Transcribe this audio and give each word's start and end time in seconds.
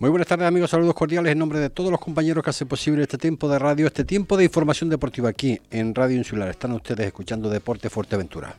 Muy 0.00 0.10
buenas 0.10 0.28
tardes 0.28 0.46
amigos, 0.46 0.70
saludos 0.70 0.94
cordiales 0.94 1.32
en 1.32 1.38
nombre 1.38 1.58
de 1.58 1.70
todos 1.70 1.90
los 1.90 2.00
compañeros 2.00 2.44
que 2.44 2.50
hacen 2.50 2.68
posible 2.68 3.02
este 3.02 3.18
tiempo 3.18 3.48
de 3.48 3.58
radio, 3.58 3.86
este 3.86 4.04
tiempo 4.04 4.36
de 4.36 4.44
información 4.44 4.88
deportiva 4.88 5.28
aquí 5.28 5.60
en 5.70 5.94
Radio 5.94 6.16
Insular. 6.16 6.48
Están 6.48 6.72
ustedes 6.72 7.06
escuchando 7.06 7.50
Deporte 7.50 7.90
Fuerteventura. 7.90 8.54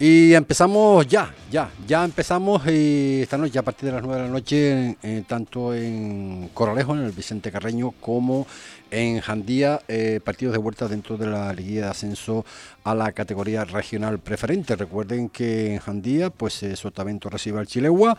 Y 0.00 0.32
empezamos 0.34 1.08
ya, 1.08 1.34
ya, 1.50 1.72
ya 1.84 2.04
empezamos 2.04 2.64
y 2.68 3.22
esta 3.22 3.36
noche, 3.36 3.58
a 3.58 3.62
partir 3.62 3.86
de 3.86 3.96
las 3.96 4.02
9 4.04 4.22
de 4.22 4.28
la 4.28 4.32
noche, 4.32 4.96
eh, 5.02 5.24
tanto 5.26 5.74
en 5.74 6.50
Coralejo, 6.54 6.94
en 6.94 7.02
el 7.02 7.10
Vicente 7.10 7.50
Carreño, 7.50 7.90
como 8.00 8.46
en 8.92 9.18
Jandía, 9.18 9.80
eh, 9.88 10.20
partidos 10.22 10.52
de 10.52 10.58
vuelta 10.60 10.86
dentro 10.86 11.16
de 11.16 11.26
la 11.26 11.52
liguilla 11.52 11.86
de 11.86 11.88
ascenso 11.88 12.46
a 12.84 12.94
la 12.94 13.10
categoría 13.10 13.64
regional 13.64 14.20
preferente. 14.20 14.76
Recuerden 14.76 15.30
que 15.30 15.74
en 15.74 15.80
Jandía, 15.80 16.30
pues 16.30 16.62
eh, 16.62 16.76
Sotavento 16.76 17.28
recibe 17.28 17.58
al 17.58 17.66
Chilegua 17.66 18.16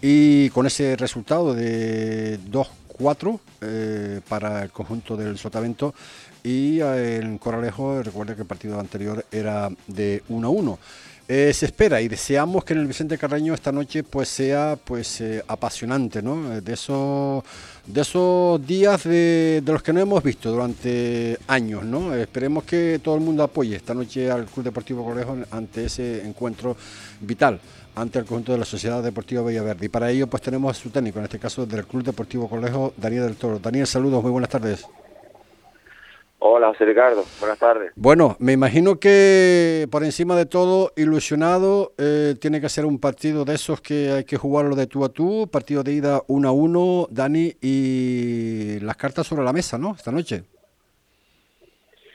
y 0.00 0.50
con 0.50 0.66
ese 0.66 0.96
resultado 0.96 1.54
de 1.54 2.40
2-4 2.50 3.38
para 4.28 4.64
el 4.64 4.70
conjunto 4.70 5.16
del 5.16 5.38
Sotavento 5.38 5.94
y 6.42 6.80
en 6.80 7.38
Coralejo, 7.38 8.02
recuerden 8.02 8.34
que 8.34 8.42
el 8.42 8.48
partido 8.48 8.80
anterior 8.80 9.24
era 9.30 9.70
de 9.86 10.24
1-1. 10.28 10.78
Eh, 11.28 11.52
se 11.54 11.66
espera 11.66 12.00
y 12.00 12.08
deseamos 12.08 12.64
que 12.64 12.72
en 12.72 12.80
el 12.80 12.86
Vicente 12.86 13.16
Carreño 13.16 13.54
esta 13.54 13.70
noche 13.70 14.02
pues 14.02 14.28
sea 14.28 14.76
pues 14.82 15.20
eh, 15.20 15.42
apasionante, 15.46 16.20
¿no? 16.20 16.52
Eh, 16.52 16.60
de 16.60 16.72
esos 16.72 17.44
de 17.86 18.00
esos 18.00 18.66
días 18.66 19.04
de, 19.04 19.62
los 19.64 19.82
que 19.82 19.92
no 19.92 20.00
hemos 20.00 20.22
visto 20.22 20.50
durante 20.50 21.38
años, 21.46 21.84
¿no? 21.84 22.12
Esperemos 22.14 22.64
que 22.64 23.00
todo 23.02 23.14
el 23.14 23.20
mundo 23.20 23.44
apoye 23.44 23.76
esta 23.76 23.94
noche 23.94 24.30
al 24.30 24.46
Club 24.46 24.64
Deportivo 24.64 25.04
Correjo 25.04 25.38
ante 25.52 25.84
ese 25.84 26.26
encuentro 26.26 26.76
vital 27.20 27.60
ante 27.94 28.18
el 28.18 28.24
conjunto 28.24 28.52
de 28.52 28.58
la 28.58 28.64
Sociedad 28.64 29.02
Deportiva 29.02 29.42
Villaverde. 29.42 29.86
Y 29.86 29.88
para 29.88 30.10
ello 30.10 30.26
pues 30.26 30.42
tenemos 30.42 30.76
a 30.76 30.80
su 30.80 30.90
técnico, 30.90 31.18
en 31.18 31.26
este 31.26 31.38
caso 31.38 31.66
del 31.66 31.86
Club 31.86 32.02
Deportivo 32.02 32.48
Colegio, 32.48 32.94
Daniel 32.96 33.24
del 33.24 33.36
Toro. 33.36 33.58
Daniel, 33.58 33.86
saludos, 33.86 34.22
muy 34.22 34.32
buenas 34.32 34.50
tardes. 34.50 34.86
Hola, 36.44 36.66
José 36.70 36.86
Ricardo. 36.86 37.24
Buenas 37.38 37.56
tardes. 37.60 37.92
Bueno, 37.94 38.36
me 38.40 38.50
imagino 38.50 38.98
que 38.98 39.86
por 39.92 40.02
encima 40.02 40.34
de 40.34 40.44
todo, 40.44 40.90
ilusionado, 40.96 41.92
eh, 41.98 42.34
tiene 42.40 42.60
que 42.60 42.68
ser 42.68 42.84
un 42.84 42.98
partido 42.98 43.44
de 43.44 43.54
esos 43.54 43.80
que 43.80 44.10
hay 44.10 44.24
que 44.24 44.36
jugarlo 44.36 44.74
de 44.74 44.88
tú 44.88 45.04
a 45.04 45.10
tú, 45.10 45.48
partido 45.48 45.84
de 45.84 45.92
ida 45.92 46.20
1 46.26 46.48
a 46.48 46.50
1, 46.50 47.06
Dani, 47.12 47.52
y 47.60 48.80
las 48.80 48.96
cartas 48.96 49.24
sobre 49.28 49.44
la 49.44 49.52
mesa, 49.52 49.78
¿no? 49.78 49.94
Esta 49.94 50.10
noche. 50.10 50.42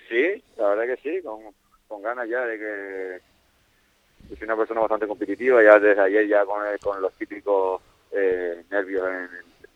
Sí, 0.10 0.44
la 0.58 0.76
verdad 0.76 0.94
que 0.94 0.98
sí, 0.98 1.22
con, 1.24 2.02
ganas 2.02 2.28
ya 2.28 2.42
de 2.42 2.58
que 2.60 4.36
soy 4.36 4.44
una 4.44 4.58
persona 4.58 4.82
bastante 4.82 5.08
competitiva, 5.08 5.64
ya 5.64 5.80
desde 5.80 6.02
ayer 6.02 6.28
ya 6.28 6.44
con, 6.44 6.60
con 6.84 7.02
los 7.02 7.14
típicos 7.14 7.82
eh, 8.12 8.62
nervios, 8.70 9.08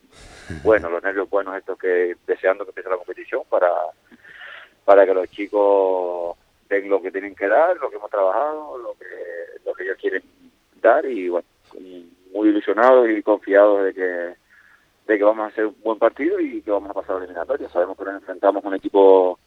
bueno, 0.62 0.90
los 0.90 1.02
nervios 1.02 1.30
buenos 1.30 1.56
estos 1.56 1.78
que 1.78 2.16
deseando 2.26 2.64
que 2.66 2.70
empiece 2.72 2.90
la 2.90 2.98
competición 2.98 3.44
para 3.48 3.70
para 4.84 5.06
que 5.06 5.14
los 5.14 5.30
chicos 5.30 6.36
den 6.68 6.88
lo 6.88 7.00
que 7.02 7.10
tienen 7.10 7.34
que 7.34 7.48
dar, 7.48 7.76
lo 7.76 7.90
que 7.90 7.96
hemos 7.96 8.10
trabajado, 8.10 8.78
lo 8.78 8.94
que, 8.94 9.06
lo 9.64 9.74
que 9.74 9.84
ellos 9.84 9.98
quieren 10.00 10.22
dar 10.80 11.04
y 11.04 11.28
bueno, 11.28 11.46
muy 12.32 12.48
ilusionados 12.48 13.08
y 13.08 13.22
confiados 13.22 13.84
de 13.84 13.94
que, 13.94 14.34
de 15.06 15.18
que 15.18 15.24
vamos 15.24 15.44
a 15.44 15.48
hacer 15.48 15.66
un 15.66 15.76
buen 15.82 15.98
partido 15.98 16.40
y 16.40 16.62
que 16.62 16.70
vamos 16.70 16.90
a 16.90 16.94
pasar 16.94 17.16
a 17.16 17.18
la 17.18 17.24
eliminatoria. 17.24 17.68
Sabemos 17.68 17.96
que 17.96 18.04
nos 18.04 18.14
enfrentamos 18.14 18.64
a 18.64 18.68
un 18.68 18.74
equipo 18.74 19.38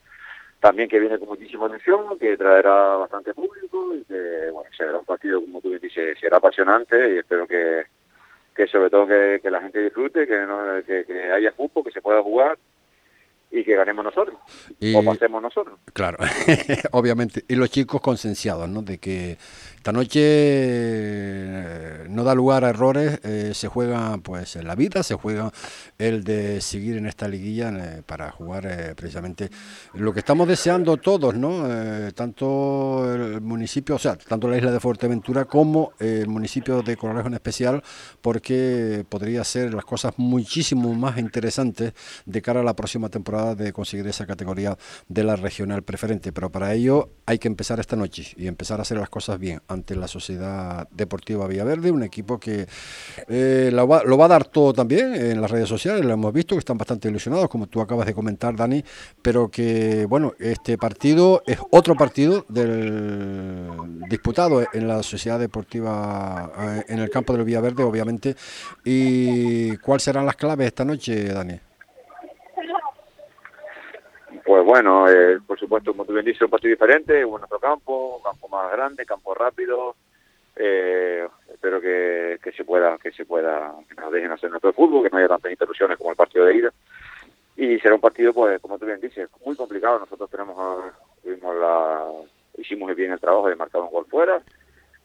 también 0.59 0.87
que 0.87 0.99
viene 0.99 1.19
con 1.19 1.27
muchísima 1.27 1.65
atención, 1.65 2.17
que 2.17 2.37
traerá 2.37 2.95
bastante 2.95 3.33
público 3.33 3.93
y 3.93 4.03
que 4.05 4.49
bueno, 4.51 4.69
será 4.75 4.97
un 4.97 5.05
partido, 5.05 5.41
como 5.41 5.61
tú 5.61 5.77
dices, 5.77 6.17
será 6.19 6.37
apasionante 6.37 7.15
y 7.15 7.17
espero 7.17 7.45
que, 7.45 7.83
que 8.55 8.67
sobre 8.67 8.89
todo 8.89 9.07
que, 9.07 9.41
la 9.43 9.61
gente 9.61 9.83
disfrute, 9.83 10.25
que, 10.25 10.37
no, 10.45 10.59
que, 10.85 11.05
que 11.05 11.31
haya 11.31 11.51
fútbol, 11.51 11.83
que 11.83 11.91
se 11.91 12.01
pueda 12.01 12.21
jugar 12.21 12.57
y 13.55 13.63
que 13.63 13.75
ganemos 13.75 14.03
nosotros 14.03 14.37
o 14.93 15.03
pasemos 15.03 15.41
nosotros. 15.41 15.79
Claro, 15.93 16.17
obviamente. 16.91 17.43
Y 17.47 17.55
los 17.55 17.69
chicos 17.69 18.01
concienciados, 18.01 18.67
¿no? 18.69 18.81
De 18.81 18.97
que 18.97 19.37
esta 19.85 19.93
noche 19.93 20.19
eh, 20.23 22.05
no 22.09 22.23
da 22.23 22.33
lugar 22.33 22.65
a 22.65 22.69
errores, 22.69 23.19
eh, 23.23 23.51
se 23.53 23.67
juega 23.67 24.17
pues 24.17 24.55
en 24.55 24.65
la 24.65 24.73
vida, 24.73 25.03
se 25.03 25.13
juega 25.13 25.51
el 25.99 26.23
de 26.23 26.59
seguir 26.59 26.97
en 26.97 27.05
esta 27.05 27.27
liguilla 27.27 27.69
eh, 27.69 28.01
para 28.03 28.31
jugar 28.31 28.95
precisamente 28.95 29.51
lo 29.93 30.11
que 30.11 30.21
estamos 30.21 30.47
deseando 30.47 30.97
todos, 30.97 31.35
¿no? 31.35 31.67
tanto 32.15 33.13
el 33.13 33.41
municipio, 33.41 33.93
o 33.93 33.99
sea, 33.99 34.15
tanto 34.15 34.47
la 34.47 34.57
isla 34.57 34.71
de 34.71 34.79
Fuerteventura 34.79 35.45
como 35.45 35.93
el 35.99 36.29
municipio 36.29 36.81
de 36.81 36.97
Coralejo 36.97 37.27
en 37.27 37.35
especial, 37.35 37.83
porque 38.21 39.05
podría 39.07 39.43
ser 39.43 39.71
las 39.71 39.85
cosas 39.85 40.15
muchísimo 40.17 40.95
más 40.95 41.19
interesantes 41.19 41.93
de 42.25 42.41
cara 42.41 42.61
a 42.61 42.63
la 42.63 42.75
próxima 42.75 43.09
temporada 43.09 43.44
de 43.53 43.71
conseguir 43.71 44.07
esa 44.07 44.25
categoría 44.25 44.77
de 45.07 45.23
la 45.23 45.35
regional 45.35 45.83
preferente. 45.83 46.31
Pero 46.31 46.49
para 46.49 46.73
ello 46.73 47.09
hay 47.25 47.37
que 47.37 47.47
empezar 47.47 47.79
esta 47.79 47.95
noche 47.95 48.33
y 48.37 48.47
empezar 48.47 48.79
a 48.79 48.81
hacer 48.83 48.97
las 48.97 49.09
cosas 49.09 49.37
bien 49.37 49.61
ante 49.67 49.95
la 49.95 50.07
Sociedad 50.07 50.87
Deportiva 50.91 51.47
Villaverde, 51.47 51.91
un 51.91 52.03
equipo 52.03 52.39
que 52.39 52.67
eh, 53.27 53.69
lo, 53.71 53.87
va, 53.87 54.25
a 54.25 54.27
dar 54.27 54.45
todo 54.45 54.73
también 54.73 55.13
en 55.13 55.41
las 55.41 55.51
redes 55.51 55.69
sociales, 55.69 56.03
lo 56.05 56.13
hemos 56.13 56.33
visto, 56.33 56.55
que 56.55 56.59
están 56.59 56.77
bastante 56.77 57.09
ilusionados, 57.09 57.49
como 57.49 57.67
tú 57.67 57.81
acabas 57.81 58.05
de 58.05 58.13
comentar, 58.13 58.55
Dani, 58.55 58.83
pero 59.21 59.49
que, 59.49 60.05
bueno, 60.05 60.33
este 60.39 60.77
partido 60.77 61.43
es 61.45 61.59
otro 61.71 61.95
partido 61.95 62.45
del 62.49 63.99
disputado 64.09 64.65
en 64.73 64.87
la 64.87 65.03
Sociedad 65.03 65.39
Deportiva, 65.39 66.51
eh, 66.57 66.85
en 66.87 66.99
el 66.99 67.09
campo 67.09 67.33
del 67.33 67.43
Villaverde, 67.43 67.83
obviamente. 67.83 68.35
¿Y 68.83 69.77
cuáles 69.77 70.03
serán 70.03 70.25
las 70.25 70.35
claves 70.35 70.67
esta 70.67 70.85
noche, 70.85 71.25
Dani? 71.25 71.59
Pues 74.45 74.63
bueno, 74.63 75.09
eh, 75.09 75.39
por 75.45 75.59
supuesto, 75.59 75.91
como 75.91 76.05
tú 76.05 76.13
bien 76.13 76.23
dices, 76.23 76.43
un 76.43 76.51
partido 76.51 76.69
diferente, 76.69 77.25
un 77.25 77.43
otro 77.43 77.57
campo, 77.59 78.17
un 78.17 78.23
campo 78.23 78.47
más 78.47 78.71
grande, 78.71 79.03
campo 79.03 79.33
rápido. 79.33 79.95
Eh, 80.55 81.27
espero 81.51 81.81
que, 81.81 82.39
se 82.55 82.63
pueda, 82.63 82.97
que 82.99 83.11
se 83.11 83.25
pueda, 83.25 83.73
que 83.89 83.95
nos 83.95 84.11
dejen 84.11 84.31
hacer 84.31 84.51
nuestro 84.51 84.71
fútbol, 84.71 85.03
que 85.03 85.09
no 85.09 85.17
haya 85.17 85.27
tantas 85.27 85.51
interrupciones 85.51 85.97
como 85.97 86.11
el 86.11 86.15
partido 86.15 86.45
de 86.45 86.57
ida. 86.57 86.73
Y 87.57 87.79
será 87.79 87.95
un 87.95 88.01
partido, 88.01 88.33
pues, 88.33 88.61
como 88.61 88.77
tú 88.77 88.85
bien 88.85 89.01
dices, 89.01 89.27
muy 89.43 89.55
complicado. 89.55 89.97
Nosotros 89.97 90.29
tenemos, 90.29 90.93
tuvimos 91.23 91.55
la, 91.55 92.05
hicimos 92.57 92.95
bien 92.95 93.13
el 93.13 93.19
trabajo 93.19 93.49
de 93.49 93.55
marcar 93.55 93.81
un 93.81 93.89
gol 93.89 94.05
fuera, 94.05 94.43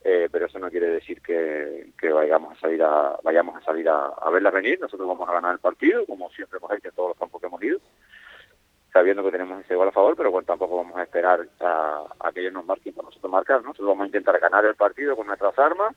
eh, 0.03 0.29
pero 0.31 0.45
eso 0.45 0.59
no 0.59 0.69
quiere 0.69 0.87
decir 0.87 1.19
que, 1.19 1.89
vayamos 2.13 2.55
a 2.55 2.59
salir 2.59 2.83
a, 2.83 3.17
vayamos 3.23 3.55
a 3.55 3.65
salir 3.65 3.89
a, 3.89 4.29
verla 4.31 4.51
venir. 4.51 4.79
Nosotros 4.79 5.07
vamos 5.07 5.27
a 5.27 5.33
ganar 5.33 5.53
el 5.53 5.59
partido, 5.59 6.05
como 6.05 6.29
siempre 6.29 6.59
hemos 6.59 6.71
hecho 6.73 6.89
en 6.89 6.95
todos 6.95 7.09
los 7.09 7.17
campos 7.17 7.30
que 7.30 7.30
sabiendo 8.91 9.23
que 9.23 9.31
tenemos 9.31 9.63
ese 9.63 9.75
gol 9.75 9.87
a 9.87 9.91
favor, 9.91 10.15
pero 10.15 10.31
bueno, 10.31 10.45
tampoco 10.45 10.77
vamos 10.77 10.97
a 10.97 11.03
esperar 11.03 11.47
a, 11.59 12.31
que 12.33 12.41
ellos 12.41 12.53
nos 12.53 12.65
marquen 12.65 12.93
para 12.93 13.07
nosotros 13.07 13.31
marcar, 13.31 13.61
¿no? 13.61 13.69
Nosotros 13.69 13.89
vamos 13.89 14.03
a 14.03 14.07
intentar 14.07 14.39
ganar 14.39 14.65
el 14.65 14.75
partido 14.75 15.15
con 15.15 15.27
nuestras 15.27 15.57
armas 15.57 15.95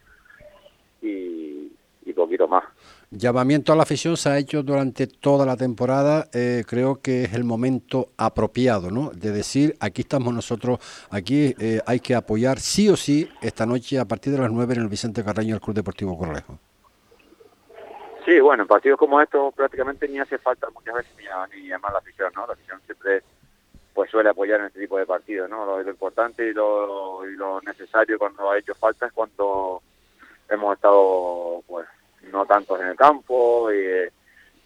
y, 1.02 1.72
y 2.04 2.12
poquito 2.12 2.46
más. 2.46 2.64
Llamamiento 3.10 3.72
a 3.72 3.76
la 3.76 3.82
afición 3.82 4.16
se 4.16 4.28
ha 4.28 4.38
hecho 4.38 4.62
durante 4.62 5.06
toda 5.06 5.46
la 5.46 5.56
temporada, 5.56 6.26
eh, 6.32 6.64
creo 6.66 7.00
que 7.00 7.24
es 7.24 7.34
el 7.34 7.44
momento 7.44 8.08
apropiado, 8.16 8.90
¿no? 8.90 9.10
De 9.10 9.30
decir, 9.30 9.76
aquí 9.80 10.02
estamos 10.02 10.34
nosotros, 10.34 10.78
aquí 11.10 11.54
eh, 11.58 11.80
hay 11.86 12.00
que 12.00 12.14
apoyar 12.14 12.58
sí 12.58 12.88
o 12.88 12.96
sí 12.96 13.28
esta 13.40 13.66
noche 13.66 13.98
a 13.98 14.04
partir 14.04 14.32
de 14.32 14.40
las 14.40 14.50
9 14.50 14.74
en 14.74 14.80
el 14.80 14.88
Vicente 14.88 15.24
Carreño 15.24 15.54
del 15.54 15.60
Club 15.60 15.76
Deportivo 15.76 16.18
Correjo. 16.18 16.58
Sí, 18.24 18.40
bueno, 18.40 18.62
en 18.62 18.68
partidos 18.68 18.98
como 18.98 19.20
estos 19.20 19.52
prácticamente 19.54 20.08
ni 20.08 20.18
hace 20.18 20.38
falta 20.38 20.68
muchas 20.70 20.94
veces 20.94 21.12
ni, 21.18 21.60
ni 21.60 21.68
llamar 21.68 21.92
la 21.92 21.98
afición, 21.98 22.32
¿no? 22.34 22.46
La 22.46 22.54
afición 22.54 22.80
siempre 22.86 23.22
pues 23.92 24.10
suele 24.10 24.30
apoyar 24.30 24.60
en 24.60 24.66
este 24.66 24.80
tipo 24.80 24.98
de 24.98 25.06
partidos, 25.06 25.48
¿no? 25.48 25.64
Lo, 25.64 25.88
importante 25.88 26.48
y 26.48 26.52
lo, 26.52 27.28
y 27.28 27.36
lo 27.36 27.60
necesario 27.60 28.18
cuando 28.18 28.50
ha 28.50 28.58
hecho 28.58 28.74
falta 28.74 29.06
es 29.06 29.12
cuando 29.12 29.82
hemos 30.48 30.74
estado, 30.74 31.62
pues, 31.66 31.86
no 32.32 32.44
tantos 32.44 32.80
en 32.80 32.88
el 32.88 32.96
campo, 32.96 33.72
y, 33.72 34.08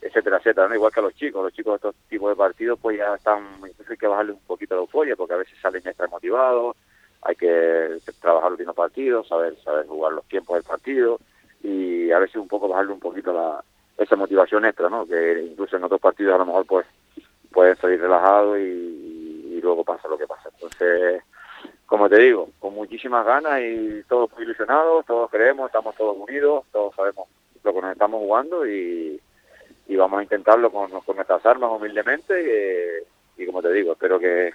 etcétera, 0.00 0.38
etcétera, 0.38 0.68
¿no? 0.68 0.74
Igual 0.74 0.92
que 0.92 1.00
a 1.00 1.02
los 1.02 1.14
chicos, 1.14 1.42
los 1.42 1.52
chicos 1.52 1.72
de 1.72 1.76
estos 1.76 1.94
tipos 2.08 2.30
de 2.30 2.36
partidos 2.36 2.78
pues 2.80 2.96
ya 2.96 3.14
están, 3.14 3.44
incluso 3.68 3.92
hay 3.92 3.98
que 3.98 4.06
bajarle 4.06 4.32
un 4.32 4.40
poquito 4.40 4.74
la 4.74 4.82
euforia 4.82 5.16
porque 5.16 5.34
a 5.34 5.38
veces 5.38 5.58
salen 5.60 5.86
extra 5.86 6.06
motivados, 6.06 6.76
hay 7.22 7.34
que 7.34 7.98
trabajar 8.20 8.50
los 8.50 8.58
mismos 8.58 8.76
partidos, 8.76 9.26
saber, 9.26 9.56
saber 9.62 9.86
jugar 9.86 10.12
los 10.12 10.24
tiempos 10.26 10.54
del 10.54 10.64
partido, 10.64 11.18
y 11.62 12.10
a 12.10 12.18
veces 12.18 12.36
un 12.36 12.48
poco 12.48 12.68
bajarle 12.68 12.92
un 12.92 13.00
poquito 13.00 13.32
la, 13.32 13.62
esa 13.98 14.16
motivación 14.16 14.64
extra, 14.64 14.88
¿no? 14.88 15.04
Que 15.06 15.42
incluso 15.42 15.76
en 15.76 15.84
otros 15.84 16.00
partidos 16.00 16.34
a 16.34 16.38
lo 16.38 16.46
mejor 16.46 16.66
pues 16.66 16.86
pueden 17.52 17.76
salir 17.76 18.00
relajados 18.00 18.58
y, 18.58 19.60
luego 19.60 19.84
pasa 19.84 20.06
lo 20.08 20.16
que 20.16 20.26
pasa. 20.26 20.48
Entonces, 20.54 21.20
como 21.84 22.08
te 22.08 22.16
digo, 22.20 22.48
con 22.60 22.74
muchísimas 22.74 23.26
ganas 23.26 23.60
y 23.60 24.04
todos 24.08 24.30
ilusionados, 24.38 25.04
todos 25.04 25.28
creemos, 25.30 25.66
estamos 25.66 25.96
todos 25.96 26.16
unidos, 26.16 26.64
todos 26.70 26.94
sabemos 26.94 27.28
lo 27.64 27.74
que 27.74 27.80
nos 27.82 27.92
estamos 27.92 28.20
jugando 28.20 28.66
y, 28.66 29.20
vamos 29.96 30.20
a 30.20 30.22
intentarlo 30.22 30.70
con, 30.70 30.88
con 30.88 31.16
nuestras 31.16 31.44
armas 31.44 31.72
humildemente 31.72 33.04
y, 33.36 33.44
como 33.44 33.60
te 33.60 33.72
digo, 33.72 33.92
espero 33.92 34.20
que, 34.20 34.54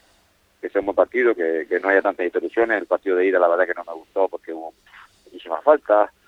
sea 0.61 0.79
un 0.79 0.85
buen 0.85 0.95
partido, 0.95 1.35
que, 1.35 1.65
que 1.67 1.81
no 1.81 1.89
haya 1.89 2.01
tantas 2.01 2.25
interrupciones. 2.25 2.77
El 2.77 2.87
partido 2.87 3.17
de 3.17 3.25
ida 3.25 3.39
la 3.39 3.49
verdad 3.49 3.67
que 3.67 3.73
no 3.73 3.83
me 3.83 3.93
gustó 3.93 4.29
porque 4.29 4.53
hubo 4.53 4.73
muchísimas 5.25 5.61
falta 5.61 6.09
y 6.09 6.22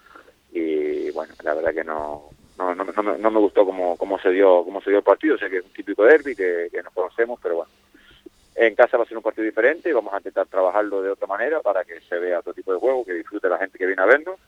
bueno, 1.15 1.33
la 1.43 1.55
verdad 1.55 1.73
que 1.73 1.83
no 1.83 2.29
no, 2.57 2.73
no, 2.73 3.31
me, 3.31 3.39
gustó 3.39 3.65
cómo, 3.65 3.97
cómo 3.97 4.19
se 4.19 4.29
dio 4.29 4.63
cómo 4.63 4.81
se 4.81 4.89
dio 4.89 4.99
el 4.99 5.03
partido, 5.03 5.37
sé 5.37 5.49
que 5.49 5.57
es 5.57 5.65
un 5.65 5.71
típico 5.71 6.05
derby 6.05 6.35
que, 6.35 6.69
que 6.71 6.83
nos 6.83 6.93
conocemos, 6.93 7.39
pero 7.41 7.55
bueno, 7.57 7.71
en 8.55 8.75
casa 8.75 8.97
va 8.97 9.03
a 9.03 9.07
ser 9.07 9.17
un 9.17 9.23
partido 9.23 9.43
diferente 9.43 9.89
y 9.89 9.93
vamos 9.93 10.13
a 10.13 10.17
intentar 10.17 10.47
trabajarlo 10.47 11.01
de 11.01 11.09
otra 11.09 11.27
manera 11.27 11.59
para 11.59 11.83
que 11.83 11.99
se 12.01 12.17
vea 12.17 12.39
otro 12.39 12.53
tipo 12.53 12.71
de 12.71 12.79
juego, 12.79 13.03
que 13.03 13.13
disfrute 13.13 13.49
la 13.49 13.57
gente 13.57 13.77
que 13.77 13.85
viene 13.85 14.01
a 14.01 14.05
vernos 14.05 14.39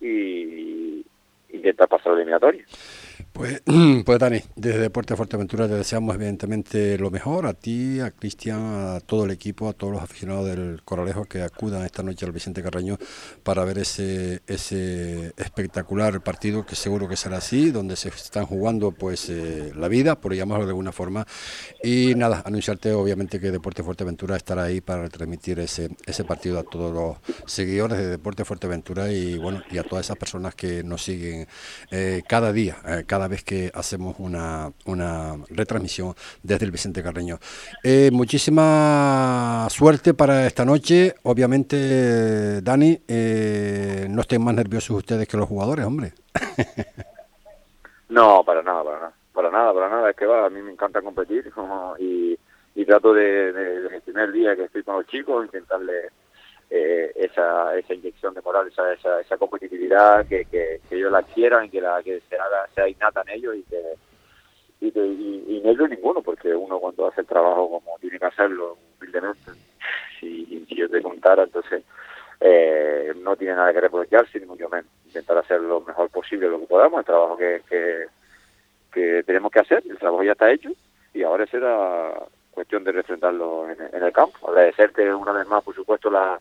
y 0.00 1.04
intentar 1.50 1.88
pasar 1.88 2.12
la 2.12 2.18
eliminatoria. 2.18 2.64
Pues, 3.32 3.62
pues 4.04 4.18
Dani, 4.18 4.40
desde 4.56 4.78
Deporte 4.78 5.16
Fuerteventura 5.16 5.68
te 5.68 5.74
deseamos 5.74 6.14
evidentemente 6.14 6.98
lo 6.98 7.10
mejor 7.10 7.46
a 7.46 7.54
ti, 7.54 8.00
a 8.00 8.10
Cristian, 8.10 8.60
a 8.96 9.00
todo 9.00 9.24
el 9.24 9.30
equipo, 9.30 9.68
a 9.68 9.72
todos 9.72 9.92
los 9.92 10.02
aficionados 10.02 10.46
del 10.46 10.82
Coralejo 10.84 11.24
que 11.24 11.42
acudan 11.42 11.84
esta 11.84 12.02
noche 12.02 12.26
al 12.26 12.32
Vicente 12.32 12.62
Carreño 12.62 12.98
para 13.42 13.64
ver 13.64 13.78
ese, 13.78 14.42
ese 14.46 15.32
espectacular 15.36 16.22
partido 16.22 16.64
que 16.64 16.76
seguro 16.76 17.08
que 17.08 17.16
será 17.16 17.38
así, 17.38 17.70
donde 17.70 17.96
se 17.96 18.08
están 18.08 18.46
jugando 18.46 18.92
pues 18.92 19.28
eh, 19.30 19.72
la 19.76 19.88
vida, 19.88 20.20
por 20.20 20.34
llamarlo 20.34 20.64
de 20.64 20.70
alguna 20.70 20.92
forma. 20.92 21.26
Y 21.82 22.14
nada, 22.14 22.42
anunciarte 22.44 22.92
obviamente 22.92 23.40
que 23.40 23.50
Deporte 23.50 23.82
Fuerteventura 23.82 24.36
estará 24.36 24.64
ahí 24.64 24.80
para 24.80 25.08
transmitir 25.08 25.58
ese, 25.60 25.90
ese 26.06 26.24
partido 26.24 26.58
a 26.58 26.62
todos 26.62 26.92
los 26.92 27.50
seguidores 27.50 27.98
de 27.98 28.08
Deporte 28.08 28.44
Fuerteventura 28.44 29.12
y 29.12 29.38
bueno, 29.38 29.62
y 29.70 29.78
a 29.78 29.82
todas 29.82 30.06
esas 30.06 30.16
personas 30.16 30.54
que 30.54 30.82
nos 30.82 31.02
siguen 31.02 31.46
eh, 31.90 32.22
cada 32.28 32.52
día, 32.52 32.76
eh, 32.86 33.03
cada 33.04 33.28
vez 33.28 33.44
que 33.44 33.70
hacemos 33.74 34.16
una, 34.18 34.72
una 34.86 35.36
retransmisión 35.48 36.14
desde 36.42 36.64
el 36.64 36.70
Vicente 36.70 37.02
Carreño. 37.02 37.38
Eh, 37.82 38.10
muchísima 38.12 39.66
suerte 39.70 40.14
para 40.14 40.46
esta 40.46 40.64
noche. 40.64 41.14
Obviamente, 41.22 42.60
Dani, 42.62 43.00
eh, 43.08 44.06
no 44.10 44.22
estén 44.22 44.42
más 44.42 44.54
nerviosos 44.54 44.96
ustedes 44.96 45.28
que 45.28 45.36
los 45.36 45.48
jugadores, 45.48 45.84
hombre. 45.84 46.12
no, 48.08 48.42
para 48.44 48.62
nada, 48.62 48.84
para 48.84 48.98
nada. 48.98 49.12
Para 49.32 49.50
nada, 49.50 49.74
para 49.74 49.88
nada. 49.88 50.10
Es 50.10 50.16
que 50.16 50.26
va, 50.26 50.46
a 50.46 50.50
mí 50.50 50.62
me 50.62 50.72
encanta 50.72 51.02
competir 51.02 51.52
y, 51.98 52.38
y 52.74 52.84
trato 52.84 53.12
de, 53.12 53.52
de, 53.52 53.96
el 53.96 54.02
primer 54.02 54.32
día 54.32 54.54
que 54.54 54.64
estoy 54.64 54.82
con 54.82 54.96
los 54.96 55.06
chicos, 55.06 55.44
intentarle 55.44 56.10
eh, 56.70 57.12
esa, 57.16 57.76
esa 57.76 57.94
inyección 57.94 58.34
de 58.34 58.42
moral, 58.42 58.68
esa, 58.68 58.92
esa, 58.92 59.20
esa 59.20 59.36
competitividad, 59.36 60.26
que, 60.26 60.44
que, 60.46 60.80
ellos 60.90 61.12
la 61.12 61.22
quieran, 61.22 61.70
que, 61.70 61.80
la, 61.80 62.02
que 62.02 62.20
sea, 62.28 62.44
sea 62.74 62.88
innata 62.88 63.22
en 63.22 63.38
ellos 63.38 63.56
y 63.56 63.62
que 63.62 63.80
y, 64.80 64.88
y, 64.88 65.44
y, 65.48 65.74
no 65.74 65.88
ninguno, 65.88 66.22
porque 66.22 66.54
uno 66.54 66.78
cuando 66.78 67.06
hace 67.06 67.22
el 67.22 67.26
trabajo 67.26 67.70
como 67.70 67.98
tiene 67.98 68.18
que 68.18 68.26
hacerlo 68.26 68.76
humildemente, 68.98 69.52
si, 70.20 70.66
si 70.68 70.74
yo 70.74 70.88
te 70.88 71.02
contara, 71.02 71.44
entonces 71.44 71.82
eh, 72.40 73.12
no 73.22 73.36
tiene 73.36 73.54
nada 73.54 73.72
que 73.72 73.80
reprocharse, 73.80 74.40
ni 74.40 74.46
mucho 74.46 74.68
menos. 74.68 74.86
Intentar 75.06 75.38
hacer 75.38 75.60
lo 75.60 75.80
mejor 75.80 76.10
posible 76.10 76.48
lo 76.48 76.60
que 76.60 76.66
podamos, 76.66 76.98
el 76.98 77.06
trabajo 77.06 77.36
que, 77.36 77.62
que, 77.68 78.06
que 78.92 79.22
tenemos 79.24 79.50
que 79.50 79.60
hacer, 79.60 79.82
el 79.88 79.98
trabajo 79.98 80.22
ya 80.22 80.32
está 80.32 80.50
hecho, 80.50 80.70
y 81.14 81.22
ahora 81.22 81.46
será 81.46 82.12
cuestión 82.50 82.84
de 82.84 82.92
refrendarlo 82.92 83.68
en, 83.70 83.78
en 83.92 84.02
el 84.02 84.12
campo. 84.12 84.48
Agradecerte 84.48 85.12
una 85.14 85.32
vez 85.32 85.46
más, 85.46 85.62
por 85.64 85.74
supuesto, 85.74 86.10
la, 86.10 86.38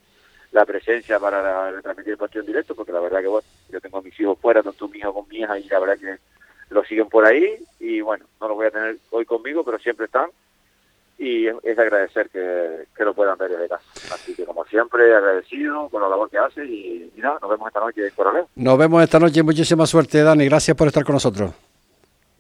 la 0.54 0.66
presencia 0.66 1.20
para 1.20 1.72
retransmitir 1.72 2.14
el 2.14 2.18
partido 2.18 2.42
en 2.42 2.48
directo, 2.48 2.76
porque 2.76 2.92
la 2.92 3.00
verdad 3.00 3.22
que 3.22 3.28
bueno, 3.28 3.48
yo 3.70 3.82
tengo 3.82 4.02
mis 4.02 4.18
hijos 4.20 4.38
fuera, 4.40 4.62
tanto 4.62 4.88
mi 4.88 5.00
hijo 5.00 5.14
con 5.14 5.28
mi 5.28 5.38
hija, 5.38 5.58
y 5.58 5.68
la 5.68 5.80
verdad 5.80 5.98
que 5.98 6.18
lo 6.70 6.84
siguen 6.86 7.10
por 7.10 7.26
ahí, 7.26 7.58
y 7.80 8.02
bueno, 8.02 8.26
no 8.40 8.48
los 8.48 8.58
voy 8.58 8.68
a 8.68 8.72
tener 8.72 8.98
hoy 9.10 9.26
conmigo, 9.26 9.64
pero 9.64 9.80
siempre 9.80 10.06
están, 10.06 10.30
y 11.18 11.48
es, 11.48 11.80
agradecer 11.80 12.30
que, 12.30 12.86
que, 12.96 13.04
lo 13.04 13.14
puedan 13.14 13.38
ver 13.38 13.52
desde 13.52 13.68
casa. 13.68 13.86
Así 14.14 14.36
que 14.36 14.46
como 14.46 14.66
siempre, 14.66 15.16
agradecido 15.16 15.90
con 15.90 16.02
la 16.02 16.10
labor 16.10 16.30
que 16.30 16.38
hace, 16.38 16.66
y, 16.66 17.12
nada, 17.18 17.40
nos 17.42 17.50
vemos 17.50 17.68
esta 17.68 17.80
noche 17.80 18.08
en 18.08 18.14
Coronel. 18.14 18.46
Nos 18.56 18.78
vemos 18.78 19.04
esta 19.04 19.20
noche, 19.20 19.42
muchísima 19.42 19.88
suerte, 19.88 20.22
Dani, 20.22 20.46
gracias 20.46 20.78
por 20.78 20.88
estar 20.88 21.04
con 21.04 21.14
nosotros. 21.14 21.52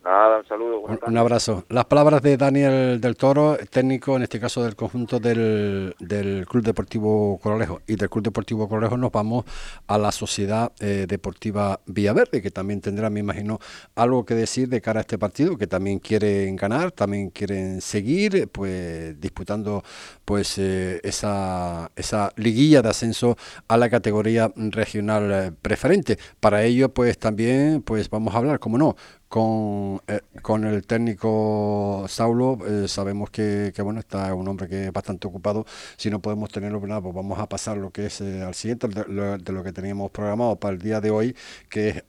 Nada, 0.04 0.40
un 0.40 0.46
saludo. 0.46 0.82
Un, 0.82 1.18
abrazo. 1.18 1.64
Las 1.70 1.86
palabras 1.86 2.22
de 2.22 2.36
Daniel 2.36 3.00
del 3.00 3.16
Toro, 3.16 3.58
técnico 3.70 4.18
en 4.18 4.24
este 4.24 4.38
caso 4.38 4.62
del 4.62 4.76
conjunto 4.76 5.18
del, 5.18 5.96
del 5.98 6.46
Club 6.46 6.62
Deportivo 6.62 7.40
Corolejo. 7.42 7.82
Y 7.88 7.96
del 7.96 8.10
Club 8.10 8.26
Deportivo 8.26 8.68
Corolejo 8.68 8.98
nos 8.98 9.14
vamos 9.14 9.46
a 9.88 9.98
la 9.98 10.12
Sociedad 10.12 10.74
eh, 10.82 11.06
Deportiva 11.08 11.80
Villaverde, 11.86 12.42
que 12.42 12.52
también 12.52 12.82
tendrá, 12.82 13.10
me 13.10 13.22
imagino, 13.22 13.60
algo 13.96 14.26
que 14.26 14.36
decir 14.36 14.68
de 14.68 14.82
cara 14.82 15.00
a 15.00 15.02
este 15.02 15.18
partido, 15.18 15.58
que 15.58 15.68
también 15.68 16.00
quieren 16.00 16.58
ganar, 16.58 16.92
también 16.92 17.30
quieren 17.30 17.80
seguir 17.80 18.50
pues 18.50 19.20
disputando 19.22 19.84
pues 20.26 20.58
eh, 20.58 21.00
esa, 21.04 21.90
esa 21.96 22.34
liguilla 22.36 22.82
de 22.82 22.90
ascenso 22.90 23.38
a 23.70 23.78
la 23.78 23.90
categoría 23.90 24.52
regional 24.58 25.32
eh, 25.32 25.52
preferente. 25.62 26.18
Para 26.42 26.64
ello, 26.64 26.90
pues 26.90 27.18
también 27.18 27.82
pues 27.84 28.10
vamos 28.10 28.36
a 28.36 28.40
hablar, 28.40 28.60
como 28.60 28.78
no, 28.78 28.98
con, 29.34 30.00
eh, 30.06 30.20
con 30.44 30.64
el 30.64 30.86
técnico 30.86 32.06
Saulo, 32.08 32.60
eh, 32.68 32.88
sabemos 32.88 33.32
que, 33.32 33.74
bueno, 33.84 34.00
está 34.00 34.32
un 34.36 34.48
hombre 34.48 34.68
que 34.68 34.86
es 34.86 34.94
bastante 34.94 35.26
ocupado. 35.26 35.66
Si 35.98 36.12
no 36.12 36.20
podemos 36.20 36.52
tenerlo, 36.52 36.80
pues, 36.80 36.94
pues 37.02 37.16
vamos 37.16 37.40
a 37.40 37.50
pasar 37.50 37.78
lo 37.78 37.90
que 37.90 38.06
es 38.06 38.22
eh, 38.22 38.44
al 38.44 38.54
siguiente, 38.54 38.88
de 38.90 39.06
lo, 39.08 39.64
que 39.64 39.72
teníamos 39.72 40.12
programado 40.12 40.56
para 40.58 40.76
el 40.76 40.80
día 40.80 41.02
de 41.02 41.10
hoy, 41.10 41.36
que 41.68 41.90
es 41.90 42.04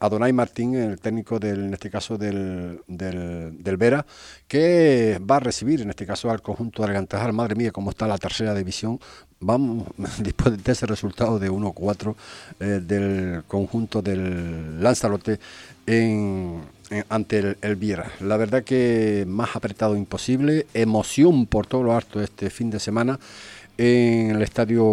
Adonai 0.00 0.32
Martín, 0.32 0.74
el 0.74 0.98
técnico 0.98 1.38
del, 1.38 1.66
en 1.66 1.74
este 1.74 1.90
caso 1.90 2.16
del, 2.16 2.80
del, 2.86 3.62
del, 3.62 3.76
Vera, 3.76 4.06
que 4.48 5.20
va 5.30 5.36
a 5.36 5.40
recibir 5.40 5.82
en 5.82 5.90
este 5.90 6.06
caso 6.06 6.30
al 6.30 6.40
conjunto 6.40 6.80
de 6.80 6.88
Alcantajar. 6.88 7.34
Madre 7.34 7.54
mía, 7.54 7.70
cómo 7.70 7.90
está 7.90 8.06
la 8.06 8.16
tercera 8.16 8.54
división 8.54 8.98
vamos, 9.42 9.88
después 10.20 10.62
de 10.62 10.72
ese 10.72 10.86
resultado 10.86 11.38
de 11.38 11.50
1-4 11.50 12.14
del 12.58 13.42
conjunto 13.46 14.00
del 14.00 14.82
Lanzarote, 14.82 15.40
en, 15.86 16.62
ante 17.08 17.56
el, 17.60 17.76
Viera. 17.76 18.10
La 18.20 18.36
verdad 18.36 18.64
que 18.64 19.24
más 19.26 19.56
apretado 19.56 19.96
imposible, 19.96 20.66
emoción 20.74 21.46
por 21.46 21.66
todo 21.66 21.82
lo 21.82 21.94
harto 21.94 22.20
este 22.20 22.50
fin 22.50 22.70
de 22.70 22.78
semana 22.78 23.18
en 23.78 24.32
el 24.32 24.42
estadio 24.42 24.84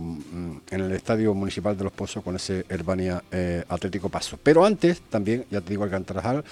mm, 0.00 0.56
en 0.70 0.80
el 0.80 0.92
estadio 0.92 1.34
municipal 1.34 1.76
de 1.78 1.84
Los 1.84 1.92
Pozos 1.92 2.24
con 2.24 2.34
ese 2.34 2.64
Herbania 2.68 3.22
eh, 3.30 3.64
Atlético 3.68 4.08
Paso. 4.08 4.38
Pero 4.42 4.64
antes 4.64 5.00
también, 5.02 5.44
ya 5.50 5.60
te 5.60 5.70
digo, 5.70 5.84
Alcantarajal 5.84 6.44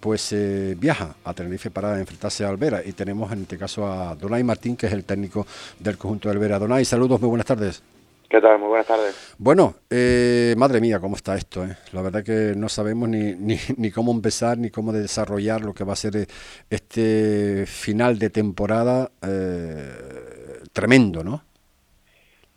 pues 0.00 0.32
eh, 0.32 0.76
viaja 0.78 1.16
a 1.24 1.32
Tenerife 1.32 1.70
para 1.70 1.98
enfrentarse 1.98 2.44
a 2.44 2.50
Alvera 2.50 2.82
y 2.84 2.92
tenemos 2.92 3.32
en 3.32 3.42
este 3.42 3.56
caso 3.56 3.90
a 3.90 4.14
Donay 4.14 4.44
Martín, 4.44 4.76
que 4.76 4.86
es 4.86 4.92
el 4.92 5.04
técnico 5.04 5.46
del 5.78 5.96
conjunto 5.96 6.28
de 6.28 6.34
Alvera. 6.34 6.58
Donay, 6.58 6.84
saludos, 6.84 7.18
muy 7.22 7.30
buenas 7.30 7.46
tardes. 7.46 7.93
¿Qué 8.34 8.40
tal? 8.40 8.58
Muy 8.58 8.66
buenas 8.66 8.88
tardes. 8.88 9.36
Bueno, 9.38 9.74
eh, 9.88 10.56
madre 10.58 10.80
mía, 10.80 10.98
cómo 10.98 11.14
está 11.14 11.36
esto. 11.36 11.62
Eh? 11.62 11.76
La 11.92 12.02
verdad 12.02 12.24
que 12.24 12.58
no 12.58 12.68
sabemos 12.68 13.08
ni, 13.08 13.32
ni, 13.38 13.54
ni, 13.76 13.92
cómo 13.92 14.10
empezar 14.10 14.58
ni 14.58 14.70
cómo 14.70 14.92
desarrollar 14.92 15.60
lo 15.60 15.72
que 15.72 15.84
va 15.84 15.92
a 15.92 15.96
ser 15.96 16.16
eh, 16.16 16.26
este 16.68 17.64
final 17.64 18.18
de 18.18 18.30
temporada 18.30 19.12
eh, 19.22 20.64
tremendo, 20.72 21.22
¿no? 21.22 21.42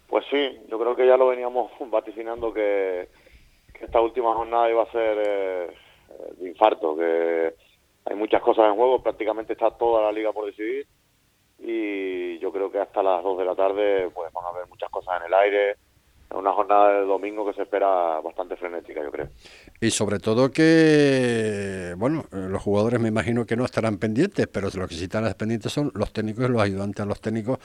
Pues 0.07 0.25
sí, 0.31 0.61
yo 0.67 0.79
creo 0.79 0.95
que 0.95 1.05
ya 1.05 1.15
lo 1.15 1.27
veníamos 1.27 1.71
vaticinando 1.91 2.51
que, 2.51 3.09
que 3.71 3.85
esta 3.85 4.01
última 4.01 4.33
jornada 4.33 4.71
iba 4.71 4.81
a 4.81 4.91
ser 4.91 5.69
de 6.39 6.49
infarto, 6.49 6.97
que 6.97 7.53
hay 8.03 8.15
muchas 8.15 8.41
cosas 8.41 8.65
en 8.65 8.77
juego, 8.77 9.03
prácticamente 9.03 9.53
está 9.53 9.69
toda 9.69 10.01
la 10.01 10.11
liga 10.11 10.33
por 10.33 10.47
decidir 10.47 10.87
y 11.59 12.39
yo 12.39 12.51
creo 12.51 12.71
que 12.71 12.79
hasta 12.79 13.01
las 13.03 13.23
2 13.23 13.37
de 13.37 13.45
la 13.45 13.55
tarde 13.55 14.09
pues 14.13 14.31
van 14.31 14.45
a 14.45 14.49
haber 14.49 14.67
muchas 14.67 14.89
cosas 14.89 15.19
en 15.19 15.27
el 15.27 15.33
aire. 15.33 15.71
Es 16.29 16.35
una 16.35 16.51
jornada 16.51 16.91
de 16.91 17.05
domingo 17.05 17.45
que 17.45 17.53
se 17.53 17.61
espera 17.61 18.19
bastante 18.19 18.57
frenética, 18.57 19.01
yo 19.01 19.11
creo. 19.11 19.29
Y 19.79 19.91
sobre 19.91 20.19
todo 20.19 20.51
que, 20.51 21.93
bueno, 21.97 22.25
los 22.31 22.61
jugadores 22.61 22.99
me 22.99 23.07
imagino 23.07 23.45
que 23.45 23.55
no 23.55 23.63
estarán 23.63 23.97
pendientes, 23.97 24.45
pero 24.47 24.67
los 24.73 24.89
que 24.89 24.95
sí 24.95 25.05
estarán 25.05 25.33
pendientes 25.35 25.71
son 25.71 25.89
los 25.95 26.11
técnicos 26.11 26.43
y 26.45 26.51
los 26.51 26.61
ayudantes 26.61 27.01
a 27.01 27.05
los 27.05 27.21
técnicos 27.21 27.59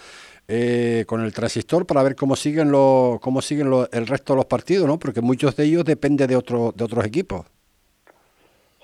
eh, 0.47 1.05
con 1.09 1.23
el 1.23 1.35
transistor 1.35 1.87
para 1.87 2.05
ver 2.05 2.15
cómo 2.15 2.37
siguen, 2.37 2.71
los, 2.71 3.19
cómo 3.19 3.43
siguen 3.43 3.73
el 3.91 4.07
resto 4.07 4.35
de 4.35 4.37
los 4.37 4.47
partidos, 4.47 4.87
¿no? 4.87 4.97
Porque 4.97 5.21
muchos 5.21 5.57
de 5.57 5.65
ellos 5.65 5.85
dependen 5.85 6.29
de, 6.29 6.37
otro, 6.37 6.71
de 6.73 6.85
otros 6.85 7.05
equipos. 7.05 7.45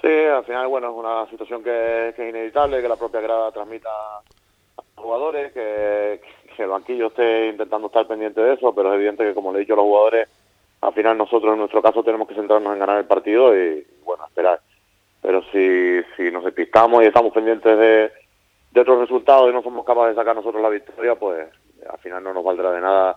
Sí, 0.02 0.08
al 0.08 0.44
final, 0.44 0.66
bueno, 0.66 0.90
es 0.90 0.96
una 0.96 1.30
situación 1.30 1.62
que, 1.62 2.14
que 2.16 2.24
es 2.24 2.30
inevitable, 2.30 2.82
que 2.82 2.88
la 2.88 2.96
propia 2.96 3.20
grada 3.20 3.52
transmita 3.52 3.88
jugadores, 4.98 5.52
que, 5.52 6.20
el 6.58 6.68
banquillo 6.68 7.06
esté 7.06 7.50
intentando 7.50 7.86
estar 7.86 8.04
pendiente 8.08 8.40
de 8.40 8.54
eso, 8.54 8.74
pero 8.74 8.92
es 8.92 8.96
evidente 8.96 9.22
que, 9.22 9.32
como 9.32 9.52
le 9.52 9.58
he 9.58 9.60
dicho 9.60 9.74
a 9.74 9.76
los 9.76 9.84
jugadores, 9.84 10.28
al 10.80 10.92
final 10.92 11.16
nosotros 11.16 11.52
en 11.52 11.60
nuestro 11.60 11.80
caso 11.80 12.02
tenemos 12.02 12.26
que 12.26 12.34
centrarnos 12.34 12.72
en 12.72 12.80
ganar 12.80 12.98
el 12.98 13.04
partido 13.04 13.56
y, 13.56 13.86
bueno, 14.04 14.26
esperar. 14.26 14.60
Pero 15.22 15.42
si, 15.52 16.00
si 16.16 16.32
nos 16.32 16.44
despistamos 16.44 17.02
y 17.02 17.06
estamos 17.06 17.32
pendientes 17.32 17.78
de, 17.78 18.10
de 18.72 18.80
otros 18.80 18.98
resultados 19.00 19.48
y 19.48 19.52
no 19.52 19.62
somos 19.62 19.84
capaces 19.84 20.16
de 20.16 20.20
sacar 20.20 20.34
nosotros 20.34 20.60
la 20.60 20.68
victoria, 20.68 21.14
pues 21.14 21.48
al 21.88 21.98
final 21.98 22.24
no 22.24 22.34
nos 22.34 22.44
valdrá 22.44 22.72
de 22.72 22.80
nada 22.80 23.16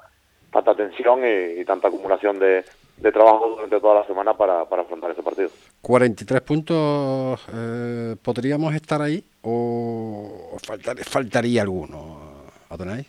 tanta 0.51 0.75
tensión 0.75 1.21
y, 1.25 1.63
tanta 1.65 1.87
acumulación 1.87 2.37
de, 2.37 2.63
de, 2.97 3.11
trabajo 3.11 3.49
durante 3.55 3.79
toda 3.79 4.01
la 4.01 4.05
semana 4.05 4.33
para, 4.35 4.65
para 4.65 4.81
afrontar 4.81 5.11
ese 5.11 5.23
partido. 5.23 5.49
43 5.81 6.41
puntos, 6.41 7.47
eh, 7.53 8.15
¿podríamos 8.21 8.75
estar 8.75 9.01
ahí 9.01 9.23
o 9.43 10.57
faltaría 11.03 11.61
alguno, 11.61 12.45
Adonai? 12.69 13.05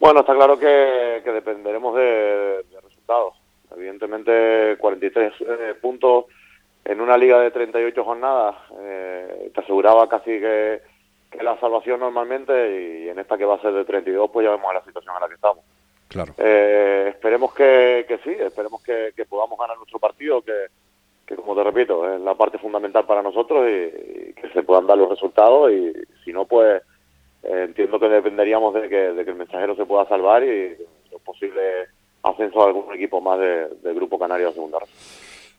Bueno, 0.00 0.20
está 0.20 0.34
claro 0.34 0.58
que, 0.58 1.22
que 1.24 1.32
dependeremos 1.32 1.96
de, 1.96 2.64
de 2.70 2.80
resultados. 2.82 3.34
evidentemente 3.76 4.76
43 4.78 5.32
eh, 5.40 5.74
puntos 5.80 6.26
en 6.84 7.00
una 7.00 7.16
liga 7.16 7.40
de 7.40 7.50
38 7.50 8.04
jornadas 8.04 8.56
eh, 8.78 9.50
te 9.54 9.60
aseguraba 9.60 10.08
casi 10.08 10.30
que, 10.40 10.82
la 11.40 11.58
salvación 11.58 11.98
normalmente 11.98 12.52
y 13.02 13.08
en 13.08 13.18
esta 13.18 13.36
que 13.36 13.44
va 13.44 13.56
a 13.56 13.60
ser 13.60 13.72
de 13.72 13.84
32 13.84 14.30
pues 14.30 14.44
ya 14.44 14.52
vemos 14.52 14.72
la 14.72 14.84
situación 14.84 15.16
en 15.16 15.20
la 15.20 15.28
que 15.28 15.34
estamos. 15.34 15.64
Claro. 16.06 16.32
Eh, 16.38 17.06
esperemos 17.08 17.52
que, 17.52 18.04
que, 18.06 18.18
sí, 18.18 18.30
esperemos 18.38 18.80
que, 18.84 19.12
podamos 19.28 19.58
ganar 19.58 19.76
nuestro 19.76 19.98
partido, 19.98 20.42
que, 20.42 20.52
que, 21.26 21.36
como 21.36 21.54
te 21.54 21.64
repito, 21.64 22.12
es 22.12 22.20
la 22.20 22.34
parte 22.34 22.58
fundamental 22.58 23.06
para 23.06 23.22
nosotros 23.22 23.66
y, 23.68 24.32
que 24.34 24.48
se 24.52 24.62
puedan 24.62 24.86
dar 24.86 24.98
los 24.98 25.10
resultados 25.10 25.72
y 25.72 25.92
si 26.24 26.32
no, 26.32 26.44
pues 26.44 26.82
eh, 27.42 27.64
entiendo 27.64 27.98
que 27.98 28.08
dependeríamos 28.08 28.74
de 28.74 28.88
que, 28.88 29.12
de 29.12 29.24
que 29.24 29.30
el 29.30 29.36
mensajero 29.36 29.74
se 29.76 29.86
pueda 29.86 30.06
salvar 30.08 30.42
y 30.44 30.76
lo 31.10 31.18
posible 31.20 31.60
ascenso 32.22 32.62
a 32.62 32.66
algún 32.66 32.94
equipo 32.94 33.20
más 33.20 33.38
del 33.38 33.80
de 33.82 33.94
Grupo 33.94 34.18
Canario 34.18 34.48
de 34.48 34.54
segunda 34.54 34.78
red. 34.78 34.88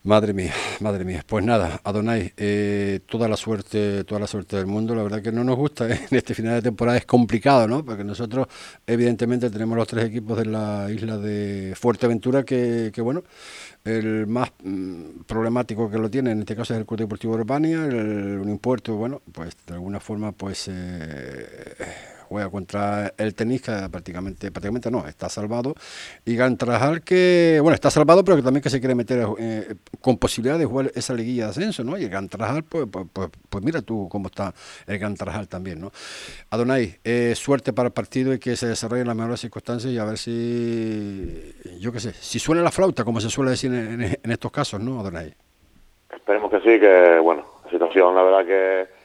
Madre 0.06 0.34
mía, 0.34 0.54
madre 0.82 1.04
mía. 1.04 1.24
Pues 1.26 1.44
nada, 1.44 1.82
Adonai, 1.84 2.32
eh, 2.38 3.00
toda 3.08 3.28
la 3.28 3.36
suerte, 3.36 4.04
toda 4.04 4.22
la 4.22 4.28
suerte 4.28 4.56
del 4.56 4.68
mundo. 4.68 4.94
La 4.94 5.02
verdad 5.02 5.20
que 5.20 5.32
no 5.32 5.44
nos 5.44 5.56
gusta 5.56 5.90
¿eh? 5.90 6.00
en 6.12 6.16
este 6.16 6.36
final 6.36 6.54
de 6.54 6.62
temporada 6.62 6.96
es 6.96 7.08
complicado, 7.08 7.68
¿no? 7.68 7.84
Porque 7.84 8.04
nosotros, 8.04 8.46
evidentemente, 8.86 9.50
tenemos 9.50 9.76
los 9.76 9.88
tres 9.88 10.06
equipos 10.06 10.38
de 10.38 10.46
la 10.46 10.92
isla 10.92 11.18
de 11.18 11.74
Fuerteventura 11.76 12.44
que, 12.44 12.92
que 12.94 13.02
bueno, 13.02 13.24
el 13.84 14.28
más 14.28 14.52
mm, 14.64 15.22
problemático 15.26 15.90
que 15.90 15.98
lo 15.98 16.08
tiene 16.08 16.30
en 16.30 16.42
este 16.42 16.56
caso 16.56 16.76
es 16.76 16.80
el 16.82 16.86
Club 16.86 17.00
Deportivo 17.00 17.34
Urbania, 17.34 17.86
el, 17.86 18.44
impuesto, 18.46 18.96
bueno, 18.96 19.24
pues 19.32 19.58
de 19.66 19.74
alguna 19.74 20.00
forma, 20.00 20.34
pues 20.34 20.68
eh, 20.68 22.15
juega 22.28 22.50
contra 22.50 23.14
el 23.18 23.36
tenis, 23.36 23.62
que 23.62 23.72
prácticamente, 23.90 24.52
prácticamente 24.52 24.92
no, 24.92 25.08
está 25.08 25.30
salvado. 25.30 25.76
Y 26.26 26.36
Gantrajal 26.36 27.02
que, 27.02 27.60
bueno, 27.62 27.76
está 27.76 27.90
salvado, 27.90 28.24
pero 28.24 28.38
que 28.38 28.44
también 28.44 28.62
que 28.62 28.70
se 28.70 28.80
quiere 28.80 28.96
meter 28.96 29.26
eh, 29.40 29.76
con 30.02 30.18
posibilidad 30.18 30.58
de 30.58 30.66
jugar 30.66 30.92
esa 30.96 31.14
liguilla 31.14 31.46
de 31.46 31.50
ascenso, 31.52 31.84
¿no? 31.84 31.98
Y 31.98 32.04
el 32.04 32.10
Gantrajal, 32.10 32.64
pues, 32.64 32.88
pues, 32.92 33.06
pues, 33.12 33.30
pues, 33.50 33.64
mira 33.64 33.82
tú 33.82 34.08
cómo 34.10 34.28
está 34.28 34.54
el 34.88 35.00
Gantrajal 35.00 35.48
también, 35.48 35.80
¿no? 35.80 35.92
Adonai, 36.50 36.98
eh, 37.04 37.34
suerte 37.36 37.74
para 37.74 37.88
el 37.88 37.94
partido 37.94 38.34
y 38.34 38.40
que 38.40 38.56
se 38.56 38.68
desarrolle 38.68 39.02
en 39.02 39.08
las 39.08 39.16
mejores 39.16 39.40
circunstancias 39.40 39.92
y 39.92 39.98
a 39.98 40.06
ver 40.06 40.18
si, 40.18 41.54
yo 41.80 41.92
qué 41.92 42.00
sé, 42.00 42.14
si 42.14 42.40
suena 42.40 42.62
la 42.62 42.72
flauta, 42.72 43.04
como 43.04 43.20
se 43.20 43.30
suele 43.30 43.52
decir 43.52 43.74
en, 43.74 44.02
en 44.02 44.32
estos 44.32 44.52
casos, 44.52 44.80
¿no, 44.80 45.00
Adonai? 45.00 45.34
Esperemos 46.14 46.50
que 46.50 46.60
sí, 46.60 46.80
que, 46.80 47.20
bueno, 47.20 47.46
la 47.66 47.72
situación, 47.72 48.16
la 48.16 48.24
verdad 48.24 48.46
que 48.46 49.05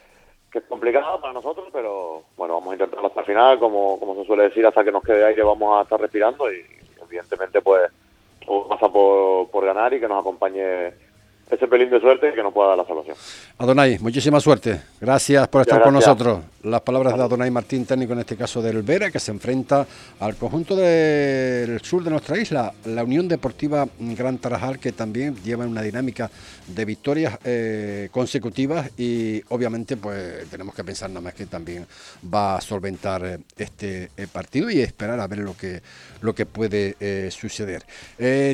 que 0.50 0.58
es 0.58 0.64
complicado 0.64 1.20
para 1.20 1.32
nosotros, 1.32 1.68
pero 1.72 2.24
bueno, 2.36 2.54
vamos 2.54 2.70
a 2.70 2.74
intentarlo 2.74 3.08
hasta 3.08 3.20
el 3.20 3.26
final, 3.26 3.58
como, 3.58 3.98
como 3.98 4.14
se 4.16 4.24
suele 4.24 4.44
decir, 4.44 4.66
hasta 4.66 4.82
que 4.82 4.92
nos 4.92 5.02
quede 5.02 5.24
aire 5.24 5.42
vamos 5.42 5.78
a 5.78 5.82
estar 5.82 6.00
respirando 6.00 6.52
y 6.52 6.64
evidentemente 7.02 7.60
pues 7.60 7.90
pasa 8.68 8.88
por, 8.88 9.48
por 9.50 9.64
ganar 9.64 9.94
y 9.94 10.00
que 10.00 10.08
nos 10.08 10.20
acompañe 10.20 10.92
ese 11.50 11.66
pelín 11.66 11.90
de 11.90 12.00
suerte 12.00 12.32
que 12.32 12.42
nos 12.42 12.52
pueda 12.52 12.70
dar 12.70 12.78
la 12.78 12.86
salvación. 12.86 13.16
Adonai, 13.58 13.98
muchísima 14.00 14.40
suerte. 14.40 14.80
Gracias 15.00 15.48
por 15.48 15.62
estar 15.62 15.82
con 15.82 15.94
nosotros. 15.94 16.40
Las 16.62 16.82
palabras 16.82 17.16
de 17.16 17.22
Adonai 17.22 17.50
Martín, 17.50 17.86
técnico 17.86 18.12
en 18.12 18.18
este 18.18 18.36
caso 18.36 18.60
del 18.60 18.82
Vera, 18.82 19.10
que 19.10 19.18
se 19.18 19.30
enfrenta 19.30 19.86
al 20.18 20.36
conjunto 20.36 20.76
del 20.76 21.80
sur 21.80 22.04
de 22.04 22.10
nuestra 22.10 22.38
isla, 22.38 22.70
la 22.84 23.02
Unión 23.02 23.26
Deportiva 23.28 23.88
Gran 23.98 24.36
Tarajal, 24.36 24.78
que 24.78 24.92
también 24.92 25.34
lleva 25.42 25.66
una 25.66 25.80
dinámica 25.80 26.30
de 26.66 26.84
victorias 26.84 27.38
eh, 27.44 28.10
consecutivas 28.12 28.90
y 28.98 29.42
obviamente 29.48 29.96
pues 29.96 30.50
tenemos 30.50 30.74
que 30.74 30.84
pensar 30.84 31.08
nada 31.08 31.22
más 31.22 31.32
que 31.32 31.46
también 31.46 31.86
va 32.32 32.56
a 32.56 32.60
solventar 32.60 33.24
eh, 33.24 33.38
este 33.56 34.10
eh, 34.14 34.26
partido 34.30 34.68
y 34.68 34.80
esperar 34.80 35.18
a 35.18 35.26
ver 35.26 35.38
lo 35.38 35.56
que, 35.56 35.80
lo 36.20 36.34
que 36.34 36.44
puede 36.44 37.30
suceder. 37.30 37.86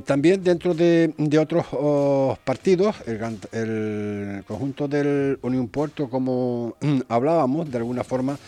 también 0.05 0.45
dentro 0.45 0.75
de, 0.75 1.13
de 1.17 1.39
otros 1.41 1.67
oh, 1.73 2.39
partidos, 2.45 2.95
el, 3.07 4.45
conjunto 4.47 4.87
del 4.87 5.41
Unión 5.43 5.67
Puerto, 5.67 6.09
como 6.09 6.77
hablábamos, 7.09 7.69
de 7.69 7.79
alguna 7.79 7.96
forma, 8.05 8.39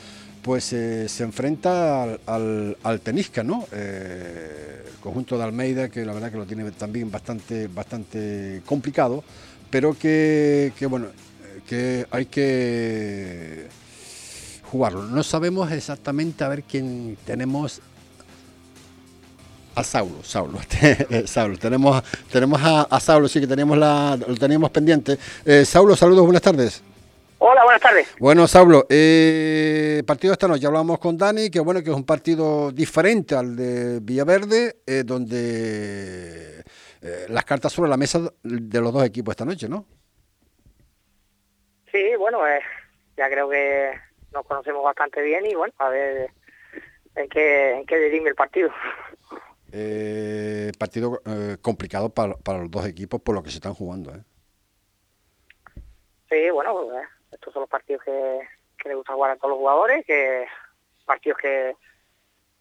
pues 0.42 0.72
eh, 0.72 1.08
se 1.08 1.24
enfrenta 1.24 2.04
al, 2.26 3.00
Tenisca, 3.02 3.42
¿no? 3.42 3.66
Eh, 3.72 4.84
el 4.86 4.96
conjunto 5.00 5.36
de 5.36 5.44
Almeida, 5.44 5.88
que 5.88 6.04
la 6.04 6.12
verdad 6.12 6.30
que 6.30 6.38
lo 6.38 6.46
tiene 6.46 6.70
también 6.72 7.10
bastante, 7.10 7.68
bastante 7.68 8.62
complicado, 8.64 9.22
pero 9.70 9.96
que, 9.98 10.72
que 10.78 10.86
bueno, 10.86 11.08
que 11.66 12.06
hay 12.10 12.26
que 12.26 13.66
jugarlo. 14.70 15.04
No 15.04 15.22
sabemos 15.22 15.70
exactamente 15.72 16.44
a 16.44 16.48
ver 16.48 16.62
quién 16.62 17.16
tenemos 17.26 17.80
a 19.74 19.84
Saulo, 19.84 20.24
Saulo, 20.24 20.58
Saulo. 21.26 21.56
Tenemos, 21.56 22.02
tenemos 22.32 22.60
a, 22.62 23.00
Saulo, 23.00 23.28
sí 23.28 23.40
que 23.40 23.46
teníamos 23.46 23.78
la, 23.78 24.16
lo 24.16 24.34
teníamos 24.34 24.70
pendiente. 24.70 25.18
Eh, 25.44 25.64
Saulo, 25.64 25.94
saludos, 25.94 26.24
buenas 26.24 26.42
tardes. 26.42 26.82
Hola, 27.40 27.62
buenas 27.62 27.80
tardes. 27.80 28.16
Bueno, 28.18 28.48
Saulo, 28.48 28.86
eh, 28.90 30.02
partido 30.04 30.32
esta 30.32 30.48
noche, 30.48 30.66
hablábamos 30.66 30.98
con 30.98 31.16
Dani, 31.16 31.50
que 31.50 31.60
bueno, 31.60 31.82
que 31.82 31.90
es 31.90 31.96
un 31.96 32.04
partido 32.04 32.72
diferente 32.72 33.36
al 33.36 33.54
de 33.54 34.00
Villaverde, 34.00 34.78
eh, 34.84 35.04
donde 35.04 36.64
eh, 37.00 37.26
las 37.28 37.44
cartas 37.44 37.72
sobre 37.72 37.90
la 37.90 37.96
mesa 37.96 38.18
de 38.42 38.80
los 38.80 38.92
dos 38.92 39.04
equipos 39.04 39.32
esta 39.32 39.44
noche, 39.44 39.68
¿no? 39.68 39.86
Sí, 41.92 42.16
bueno, 42.18 42.40
ya 43.16 43.30
creo 43.30 43.48
que 43.48 43.92
nos 44.32 44.44
conocemos 44.44 44.82
bastante 44.82 45.22
bien 45.22 45.46
y 45.46 45.54
bueno, 45.54 45.72
a 45.78 45.88
ver 45.90 46.30
en 47.14 47.28
qué, 47.28 47.78
en 47.78 47.86
qué 47.86 47.98
dirime 47.98 48.30
el 48.30 48.34
partido. 48.34 48.70
Eh, 49.70 50.72
partido 50.78 51.20
eh, 51.26 51.56
complicado 51.60 52.08
para, 52.08 52.34
para, 52.34 52.58
los 52.60 52.70
dos 52.70 52.86
equipos 52.86 53.20
por 53.20 53.34
lo 53.34 53.42
que 53.42 53.50
se 53.50 53.56
están 53.56 53.74
jugando. 53.74 54.14
¿eh? 54.14 54.22
Sí, 56.30 56.50
bueno, 56.50 56.74
pues, 56.74 57.02
eh, 57.02 57.08
estos 57.38 57.52
son 57.52 57.62
los 57.62 57.70
partidos 57.70 58.02
que, 58.02 58.40
le 58.84 58.94
gusta 58.94 59.12
jugar 59.12 59.32
a 59.32 59.36
todos 59.36 59.50
los 59.50 59.58
jugadores, 59.58 60.04
que 60.06 60.46
partidos 61.04 61.38
que, 61.38 61.76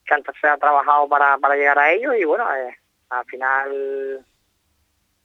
que 0.05 0.13
antes 0.13 0.35
se 0.39 0.47
ha 0.47 0.57
trabajado 0.57 1.07
para, 1.07 1.37
llegar 1.55 1.79
a 1.79 1.91
ellos 1.91 2.15
y 2.17 2.23
bueno, 2.25 2.45
al 3.09 3.25
final 3.25 4.25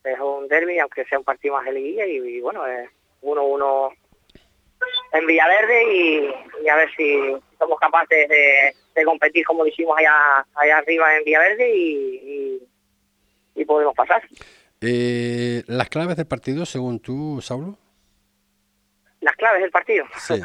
es 0.05 0.21
un 0.21 0.49
derby, 0.49 0.79
aunque 0.79 1.05
sea 1.05 1.19
un 1.19 1.25
partido 1.25 1.55
más 1.55 1.65
de 1.65 1.73
liguilla 1.73 2.07
y, 2.07 2.41
bueno, 2.41 2.67
es 2.67 2.89
1-1 3.23 3.97
en 5.13 5.27
Villaverde 5.27 5.95
y, 5.95 6.35
y 6.65 6.69
a 6.69 6.77
ver 6.77 6.91
si 6.97 7.37
somos 7.59 7.79
capaces 7.79 8.29
de 8.29 9.05
competir 9.05 9.45
como 9.45 9.63
lo 9.65 9.69
hicimos 9.69 9.97
allá, 9.99 10.47
allá 10.55 10.79
arriba 10.79 11.17
en 11.17 11.25
Villaverde 11.25 11.77
y, 11.77 12.63
y, 13.55 13.65
podemos 13.65 13.95
pasar. 13.95 14.23
Eh, 14.81 15.63
¿Las 15.67 15.89
claves 15.89 16.17
del 16.17 16.27
partido, 16.27 16.67
según 16.67 16.99
tú, 16.99 17.41
Saulo? 17.41 17.79
¿Las 19.23 19.35
claves 19.37 19.63
del 19.63 19.71
partido? 19.71 20.05
Sí. 20.19 20.41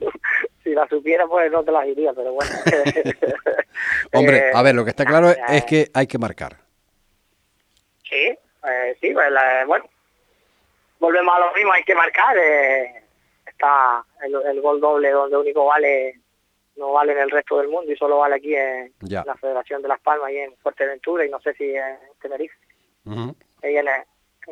si 0.62 0.74
las 0.74 0.88
supiera, 0.88 1.26
pues 1.26 1.50
no 1.50 1.64
te 1.64 1.72
las 1.72 1.84
diría, 1.86 2.12
pero 2.12 2.32
bueno. 2.32 2.50
Hombre, 4.12 4.50
a 4.54 4.62
ver, 4.62 4.74
lo 4.74 4.84
que 4.84 4.90
está 4.90 5.04
claro 5.04 5.30
eh, 5.30 5.36
es 5.48 5.64
que 5.64 5.90
hay 5.92 6.06
que 6.06 6.18
marcar. 6.18 6.56
Sí, 8.08 8.38
eh, 8.66 8.96
sí, 9.00 9.12
pues, 9.12 9.28
bueno, 9.66 9.88
volvemos 11.00 11.34
a 11.34 11.40
lo 11.40 11.52
mismo, 11.54 11.72
hay 11.72 11.82
que 11.84 11.94
marcar. 11.94 12.36
Eh, 12.36 13.02
está 13.46 14.04
el, 14.22 14.34
el, 14.34 14.60
gol 14.60 14.80
doble 14.80 15.10
donde 15.10 15.36
único 15.36 15.64
vale 15.66 16.20
no 16.76 16.92
vale 16.92 17.12
en 17.12 17.18
el 17.18 17.30
resto 17.30 17.58
del 17.58 17.68
mundo 17.68 17.92
y 17.92 17.96
solo 17.96 18.18
vale 18.18 18.36
aquí 18.36 18.54
en 18.54 18.92
la 19.00 19.36
Federación 19.36 19.80
de 19.82 19.88
Las 19.88 20.00
Palmas 20.00 20.30
y 20.32 20.38
en 20.38 20.56
Fuerteventura 20.56 21.24
y 21.24 21.30
no 21.30 21.40
sé 21.40 21.54
si 21.54 21.74
en 21.74 21.98
Tenerife. 22.20 22.56
y 23.04 23.76
en, 23.76 23.86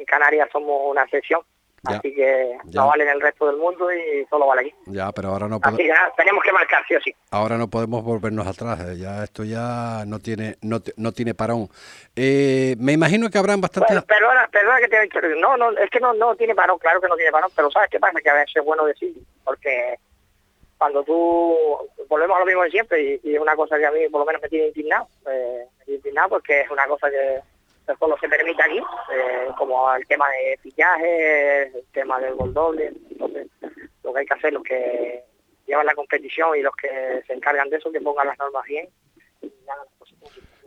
Canarias 0.06 0.48
somos 0.50 0.90
una 0.90 1.02
excepción. 1.02 1.42
Así 1.84 2.14
que 2.14 2.56
no 2.72 2.86
vale 2.86 3.02
en 3.02 3.10
el 3.10 3.20
resto 3.20 3.46
del 3.46 3.56
mundo 3.56 3.92
y 3.92 4.24
solo 4.30 4.46
vale 4.46 4.60
aquí. 4.62 4.74
Ya, 4.86 5.10
pero 5.10 5.30
ahora 5.30 5.48
no 5.48 5.58
podemos... 5.58 5.80
tenemos 6.16 6.44
que 6.44 6.52
marcar 6.52 6.84
sí 6.86 6.94
o 6.94 7.00
sí. 7.00 7.14
Ahora 7.30 7.58
no 7.58 7.68
podemos 7.68 8.04
volvernos 8.04 8.46
atrás, 8.46 8.80
eh, 8.80 8.98
ya 8.98 9.24
esto 9.24 9.42
ya 9.42 10.04
no 10.06 10.20
tiene 10.20 10.56
no, 10.62 10.80
no 10.96 11.12
tiene 11.12 11.34
parón. 11.34 11.68
Eh, 12.14 12.76
me 12.78 12.92
imagino 12.92 13.28
que 13.30 13.38
habrán 13.38 13.60
bastantes... 13.60 14.00
perdona, 14.04 14.48
perdona 14.48 14.78
que 14.78 14.88
te 14.88 15.36
No, 15.40 15.56
no, 15.56 15.70
es 15.72 15.90
que 15.90 15.98
no, 15.98 16.14
no 16.14 16.36
tiene 16.36 16.54
parón, 16.54 16.78
claro 16.78 17.00
que 17.00 17.08
no 17.08 17.16
tiene 17.16 17.32
parón, 17.32 17.50
pero 17.56 17.70
¿sabes 17.70 17.90
qué 17.90 17.98
pasa? 17.98 18.20
Que 18.20 18.30
a 18.30 18.34
veces 18.34 18.54
es 18.56 18.64
bueno 18.64 18.84
decir, 18.84 19.14
porque 19.44 19.98
cuando 20.78 21.02
tú 21.02 21.56
volvemos 22.08 22.36
a 22.36 22.40
lo 22.40 22.46
mismo 22.46 22.62
de 22.62 22.70
siempre 22.70 23.20
y, 23.24 23.34
es 23.34 23.40
una 23.40 23.56
cosa 23.56 23.76
que 23.78 23.86
a 23.86 23.90
mí 23.90 24.08
por 24.08 24.20
lo 24.20 24.26
menos 24.26 24.40
me 24.40 24.48
tiene 24.48 24.68
indignado, 24.68 25.08
eh, 25.28 25.66
me 25.78 25.84
tiene 25.84 25.98
indignado 25.98 26.28
porque 26.28 26.60
es 26.60 26.70
una 26.70 26.86
cosa 26.86 27.10
que 27.10 27.40
es 27.86 27.96
lo 28.00 28.16
que 28.16 28.28
permite 28.28 28.62
aquí, 28.62 28.78
eh, 28.78 29.48
como 29.56 29.92
el 29.94 30.06
tema 30.06 30.26
de 30.30 30.58
pillaje, 30.62 31.62
el 31.66 31.84
tema 31.92 32.20
del 32.20 32.34
gol 32.34 32.54
doble, 32.54 32.92
entonces 33.10 33.48
lo 34.02 34.12
que 34.12 34.20
hay 34.20 34.26
que 34.26 34.34
hacer, 34.34 34.52
los 34.52 34.62
que 34.62 35.24
llevan 35.66 35.86
la 35.86 35.94
competición 35.94 36.56
y 36.56 36.62
los 36.62 36.74
que 36.76 37.22
se 37.26 37.32
encargan 37.32 37.70
de 37.70 37.76
eso, 37.76 37.92
que 37.92 38.00
pongan 38.00 38.26
las 38.26 38.38
normas 38.38 38.64
bien 38.64 38.88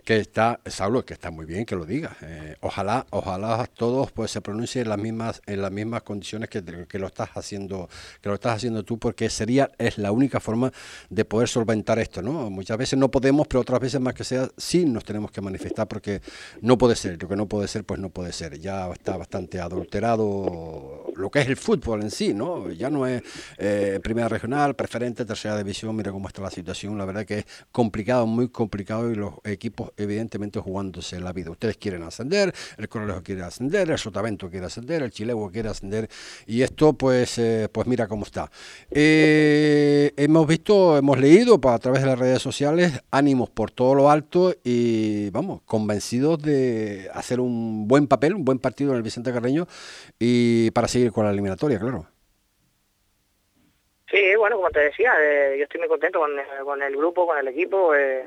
Que 0.06 0.20
está, 0.20 0.60
Saulo, 0.68 1.04
que 1.04 1.16
está 1.16 1.32
muy 1.32 1.46
bien 1.46 1.66
que 1.66 1.76
lo 1.76 1.84
digas. 1.84 2.16
Eh, 2.22 2.56
ojalá, 2.62 3.08
ojalá 3.10 3.68
todos 3.74 4.12
pues 4.12 4.30
se 4.30 4.40
pronuncien 4.40 4.84
en 4.84 4.90
las 4.90 5.00
mismas, 5.00 5.42
en 5.48 5.64
las 5.64 5.72
mismas 5.72 6.04
condiciones 6.04 6.48
que, 6.48 6.64
que, 6.88 7.00
lo 7.00 7.08
estás 7.08 7.30
haciendo, 7.34 7.90
que 8.22 8.30
lo 8.30 8.36
estás 8.36 8.58
haciendo 8.58 8.84
tú, 8.84 9.00
porque 9.00 9.32
sería, 9.32 9.72
es 9.80 9.98
la 9.98 10.12
única 10.12 10.40
forma 10.40 10.72
de 11.10 11.26
poder 11.26 11.50
solventar 11.50 11.98
esto, 11.98 12.22
¿no? 12.22 12.52
Muchas 12.52 12.78
veces 12.78 13.00
no 13.00 13.10
podemos, 13.10 13.48
pero 13.48 13.62
otras 13.62 13.80
veces 13.80 14.00
más 14.00 14.14
que 14.14 14.24
sea, 14.24 14.48
sí 14.58 14.86
nos 14.86 15.04
tenemos 15.04 15.32
que 15.32 15.42
manifestar 15.42 15.88
porque 15.88 16.22
no 16.62 16.78
puede 16.78 16.96
ser, 16.96 17.20
lo 17.20 17.28
que 17.28 17.36
no 17.36 17.48
puede 17.48 17.68
ser, 17.68 17.84
pues 17.84 18.00
no 18.00 18.10
puede 18.10 18.32
ser. 18.32 18.60
Ya 18.60 18.88
está 18.92 19.18
bastante 19.18 19.60
adulterado 19.60 21.05
lo 21.18 21.30
que 21.30 21.40
es 21.40 21.48
el 21.48 21.58
fútbol 21.58 22.02
en 22.02 22.12
sí, 22.12 22.34
¿no? 22.34 22.72
Ya 22.72 22.90
no 22.90 23.08
es 23.08 23.22
eh, 23.58 24.00
primera 24.04 24.28
regional, 24.28 24.76
preferente, 24.76 25.26
tercera 25.26 25.58
división, 25.58 25.96
mira 25.96 26.12
cómo 26.12 26.28
está 26.28 26.42
la 26.42 26.52
situación, 26.52 26.98
la 26.98 27.06
verdad 27.06 27.26
que 27.26 27.40
es 27.40 27.46
complicado, 27.72 28.26
muy 28.28 28.50
complicado 28.50 29.12
y 29.12 29.16
los 29.16 29.34
equipos 29.44 29.92
evidentemente 29.98 30.60
jugándose 30.60 31.20
la 31.20 31.34
vida. 31.34 31.52
Ustedes 31.52 31.78
quieren 31.78 32.04
ascender, 32.04 32.54
el 32.78 32.90
Corralejo 32.90 33.24
quiere 33.24 33.44
ascender, 33.44 33.90
el 33.90 33.98
Sotavento 33.98 34.50
quiere 34.50 34.66
ascender, 34.66 35.04
el 35.04 35.12
Chilego 35.12 35.52
quiere 35.52 35.70
ascender 35.70 36.10
y 36.46 36.62
esto 36.62 36.94
pues, 36.94 37.38
eh, 37.38 37.70
pues 37.72 37.88
mira 37.88 38.08
cómo 38.08 38.26
está. 38.26 38.52
Eh, 38.92 40.14
hemos 40.18 40.48
visto, 40.48 40.98
hemos 40.98 41.18
leído 41.20 41.60
a 41.64 41.80
través 41.80 42.02
de 42.02 42.08
las 42.08 42.20
redes 42.20 42.42
sociales 42.42 42.94
ánimos 43.12 43.50
por 43.50 43.72
todo 43.72 43.96
lo 43.96 44.10
alto 44.10 44.54
y 44.64 45.30
vamos, 45.30 45.62
convencidos 45.66 46.42
de 46.42 47.10
hacer 47.14 47.40
un 47.40 47.88
buen 47.88 48.08
papel, 48.08 48.36
un 48.36 48.46
buen 48.46 48.60
partido 48.60 48.92
en 48.92 48.98
el 48.98 49.04
Vicente 49.04 49.32
Carreño 49.32 49.68
y 50.20 50.72
para 50.72 50.88
seguir 50.88 51.05
con 51.12 51.26
la 51.26 51.32
eliminatoria, 51.32 51.80
claro. 51.80 52.06
Sí, 54.10 54.36
bueno, 54.38 54.58
como 54.58 54.70
te 54.70 54.82
decía, 54.82 55.14
eh, 55.20 55.56
yo 55.58 55.64
estoy 55.64 55.80
muy 55.80 55.90
contento 55.90 56.20
con, 56.20 56.32
con, 56.64 56.82
el 56.82 56.96
grupo, 56.96 57.26
con 57.26 57.38
el 57.38 57.48
equipo. 57.48 57.94
Eh, 57.96 58.26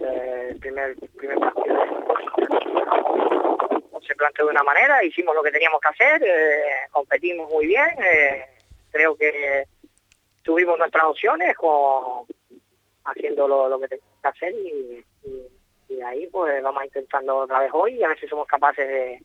eh, 0.00 0.48
el 0.50 0.58
primer, 0.60 0.96
primer 1.16 1.38
partido 1.38 1.74
se 4.06 4.14
planteó 4.14 4.44
de 4.44 4.50
una 4.50 4.62
manera, 4.62 5.02
hicimos 5.02 5.34
lo 5.34 5.42
que 5.42 5.50
teníamos 5.50 5.80
que 5.80 5.88
hacer, 5.88 6.22
competimos 6.90 7.50
muy 7.50 7.66
bien, 7.66 7.88
creo 8.90 9.16
que 9.16 9.64
tuvimos 10.42 10.78
nuestras 10.78 11.04
opciones 11.04 11.56
con, 11.56 12.26
haciendo 13.04 13.48
lo, 13.48 13.80
que 13.80 13.88
teníamos 13.88 14.20
que 14.20 14.28
hacer 14.28 14.52
y, 14.52 15.04
y, 15.88 16.00
ahí 16.02 16.26
pues 16.26 16.62
vamos 16.62 16.84
intentando 16.84 17.36
otra 17.36 17.60
vez 17.60 17.70
hoy 17.72 17.94
y 17.94 18.04
a 18.04 18.08
ver 18.08 18.20
si 18.20 18.28
somos 18.28 18.46
capaces 18.46 18.86
de, 18.86 19.22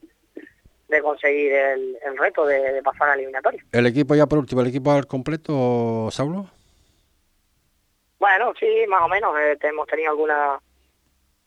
de 0.89 1.01
conseguir 1.03 1.53
el, 1.53 1.97
el 2.03 2.17
reto 2.17 2.45
de, 2.45 2.81
pasar 2.83 3.09
a 3.09 3.13
eliminatoria. 3.13 3.63
¿El 3.71 3.85
equipo 3.85 4.15
ya 4.15 4.25
por 4.25 4.39
último, 4.39 4.61
el 4.61 4.67
equipo 4.67 4.91
al 4.91 5.05
completo, 5.05 6.09
Saulo? 6.11 6.47
Bueno, 8.17 8.53
sí, 8.59 8.85
más 8.87 9.03
o 9.03 9.07
menos. 9.07 9.39
Eh, 9.39 9.57
hemos 9.61 9.87
tenido 9.87 10.09
alguna 10.09 10.59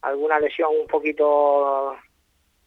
alguna 0.02 0.40
lesión 0.40 0.70
un 0.80 0.87
poquito... 0.87 1.96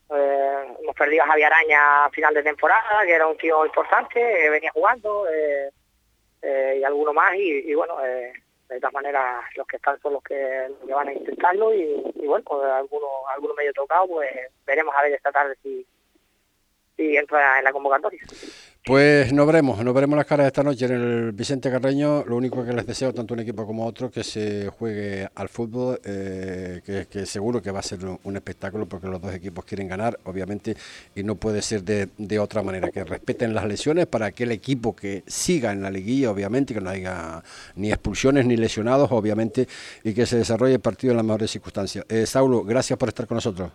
Eh, 0.10 0.76
hemos 0.82 0.96
perdido 0.96 1.24
a 1.24 1.28
Javier 1.28 1.52
Araña 1.52 2.06
a 2.06 2.10
final 2.12 2.34
de 2.34 2.44
temporada, 2.44 3.06
que 3.06 3.14
era 3.14 3.28
un 3.28 3.38
tío 3.38 3.66
importante, 3.66 4.14
que 4.14 4.50
venía 4.50 4.72
jugando, 4.72 5.26
eh, 5.30 6.78
y 6.80 6.84
alguno 6.84 7.12
más, 7.12 7.34
y, 7.36 7.74
bueno, 7.74 7.98
de 7.98 8.80
todas 8.80 8.94
maneras 8.94 9.44
los 9.56 9.66
que 9.66 9.78
están 9.78 10.00
son 10.02 10.14
los 10.14 10.24
que, 10.24 10.70
van 10.88 11.08
a 11.08 11.14
intentarlo, 11.14 11.74
y, 11.74 12.14
bueno, 12.24 12.44
pues 12.46 12.64
algunos 12.66 13.10
alguno 13.34 13.56
medio 13.56 13.74
tocado, 13.74 14.08
pues 14.08 14.30
veremos 14.64 14.94
a 14.96 15.02
ver 15.02 15.14
esta 15.14 15.32
tarde 15.32 15.58
si, 15.64 15.86
y 16.98 17.18
entra 17.18 17.60
en 17.60 17.64
la 17.64 17.72
convocatoria. 17.72 18.22
Pues 18.86 19.34
nos 19.34 19.48
veremos, 19.48 19.84
nos 19.84 19.96
veremos 19.96 20.16
las 20.16 20.28
caras 20.28 20.46
esta 20.46 20.62
noche 20.62 20.86
en 20.86 20.92
el 20.92 21.32
Vicente 21.32 21.72
Carreño. 21.72 22.24
Lo 22.24 22.36
único 22.36 22.64
que 22.64 22.72
les 22.72 22.86
deseo, 22.86 23.12
tanto 23.14 23.34
un 23.34 23.40
equipo 23.40 23.66
como 23.66 23.84
otro, 23.84 24.12
que 24.12 24.24
se 24.24 24.68
juegue 24.68 25.28
al 25.34 25.50
fútbol, 25.50 26.00
eh, 26.06 27.08
que, 27.10 27.26
seguro 27.26 27.64
que 27.64 27.72
va 27.72 27.80
a 27.80 27.82
ser 27.82 28.00
un, 28.06 28.36
espectáculo 28.36 28.86
porque 28.86 29.08
los 29.08 29.20
dos 29.20 29.34
equipos 29.34 29.66
quieren 29.66 29.88
ganar, 29.88 30.20
obviamente, 30.26 30.78
y 31.16 31.24
no 31.24 31.34
puede 31.34 31.64
ser 31.64 31.82
de, 31.82 32.10
de, 32.20 32.38
otra 32.38 32.62
manera. 32.62 32.92
Que 32.92 33.04
respeten 33.04 33.56
las 33.56 33.66
lesiones 33.66 34.06
para 34.06 34.32
que 34.32 34.44
el 34.44 34.52
equipo 34.52 34.96
que 34.96 35.24
siga 35.26 35.72
en 35.72 35.82
la 35.82 35.90
liguilla, 35.90 36.30
obviamente, 36.30 36.76
que 36.76 36.82
no 36.82 36.92
haya 36.92 37.42
ni 37.76 37.90
expulsiones 37.92 38.46
ni 38.46 38.56
lesionados, 38.56 39.12
obviamente, 39.12 39.68
y 40.04 40.14
que 40.14 40.28
se 40.28 40.38
desarrolle 40.38 40.76
el 40.76 40.80
partido 40.80 41.10
en 41.10 41.18
las 41.18 41.26
mejores 41.26 41.50
circunstancias. 41.50 42.06
Eh, 42.08 42.28
Saulo, 42.28 42.64
gracias 42.64 43.00
por 43.00 43.10
estar 43.10 43.26
con 43.26 43.38
nosotros. 43.38 43.72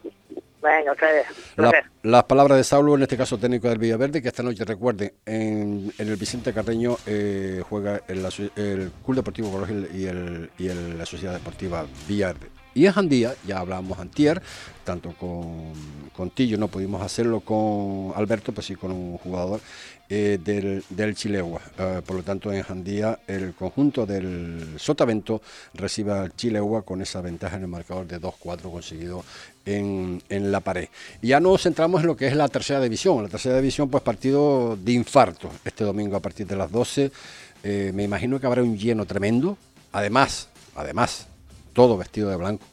Venga, 0.63 0.93
ustedes. 0.93 1.27
las 2.03 2.25
palabras 2.25 2.59
de 2.59 2.65
Saulo, 2.65 2.95
en 2.95 3.03
este 3.03 3.17
caso 3.17 3.39
técnico 3.39 3.69
del 3.69 3.79
Villaverde, 3.79 4.21
que 4.21 4.29
esta 4.29 4.43
noche, 4.43 4.65
recuerden, 4.65 5.13
en, 5.25 5.93
el 5.97 6.17
Vicente 6.17 6.53
Carreño 6.53 6.97
eh, 7.07 7.63
juega 7.69 8.03
el, 8.09 8.27
el, 8.57 8.93
Club 9.05 9.17
Deportivo 9.17 9.51
Cologil 9.51 9.89
y, 9.95 10.05
el, 10.05 10.51
y 10.59 10.69
la 10.69 11.07
Sociedad 11.07 11.33
Deportiva 11.33 11.87
Villaverde. 12.07 12.61
Y 12.75 12.87
en 12.87 12.93
Jandía, 12.93 13.35
ya 13.47 13.59
hablábamos 13.59 13.99
antier, 13.99 14.41
tanto 14.85 15.13
con, 15.19 15.73
con 16.15 16.31
Tillo, 16.31 16.57
no 16.57 16.69
pudimos 16.69 17.03
hacerlo 17.03 17.41
con 17.41 18.13
Alberto, 18.15 18.53
pues 18.53 18.67
sí 18.67 18.77
con 18.77 18.93
un 18.93 19.19
jugador 19.19 19.61
eh, 20.09 20.39
del, 20.43 20.85
del, 20.89 21.15
Chilegua. 21.15 21.61
Eh, 21.79 22.01
por 22.07 22.17
lo 22.17 22.23
tanto, 22.23 22.53
en 22.53 22.63
Jandía, 22.63 23.19
el 23.27 23.55
conjunto 23.55 24.07
del 24.07 24.75
Sotavento 24.77 25.43
recibe 25.75 26.13
al 26.13 26.35
Chilegua 26.35 26.83
con 26.83 27.03
esa 27.03 27.21
ventaja 27.21 27.57
en 27.57 27.63
el 27.63 27.69
marcador 27.69 28.07
de 28.07 28.21
2-4 28.21 28.71
conseguido 28.71 29.25
en, 29.65 30.23
en, 30.29 30.53
la 30.53 30.61
pared. 30.61 30.89
Ya 31.23 31.41
nos 31.41 31.63
centramos 31.63 32.01
en 32.01 32.07
lo 32.07 32.17
que 32.17 32.27
es 32.27 32.37
la 32.37 32.49
tercera 32.49 32.81
división. 32.81 33.23
La 33.23 33.29
tercera 33.29 33.57
división, 33.57 33.89
pues 33.89 34.03
partido 34.03 34.77
de 34.77 34.93
infarto 34.93 35.51
este 35.65 35.85
domingo 35.85 36.17
a 36.17 36.21
partir 36.21 36.47
de 36.47 36.57
las 36.57 36.71
12. 36.71 37.11
Eh, 37.63 37.93
me 37.95 38.05
imagino 38.05 38.41
que 38.41 38.47
habrá 38.47 38.63
un 38.63 38.77
lleno 38.77 39.05
tremendo. 39.05 39.57
Además, 39.93 40.49
además, 40.77 41.27
todo 41.73 41.97
vestido 41.97 42.31
de 42.31 42.37
blanco, 42.37 42.65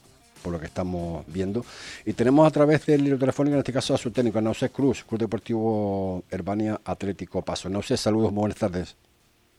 por 0.42 0.52
lo 0.52 0.60
que 0.60 0.66
estamos 0.66 1.24
viendo. 1.26 1.64
Y 2.06 2.12
tenemos 2.12 2.46
a 2.46 2.50
través 2.50 2.86
del 2.86 3.04
libro 3.04 3.18
telefónico, 3.18 3.54
en 3.54 3.60
este 3.60 3.72
caso 3.72 3.94
a 3.94 3.98
su 3.98 4.10
técnico, 4.10 4.40
Nausés 4.40 4.70
Cruz, 4.70 5.04
Club 5.04 5.20
Deportivo 5.20 6.22
Herbania 6.30 6.80
Atlético 6.84 7.42
Paso. 7.42 7.68
Nausés, 7.68 8.00
saludos, 8.00 8.32
muy 8.32 8.40
buenas 8.40 8.58
tardes. 8.58 8.96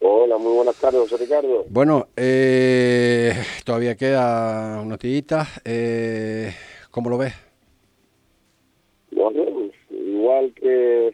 Hola, 0.01 0.37
muy 0.37 0.53
buenas 0.53 0.75
tardes, 0.77 1.01
José 1.01 1.17
Ricardo. 1.17 1.65
Bueno, 1.69 2.07
eh, 2.15 3.33
todavía 3.65 3.95
queda 3.95 4.79
unos 4.81 4.97
días. 4.99 5.47
Eh, 5.65 6.53
¿Cómo 6.91 7.09
lo 7.09 7.17
ves? 7.17 7.33
Bueno, 9.11 9.69
igual 9.89 10.53
que 10.53 11.13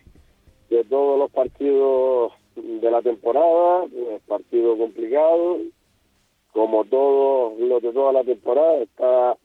de 0.69 0.83
todos 0.85 1.19
los 1.19 1.31
partidos 1.31 2.33
de 2.55 2.91
la 2.91 3.01
temporada, 3.01 3.85
es 3.85 4.21
partido 4.23 4.77
complicado, 4.77 5.59
como 6.53 6.85
todos 6.85 7.59
los 7.59 7.81
de 7.81 7.91
toda 7.91 8.13
la 8.13 8.23
temporada, 8.23 8.77
está, 8.77 9.37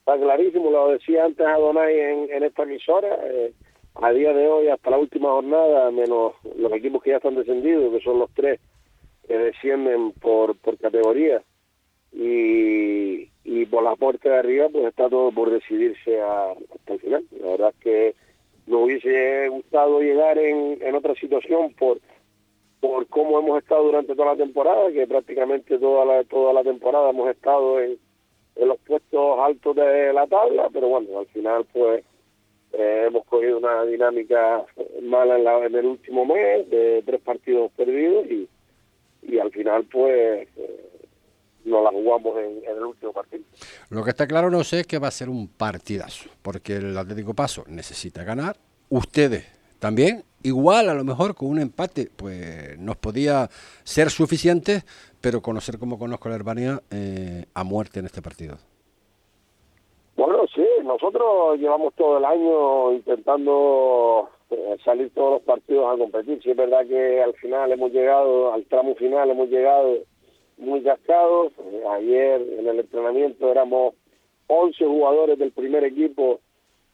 está 0.00 0.18
clarísimo, 0.18 0.70
lo 0.70 0.88
decía 0.88 1.24
antes 1.24 1.46
Adonai 1.46 1.98
en, 1.98 2.32
en 2.32 2.42
esta 2.42 2.64
emisora, 2.64 3.18
eh, 3.24 3.52
a 3.94 4.10
día 4.12 4.32
de 4.32 4.48
hoy, 4.48 4.68
hasta 4.68 4.90
la 4.90 4.98
última 4.98 5.30
jornada, 5.30 5.90
menos 5.92 6.34
los 6.56 6.72
equipos 6.72 7.02
que 7.02 7.10
ya 7.10 7.16
están 7.18 7.36
descendidos, 7.36 7.92
que 7.92 8.00
son 8.00 8.18
los 8.18 8.30
tres 8.34 8.60
que 9.28 9.38
descienden 9.38 10.12
por, 10.12 10.56
por 10.56 10.76
categoría, 10.78 11.42
y, 12.12 13.29
y 13.44 13.66
por 13.66 13.82
la 13.82 13.96
puerta 13.96 14.28
de 14.28 14.38
arriba, 14.38 14.68
pues 14.70 14.84
está 14.86 15.08
todo 15.08 15.32
por 15.32 15.50
decidirse 15.50 16.20
hasta 16.20 16.92
el 16.92 17.00
final. 17.00 17.24
La 17.40 17.50
verdad 17.50 17.70
es 17.70 17.82
que 17.82 18.14
nos 18.66 18.84
hubiese 18.84 19.48
gustado 19.48 20.00
llegar 20.00 20.38
en, 20.38 20.78
en 20.80 20.94
otra 20.94 21.14
situación 21.14 21.72
por 21.74 21.98
por 22.80 23.06
cómo 23.08 23.38
hemos 23.38 23.58
estado 23.62 23.84
durante 23.84 24.14
toda 24.14 24.32
la 24.32 24.36
temporada, 24.36 24.90
que 24.90 25.06
prácticamente 25.06 25.78
toda 25.78 26.04
la, 26.06 26.24
toda 26.24 26.54
la 26.54 26.62
temporada 26.62 27.10
hemos 27.10 27.28
estado 27.28 27.78
en, 27.78 27.98
en 28.56 28.68
los 28.68 28.78
puestos 28.78 29.38
altos 29.38 29.76
de 29.76 30.12
la 30.12 30.26
tabla, 30.26 30.68
pero 30.72 30.88
bueno, 30.88 31.18
al 31.18 31.26
final 31.26 31.66
pues 31.72 32.02
eh, 32.72 33.04
hemos 33.06 33.26
cogido 33.26 33.58
una 33.58 33.84
dinámica 33.84 34.64
mala 35.02 35.36
en, 35.36 35.44
la, 35.44 35.66
en 35.66 35.74
el 35.74 35.86
último 35.86 36.24
mes, 36.24 36.70
de 36.70 37.02
tres 37.04 37.20
partidos 37.20 37.70
perdidos 37.72 38.26
y, 38.30 38.48
y 39.22 39.38
al 39.38 39.50
final 39.50 39.84
pues 39.84 40.48
eh, 40.56 40.89
nos 41.64 41.84
la 41.84 41.90
jugamos 41.90 42.36
en, 42.38 42.64
en, 42.64 42.76
el 42.76 42.84
último 42.84 43.12
partido. 43.12 43.44
Lo 43.90 44.02
que 44.02 44.10
está 44.10 44.26
claro 44.26 44.50
no 44.50 44.64
sé 44.64 44.80
es 44.80 44.86
que 44.86 44.98
va 44.98 45.08
a 45.08 45.12
ser 45.12 45.28
un 45.28 45.48
partidazo, 45.48 46.30
porque 46.42 46.76
el 46.76 46.96
Atlético 46.96 47.34
Paso 47.34 47.64
necesita 47.68 48.24
ganar, 48.24 48.56
ustedes 48.88 49.46
también 49.80 50.24
igual 50.42 50.88
a 50.88 50.94
lo 50.94 51.04
mejor 51.04 51.34
con 51.34 51.48
un 51.48 51.58
empate 51.58 52.08
pues 52.14 52.78
nos 52.78 52.96
podía 52.96 53.48
ser 53.82 54.10
suficiente, 54.10 54.82
pero 55.20 55.40
conocer 55.42 55.78
como 55.78 55.98
conozco 55.98 56.28
la 56.28 56.34
Herbania 56.36 56.80
eh, 56.90 57.44
a 57.54 57.64
muerte 57.64 58.00
en 58.00 58.06
este 58.06 58.22
partido. 58.22 58.56
Bueno, 60.16 60.44
sí, 60.54 60.66
nosotros 60.84 61.58
llevamos 61.58 61.94
todo 61.94 62.18
el 62.18 62.24
año 62.24 62.92
intentando 62.92 64.28
eh, 64.50 64.76
salir 64.84 65.10
todos 65.14 65.34
los 65.34 65.42
partidos 65.42 65.86
a 65.92 65.96
competir. 65.96 66.42
Sí 66.42 66.50
es 66.50 66.56
verdad 66.56 66.86
que 66.86 67.22
al 67.22 67.32
final 67.34 67.72
hemos 67.72 67.90
llegado, 67.90 68.52
al 68.52 68.64
tramo 68.66 68.94
final 68.96 69.30
hemos 69.30 69.48
llegado 69.48 69.94
muy 70.60 70.82
cascados. 70.82 71.52
Eh, 71.58 71.82
ayer 71.90 72.40
en 72.58 72.68
el 72.68 72.80
entrenamiento 72.80 73.50
éramos 73.50 73.94
11 74.46 74.84
jugadores 74.84 75.38
del 75.38 75.52
primer 75.52 75.84
equipo 75.84 76.40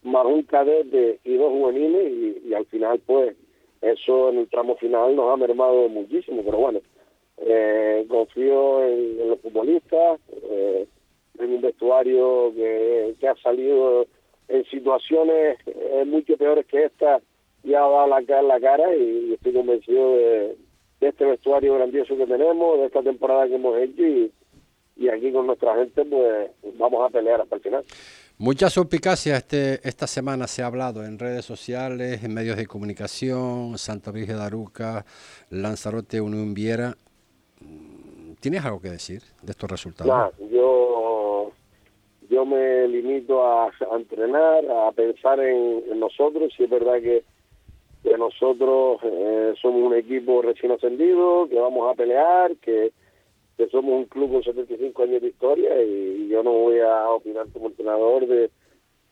más 0.02 0.24
un 0.24 0.42
cadete 0.44 1.18
y 1.24 1.36
dos 1.36 1.50
juveniles 1.50 2.42
y, 2.44 2.54
al 2.54 2.64
final 2.66 3.00
pues 3.04 3.36
eso 3.82 4.30
en 4.30 4.38
el 4.38 4.48
tramo 4.48 4.76
final 4.76 5.16
nos 5.16 5.32
ha 5.32 5.36
mermado 5.36 5.88
muchísimo, 5.88 6.42
pero 6.44 6.58
bueno, 6.58 6.80
eh, 7.38 8.06
confío 8.08 8.84
en, 8.84 9.28
los 9.28 9.40
futbolistas, 9.40 10.20
eh, 10.50 10.86
en 11.38 11.52
un 11.52 11.60
vestuario 11.60 12.52
que, 12.54 13.14
que 13.18 13.28
ha 13.28 13.34
salido 13.36 14.06
en 14.48 14.64
situaciones 14.66 15.58
eh, 15.66 16.04
mucho 16.06 16.36
peores 16.36 16.66
que 16.66 16.84
esta 16.84 17.20
y 17.64 17.74
ha 17.74 17.80
dado 17.80 18.06
la 18.06 18.42
la 18.42 18.60
cara 18.60 18.94
y, 18.94 19.34
estoy 19.34 19.52
convencido 19.52 20.16
de, 20.16 20.56
este 21.08 21.24
vestuario 21.24 21.74
grandioso 21.74 22.16
que 22.16 22.26
tenemos, 22.26 22.78
de 22.78 22.86
esta 22.86 23.02
temporada 23.02 23.46
que 23.46 23.54
hemos 23.54 23.78
hecho 23.78 24.02
y, 24.02 24.32
y 24.96 25.08
aquí 25.08 25.32
con 25.32 25.46
nuestra 25.46 25.74
gente 25.76 26.04
pues 26.04 26.50
vamos 26.78 27.06
a 27.06 27.10
pelear 27.10 27.40
hasta 27.40 27.56
el 27.56 27.62
final. 27.62 27.84
Mucha 28.38 28.68
suspicacia 28.68 29.38
este, 29.38 29.80
esta 29.88 30.06
semana 30.06 30.46
se 30.46 30.62
ha 30.62 30.66
hablado 30.66 31.02
en 31.04 31.18
redes 31.18 31.46
sociales, 31.46 32.22
en 32.22 32.34
medios 32.34 32.58
de 32.58 32.66
comunicación, 32.66 33.78
Santa 33.78 34.10
Virgen 34.10 34.36
de 34.36 34.42
Aruca, 34.42 35.06
Lanzarote, 35.48 36.20
Unión 36.20 36.52
Viera. 36.52 36.96
¿Tienes 38.40 38.62
algo 38.62 38.78
que 38.78 38.90
decir 38.90 39.22
de 39.42 39.52
estos 39.52 39.70
resultados? 39.70 40.34
yo, 40.50 41.50
yo 42.28 42.44
me 42.44 42.86
limito 42.88 43.42
a, 43.42 43.70
entrenar, 43.96 44.64
a 44.70 44.92
pensar 44.92 45.40
en, 45.40 45.98
nosotros, 45.98 46.52
si 46.54 46.64
es 46.64 46.70
verdad 46.70 47.00
que, 47.00 47.24
que 48.06 48.16
nosotros 48.16 49.00
eh, 49.02 49.54
somos 49.60 49.82
un 49.82 49.94
equipo 49.94 50.40
recién 50.42 50.70
ascendido, 50.70 51.48
que 51.48 51.58
vamos 51.58 51.90
a 51.90 51.94
pelear, 51.94 52.54
que 52.56 52.92
que 53.56 53.68
somos 53.68 53.94
un 53.94 54.04
club 54.04 54.32
con 54.32 54.42
75 54.42 55.02
años 55.02 55.22
de 55.22 55.28
historia 55.28 55.82
y, 55.82 56.28
yo 56.28 56.42
no 56.42 56.52
voy 56.52 56.80
a 56.80 57.08
opinar 57.08 57.46
como 57.52 57.68
entrenador 57.68 58.26
de, 58.26 58.50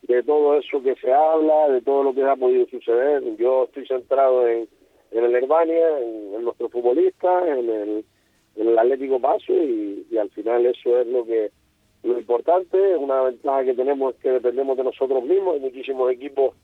de 0.02 0.22
todo 0.22 0.58
eso 0.58 0.82
que 0.82 0.94
se 0.96 1.10
habla, 1.10 1.70
de 1.70 1.80
todo 1.80 2.02
lo 2.02 2.14
que 2.14 2.22
ha 2.22 2.36
podido 2.36 2.66
suceder. 2.66 3.22
Yo 3.36 3.64
estoy 3.64 3.86
centrado 3.86 4.46
en, 4.46 4.68
en 5.12 5.24
el 5.24 5.34
Herbania, 5.34 5.98
en, 6.00 6.44
nuestros 6.44 6.70
futbolistas, 6.70 7.46
en 7.46 7.70
el, 7.70 8.04
en 8.56 8.68
el 8.68 8.78
Atlético 8.78 9.18
Paso 9.18 9.54
y, 9.54 10.06
y, 10.10 10.18
al 10.18 10.28
final 10.30 10.66
eso 10.66 11.00
es 11.00 11.06
lo 11.06 11.24
que 11.24 11.50
lo 12.02 12.18
importante. 12.18 12.96
Una 12.96 13.22
ventaja 13.22 13.64
que 13.64 13.74
tenemos 13.74 14.14
es 14.14 14.20
que 14.20 14.30
dependemos 14.30 14.76
de 14.76 14.84
nosotros 14.84 15.22
mismos. 15.24 15.54
Hay 15.54 15.60
muchísimos 15.60 16.12
equipos 16.12 16.54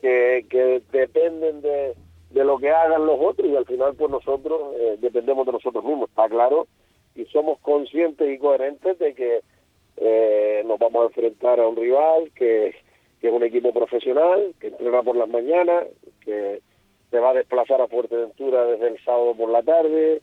que, 0.00 0.82
dependen 0.92 1.60
de, 1.60 1.94
de 2.30 2.44
lo 2.44 2.58
que 2.58 2.70
hagan 2.70 3.06
los 3.06 3.18
otros 3.20 3.48
y 3.48 3.56
al 3.56 3.66
final 3.66 3.94
pues 3.94 4.10
nosotros 4.10 4.74
eh, 4.78 4.96
dependemos 5.00 5.46
de 5.46 5.52
nosotros 5.52 5.84
mismos. 5.84 6.08
Está 6.10 6.28
claro 6.28 6.66
y 7.14 7.24
somos 7.26 7.58
conscientes 7.60 8.28
y 8.32 8.38
coherentes 8.38 8.98
de 8.98 9.14
que 9.14 9.40
eh, 9.96 10.62
nos 10.66 10.78
vamos 10.78 11.02
a 11.02 11.06
enfrentar 11.06 11.60
a 11.60 11.68
un 11.68 11.76
rival 11.76 12.30
que, 12.34 12.74
que, 13.20 13.28
es 13.28 13.32
un 13.32 13.42
equipo 13.42 13.72
profesional, 13.72 14.54
que 14.58 14.68
entrena 14.68 15.02
por 15.02 15.16
las 15.16 15.28
mañanas, 15.28 15.86
que 16.24 16.62
se 17.10 17.18
va 17.18 17.30
a 17.30 17.34
desplazar 17.34 17.80
a 17.80 17.88
Fuerteventura 17.88 18.64
desde 18.64 18.88
el 18.88 19.04
sábado 19.04 19.34
por 19.34 19.50
la 19.50 19.62
tarde, 19.62 20.22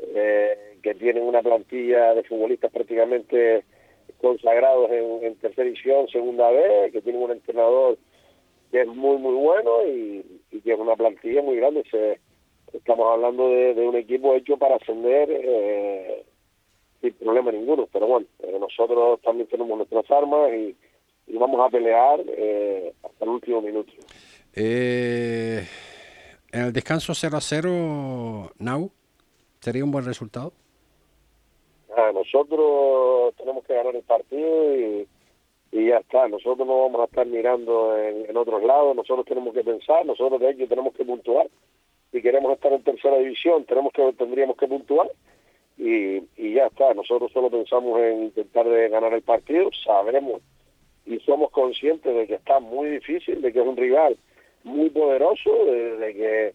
eh, 0.00 0.78
que 0.82 0.94
tienen 0.94 1.22
una 1.22 1.42
plantilla 1.42 2.14
de 2.14 2.24
futbolistas 2.24 2.72
prácticamente 2.72 3.64
consagrados 4.20 4.90
en, 4.90 5.24
en 5.24 5.36
tercera 5.36 5.64
división, 5.64 6.08
segunda 6.08 6.50
vez, 6.50 6.92
que 6.92 7.02
tienen 7.02 7.22
un 7.22 7.30
entrenador 7.30 7.98
que 8.74 8.80
es 8.80 8.88
muy, 8.88 9.18
muy 9.18 9.34
bueno 9.34 9.86
y, 9.86 10.42
y 10.50 10.60
que 10.60 10.72
es 10.72 10.78
una 10.80 10.96
plantilla 10.96 11.42
muy 11.42 11.54
grande. 11.54 11.84
Se, 11.92 12.18
estamos 12.76 13.06
hablando 13.08 13.48
de, 13.48 13.86
un 13.86 13.94
equipo 13.94 14.34
hecho 14.34 14.56
para 14.56 14.74
ascender 14.74 15.28
eh, 15.30 16.24
sin 17.00 17.12
problema 17.12 17.52
ninguno. 17.52 17.88
Pero 17.92 18.08
bueno, 18.08 18.26
eh, 18.40 18.56
nosotros 18.58 19.20
también 19.22 19.48
tenemos 19.48 19.76
nuestras 19.76 20.10
armas 20.10 20.50
y, 20.54 20.76
vamos 21.38 21.64
a 21.64 21.70
pelear 21.70 22.20
eh, 22.26 22.92
hasta 23.04 23.24
el 23.24 23.30
último 23.30 23.62
minuto. 23.62 23.92
en 24.56 25.64
el 26.50 26.72
descanso 26.72 27.14
0 27.14 27.36
a 27.36 27.40
0, 27.40 28.50
Nau, 28.58 28.90
¿sería 29.60 29.84
un 29.84 29.92
buen 29.92 30.04
resultado? 30.04 30.52
Ah, 31.96 32.10
nosotros 32.12 33.36
tenemos 33.36 33.64
que 33.66 33.74
ganar 33.74 33.94
el 33.94 34.02
partido 34.02 34.76
y, 34.76 35.06
ya 35.82 35.98
está. 35.98 36.28
Nosotros 36.28 36.66
no 36.66 36.82
vamos 36.82 37.00
a 37.00 37.04
estar 37.04 37.26
mirando 37.26 37.98
en, 37.98 38.36
otros 38.36 38.62
lados, 38.62 38.94
nosotros 38.94 39.26
tenemos 39.26 39.52
que 39.52 39.64
pensar, 39.64 40.06
nosotros 40.06 40.40
de 40.40 40.50
hecho 40.50 40.68
tenemos 40.68 40.94
que 40.94 41.04
puntuar. 41.04 41.48
Si 42.12 42.22
queremos 42.22 42.52
estar 42.52 42.72
en 42.72 42.82
tercera 42.82 43.18
división 43.18 43.64
tenemos 43.64 43.92
que 43.92 44.12
tendríamos 44.12 44.56
que 44.56 44.68
puntuar. 44.68 45.10
Y, 45.76 46.22
y 46.36 46.54
ya 46.54 46.66
está. 46.66 46.94
Nosotros 46.94 47.32
solo 47.32 47.50
pensamos 47.50 47.98
en 48.00 48.24
intentar 48.24 48.68
de 48.68 48.88
ganar 48.88 49.12
el 49.12 49.22
partido. 49.22 49.70
Sabremos. 49.84 50.40
Y 51.06 51.18
somos 51.20 51.50
conscientes 51.50 52.14
de 52.14 52.26
que 52.28 52.34
está 52.34 52.60
muy 52.60 52.88
difícil 52.90 53.42
de 53.42 53.52
que 53.52 53.60
es 53.60 53.66
un 53.66 53.76
rival 53.76 54.16
muy 54.62 54.90
poderoso 54.90 55.50
de, 55.66 56.14
que 56.14 56.54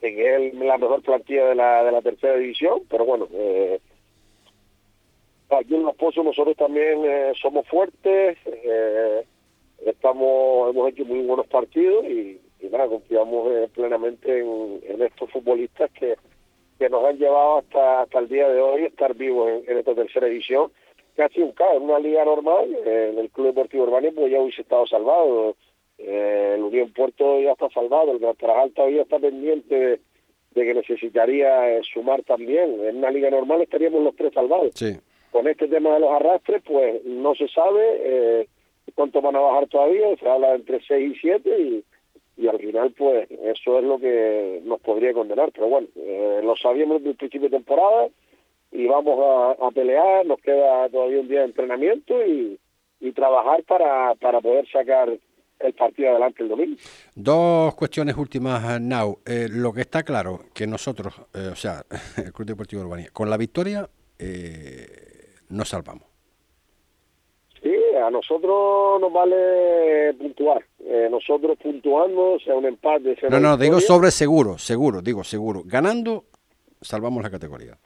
de 0.00 0.14
que 0.14 0.34
es 0.36 0.54
la 0.54 0.78
mejor 0.78 1.02
plantilla 1.02 1.46
de 1.46 1.54
la 1.54 1.82
de 1.82 1.92
la 1.92 2.02
tercera 2.02 2.36
división. 2.36 2.82
Pero 2.90 3.06
bueno 3.06 3.26
eh, 3.32 3.80
aquí 5.60 5.74
en 5.74 5.84
Los 5.84 5.96
Pozos 5.96 6.24
nosotros 6.24 6.56
también 6.56 7.04
eh, 7.04 7.32
somos 7.40 7.66
fuertes 7.68 8.38
eh, 8.46 9.24
estamos 9.84 10.70
hemos 10.70 10.90
hecho 10.90 11.04
muy 11.04 11.20
buenos 11.20 11.46
partidos 11.46 12.04
y 12.06 12.40
y 12.64 12.70
nada, 12.70 12.88
confiamos 12.88 13.52
eh, 13.52 13.68
plenamente 13.74 14.40
en, 14.40 15.02
estos 15.02 15.30
futbolistas 15.30 15.90
que, 15.92 16.16
que 16.78 16.88
nos 16.88 17.04
han 17.04 17.18
llevado 17.18 17.58
hasta, 17.58 18.02
hasta 18.02 18.18
el 18.18 18.28
día 18.28 18.48
de 18.48 18.60
hoy 18.60 18.84
estar 18.84 19.14
vivos 19.14 19.50
en, 19.66 19.78
esta 19.78 19.94
tercera 19.94 20.26
edición, 20.26 20.70
casi 21.14 21.40
un 21.40 21.52
caos, 21.52 21.76
en 21.76 21.82
una 21.82 21.98
liga 21.98 22.24
normal, 22.24 22.74
eh, 22.86 23.10
en 23.12 23.18
el 23.18 23.30
Club 23.30 23.48
Deportivo 23.48 23.84
Urbano 23.84 24.08
pues 24.14 24.32
ya 24.32 24.40
hubiese 24.40 24.62
estado 24.62 24.86
salvado, 24.86 25.56
eh, 25.98 26.54
el 26.56 26.62
Unión 26.62 26.92
Puerto 26.92 27.40
ya 27.40 27.52
está 27.52 27.68
salvado, 27.70 28.12
el 28.12 28.18
Gran 28.18 28.70
todavía 28.70 29.02
está 29.02 29.18
pendiente 29.18 29.74
de, 29.74 30.00
que 30.54 30.74
necesitaría 30.74 31.82
sumar 31.92 32.22
también, 32.22 32.80
en 32.84 32.96
una 32.96 33.10
liga 33.10 33.28
normal 33.28 33.60
estaríamos 33.60 34.02
los 34.02 34.16
tres 34.16 34.32
salvados. 34.32 34.70
Con 35.34 35.48
este 35.48 35.66
tema 35.66 35.94
de 35.94 36.00
los 36.00 36.12
arrastres, 36.12 36.62
pues 36.64 37.04
no 37.04 37.34
se 37.34 37.48
sabe 37.48 38.46
cuánto 38.94 39.20
van 39.20 39.34
a 39.34 39.40
bajar 39.40 39.66
todavía, 39.66 40.16
se 40.16 40.28
habla 40.28 40.54
entre 40.54 40.80
6 40.86 41.16
y 41.16 41.18
7 41.18 41.60
y 41.60 41.84
y 42.36 42.48
al 42.48 42.58
final 42.58 42.92
pues 42.96 43.30
eso 43.30 43.78
es 43.78 43.84
lo 43.84 43.98
que 43.98 44.60
nos 44.64 44.80
podría 44.80 45.12
condenar 45.12 45.52
pero 45.52 45.68
bueno 45.68 45.88
eh, 45.96 46.40
lo 46.42 46.56
sabíamos 46.56 46.98
desde 46.98 47.10
el 47.10 47.16
principio 47.16 47.48
de 47.48 47.56
temporada 47.56 48.08
y 48.72 48.86
vamos 48.86 49.56
a, 49.60 49.70
pelear 49.70 50.26
nos 50.26 50.40
queda 50.40 50.88
todavía 50.88 51.20
un 51.20 51.28
día 51.28 51.40
de 51.40 51.46
entrenamiento 51.46 52.26
y, 52.26 52.58
y 53.00 53.12
trabajar 53.12 53.62
para, 53.64 54.14
para 54.16 54.40
poder 54.40 54.68
sacar 54.68 55.16
el 55.60 55.72
partido 55.74 56.10
adelante 56.10 56.42
el 56.42 56.48
domingo. 56.48 56.76
Dos 57.14 57.74
cuestiones 57.76 58.16
últimas, 58.16 58.80
Now. 58.80 59.20
Eh, 59.24 59.46
lo 59.48 59.72
que 59.72 59.82
está 59.82 60.02
claro, 60.02 60.40
que 60.52 60.66
nosotros, 60.66 61.14
eh, 61.32 61.48
o 61.52 61.54
sea, 61.54 61.84
el 62.16 62.32
Club 62.32 62.48
Deportivo 62.48 62.82
Urbanía, 62.82 63.08
con 63.12 63.30
la 63.30 63.36
victoria 63.36 63.88
eh, 64.18 65.03
nos 65.54 65.68
salvamos. 65.68 66.04
Sí, 67.62 67.74
a 67.96 68.10
nosotros 68.10 69.00
nos 69.00 69.12
vale 69.12 70.12
puntuar. 70.14 70.64
Eh, 70.80 71.08
nosotros 71.10 71.56
puntuando, 71.62 72.38
sea 72.44 72.54
un 72.54 72.66
empate, 72.66 73.16
sea 73.16 73.30
No, 73.30 73.40
no, 73.40 73.56
digo 73.56 73.80
sobre 73.80 74.10
seguro, 74.10 74.58
seguro, 74.58 75.00
digo 75.00 75.24
seguro. 75.24 75.62
Ganando, 75.64 76.24
salvamos 76.82 77.22
la 77.22 77.30
categoría. 77.30 77.78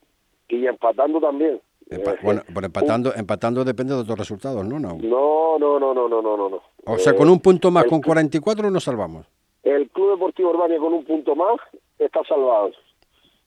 Y 0.48 0.66
empatando 0.66 1.20
también. 1.20 1.60
Eh, 1.90 2.02
bueno, 2.22 2.42
pero 2.52 2.66
empatando, 2.66 3.14
empatando 3.14 3.64
depende 3.64 3.94
de 3.94 4.00
otros 4.00 4.18
resultados, 4.18 4.64
¿no? 4.66 4.78
No, 4.78 4.98
no, 4.98 5.58
no, 5.58 5.78
no, 5.78 5.94
no, 5.94 6.08
no, 6.08 6.36
no. 6.36 6.48
no. 6.48 6.62
O 6.84 6.98
sea, 6.98 7.14
con 7.14 7.30
un 7.30 7.40
punto 7.40 7.70
más, 7.70 7.84
con 7.84 8.00
44 8.00 8.70
nos 8.70 8.84
salvamos. 8.84 9.26
El 9.62 9.88
Club 9.90 10.12
Deportivo 10.12 10.50
Urbania 10.50 10.78
con 10.78 10.92
un 10.92 11.04
punto 11.04 11.36
más 11.36 11.56
está 11.98 12.20
salvado. 12.24 12.72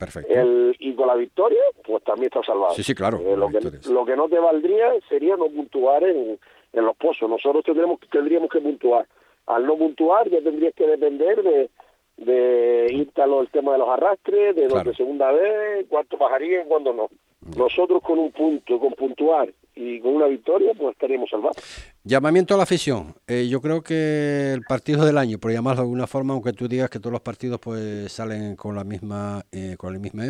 Perfecto. 0.02 0.34
El, 0.34 0.76
y 0.80 0.96
con 0.96 1.06
la 1.06 1.14
victoria, 1.14 1.62
pues 1.86 2.04
también 2.04 2.32
está 2.34 2.42
salvado. 2.44 2.74
Sí, 2.74 2.82
sí, 2.82 2.96
claro. 2.96 3.20
Eh, 3.20 3.38
lo, 3.38 3.50
que, 3.50 3.60
lo, 3.88 4.04
que, 4.04 4.16
no 4.16 4.28
te 4.28 4.40
valdría 4.40 4.94
sería 5.08 5.38
no 5.38 5.46
puntuar 5.46 6.04
en, 6.04 6.40
en 6.74 6.86
los 6.86 6.98
pozos. 6.98 7.30
Nosotros 7.30 7.64
tendríamos, 7.64 8.00
tendríamos 8.12 8.50
que 8.50 8.60
puntuar. 8.62 9.06
Al 9.46 9.64
no 9.64 9.78
puntuar 9.78 10.28
ya 10.28 10.42
tendrías 10.42 10.74
que 10.74 10.88
depender 10.88 11.44
de, 11.44 11.70
de 12.18 12.88
instalar 12.94 13.42
el 13.42 13.50
tema 13.50 13.74
de 13.74 13.78
los 13.78 13.90
arrastres, 13.90 14.56
de 14.56 14.66
claro. 14.66 14.92
segunda 14.96 15.32
vez, 15.32 15.86
cuánto 15.88 16.18
bajaría 16.18 16.64
y 16.64 16.66
cuándo 16.66 16.94
no. 16.94 17.08
Nosotros 17.56 18.02
con 18.02 18.18
un 18.18 18.32
punto, 18.32 18.80
con 18.80 18.94
puntuar 18.94 19.54
y 19.76 20.00
con 20.00 20.16
una 20.16 20.26
victoria, 20.26 20.72
pues 20.76 20.94
estaríamos 20.94 21.30
salvados. 21.30 21.58
Llamamiento 22.04 22.56
a 22.56 22.58
la 22.58 22.64
afición. 22.64 23.14
Eh, 23.28 23.48
yo 23.48 23.62
creo 23.62 23.84
que 23.84 24.54
el 24.54 24.64
partido 24.68 25.06
del 25.06 25.20
año, 25.20 25.38
por 25.38 25.52
llamarlo 25.52 25.82
de 25.82 25.86
alguna 25.86 26.08
forma, 26.08 26.34
aunque 26.34 26.52
tú 26.52 26.68
digas 26.68 26.90
que 26.90 26.98
todos 26.98 27.12
los 27.12 27.22
partidos 27.22 27.60
pues 27.60 28.12
salen 28.12 28.56
con 28.56 28.76
la 28.76 28.84
misma 28.84 29.44
eh, 29.52 29.76
con 29.78 29.94
el 29.94 30.00
mismo 30.00 30.24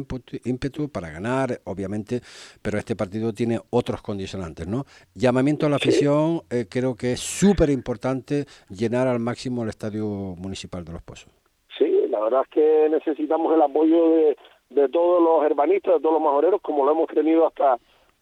ímpetu 0.43 0.89
para 0.89 1.09
ganar, 1.09 1.61
obviamente, 1.63 2.19
pero 2.61 2.77
este 2.77 2.97
partido 2.97 3.31
tiene 3.31 3.57
otros 3.69 4.01
condicionantes, 4.01 4.67
¿no? 4.67 4.83
Llamamiento 5.15 5.65
a 5.65 5.69
la 5.69 5.77
afición, 5.77 6.41
eh, 6.49 6.65
creo 6.69 6.93
que 6.93 7.13
es 7.13 7.21
súper 7.21 7.69
importante 7.69 8.43
llenar 8.67 9.07
al 9.07 9.19
máximo 9.19 9.63
el 9.63 9.69
estadio 9.69 10.05
municipal 10.37 10.83
de 10.83 10.91
Los 10.91 11.03
Pozos. 11.03 11.31
Sí, 11.77 12.05
la 12.09 12.19
verdad 12.19 12.41
es 12.41 12.49
que 12.49 12.89
necesitamos 12.91 13.55
el 13.55 13.61
apoyo 13.61 14.09
de, 14.09 14.37
de 14.71 14.89
todos 14.89 15.23
los 15.23 15.49
hermanistas, 15.49 15.93
de 15.93 15.99
todos 16.01 16.15
los 16.15 16.21
majoreros, 16.21 16.61
como 16.61 16.83
lo 16.83 16.91
hemos 16.91 17.07
tenido 17.07 17.47
hasta 17.47 17.77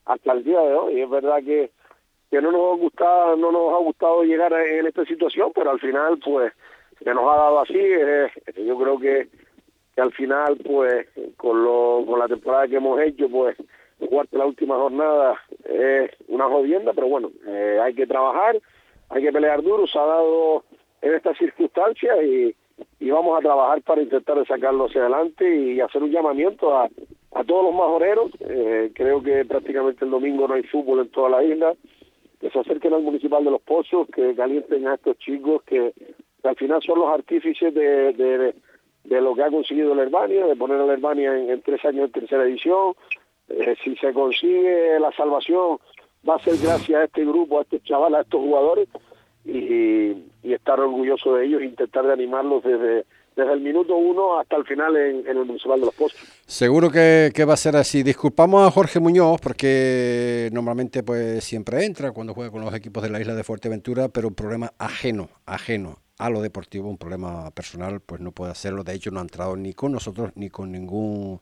hasta 0.06 0.34
el 0.34 0.44
día 0.44 0.60
de 0.60 0.74
hoy. 0.74 0.98
Y 0.98 1.02
es 1.02 1.10
verdad 1.10 1.38
que, 1.44 1.72
que 2.30 2.42
no 2.42 2.52
nos 2.52 2.74
ha 2.74 2.82
gustado, 2.82 3.36
no 3.36 3.52
nos 3.52 3.74
ha 3.74 3.78
gustado 3.78 4.24
llegar 4.24 4.54
en 4.54 4.86
esta 4.86 5.06
situación, 5.06 5.52
pero 5.54 5.72
al 5.72 5.80
final, 5.80 6.20
pues, 6.24 6.54
que 7.04 7.14
nos 7.14 7.24
ha 7.24 7.38
dado 7.38 7.60
así, 7.60 7.78
eh, 7.78 8.30
yo 8.66 8.78
creo 8.78 9.00
que, 9.00 9.28
que 9.96 10.02
al 10.02 10.12
final, 10.14 10.58
pues, 10.58 11.08
con, 11.38 11.64
lo, 11.64 12.04
con 12.06 12.20
la 12.20 12.28
temporada 12.28 12.68
que 12.68 12.76
hemos 12.76 13.00
hecho, 13.02 13.30
pues, 13.30 13.58
jugarte 14.00 14.38
la 14.38 14.46
última 14.46 14.76
jornada 14.76 15.40
es 15.66 16.12
una 16.28 16.46
jodienda, 16.46 16.94
pero 16.94 17.08
bueno, 17.08 17.32
eh, 17.48 17.80
hay 17.82 17.94
que 17.94 18.08
trabajar, 18.08 18.60
hay 19.10 19.24
que 19.24 19.32
pelear 19.32 19.62
duro, 19.62 19.88
se 19.88 19.98
ha 19.98 20.06
dado 20.06 20.64
en 21.02 21.16
estas 21.16 21.38
circunstancias 21.38 22.18
y, 22.24 22.56
y 23.00 23.10
vamos 23.10 23.38
a 23.38 23.42
trabajar 23.42 23.82
para 23.82 24.02
intentar 24.02 24.46
sacarlo 24.48 24.86
hacia 24.86 25.02
adelante 25.02 25.54
y 25.54 25.82
hacer 25.82 26.04
un 26.04 26.12
llamamiento 26.12 26.78
a, 26.78 26.90
a 27.34 27.44
todos 27.44 27.66
los 27.66 27.74
majoreros. 27.74 28.32
Eh, 28.40 28.92
creo 28.94 29.22
que 29.22 29.46
prácticamente 29.46 30.06
el 30.06 30.12
domingo 30.12 30.48
no 30.48 30.54
hay 30.54 30.64
fútbol 30.64 31.00
en 31.00 31.10
toda 31.10 31.30
la 31.30 31.44
isla. 31.44 31.74
Que 32.40 32.50
se 32.50 32.60
acerquen 32.60 32.94
al 32.94 33.04
municipal 33.04 33.44
de 33.44 33.52
Los 33.52 33.62
Pozos, 33.62 34.08
que 34.08 34.36
calienten 34.36 34.88
a 34.88 34.96
estos 34.96 35.18
chicos 35.18 35.64
que, 35.64 35.94
al 36.44 36.56
final 36.56 36.82
son 36.82 37.00
los 37.00 37.10
artífices 37.10 37.74
de, 37.74 38.14
de, 38.14 38.56
de, 39.04 39.22
lo 39.22 39.36
que 39.36 39.44
ha 39.44 39.50
conseguido 39.50 39.94
el 39.94 40.00
Herbania, 40.00 40.46
de 40.46 40.56
poner 40.56 40.80
al 40.80 40.90
Herbania 40.90 41.38
en, 41.38 41.62
tres 41.62 41.84
años 41.84 42.06
en 42.06 42.12
tercera 42.12 42.44
edición. 42.44 42.94
Eh, 43.50 43.76
si 43.84 43.96
se 43.98 44.14
consigue 44.14 45.00
la 45.00 45.12
salvación, 45.12 45.80
va 46.28 46.36
a 46.36 46.44
ser 46.44 46.56
gracias 46.62 47.02
a 47.02 47.04
este 47.06 47.26
grupo, 47.26 47.60
a 47.60 47.64
estos 47.64 47.84
chavales, 47.84 48.20
a 48.20 48.22
estos 48.22 48.42
jugadores 48.42 48.88
y, 49.44 50.14
y 50.44 50.54
estar 50.54 50.80
orgulloso 50.80 51.36
de 51.36 51.46
ellos 51.46 51.62
intentar 51.62 52.06
de 52.06 52.14
animarlos 52.14 52.64
desde 52.64 53.06
desde 53.40 53.54
el 53.54 53.62
minuto 53.62 53.96
uno 53.96 54.40
hasta 54.40 54.58
el 54.58 54.66
final 54.66 54.96
en, 54.96 55.26
el 55.26 55.46
Municipal 55.46 55.80
de 55.80 55.86
los 55.86 55.96
Postos. 55.96 56.22
Seguro 56.46 56.92
que, 56.92 57.46
va 57.48 57.54
a 57.54 57.58
ser 57.58 57.76
así. 57.76 58.04
Disculpamos 58.04 58.68
a 58.68 58.72
Jorge 58.72 59.00
Muñoz 59.00 59.40
porque 59.42 60.50
normalmente 60.52 61.04
pues 61.04 61.44
siempre 61.44 61.86
entra 61.86 62.12
cuando 62.12 62.34
juega 62.34 62.52
con 62.52 62.62
los 62.62 62.74
equipos 62.74 63.02
de 63.04 63.10
la 63.10 63.22
isla 63.22 63.36
de 63.36 63.44
Fuerteventura, 63.44 64.10
pero 64.10 64.28
un 64.28 64.36
problema 64.36 64.74
ajeno, 64.78 65.30
ajeno 65.46 66.00
a 66.18 66.30
lo 66.30 66.42
deportivo, 66.42 66.90
un 66.90 66.98
problema 66.98 67.50
personal, 67.52 68.02
pues 68.02 68.20
no 68.20 68.32
puede 68.32 68.52
hacerlo. 68.52 68.84
De 68.84 68.94
hecho, 68.94 69.10
no 69.10 69.20
ha 69.20 69.24
entrado 69.24 69.56
ni 69.56 69.74
con 69.74 69.94
nosotros 69.94 70.32
ni 70.36 70.50
con 70.50 70.72
ningún 70.72 71.40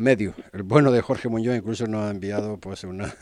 medio. 0.00 0.34
El 0.52 0.62
bueno 0.62 0.90
de 0.90 1.02
Jorge 1.02 1.28
Muñoz 1.28 1.56
incluso 1.56 1.86
nos 1.86 2.02
ha 2.02 2.10
enviado 2.10 2.56
pues 2.58 2.84
una, 2.84 3.14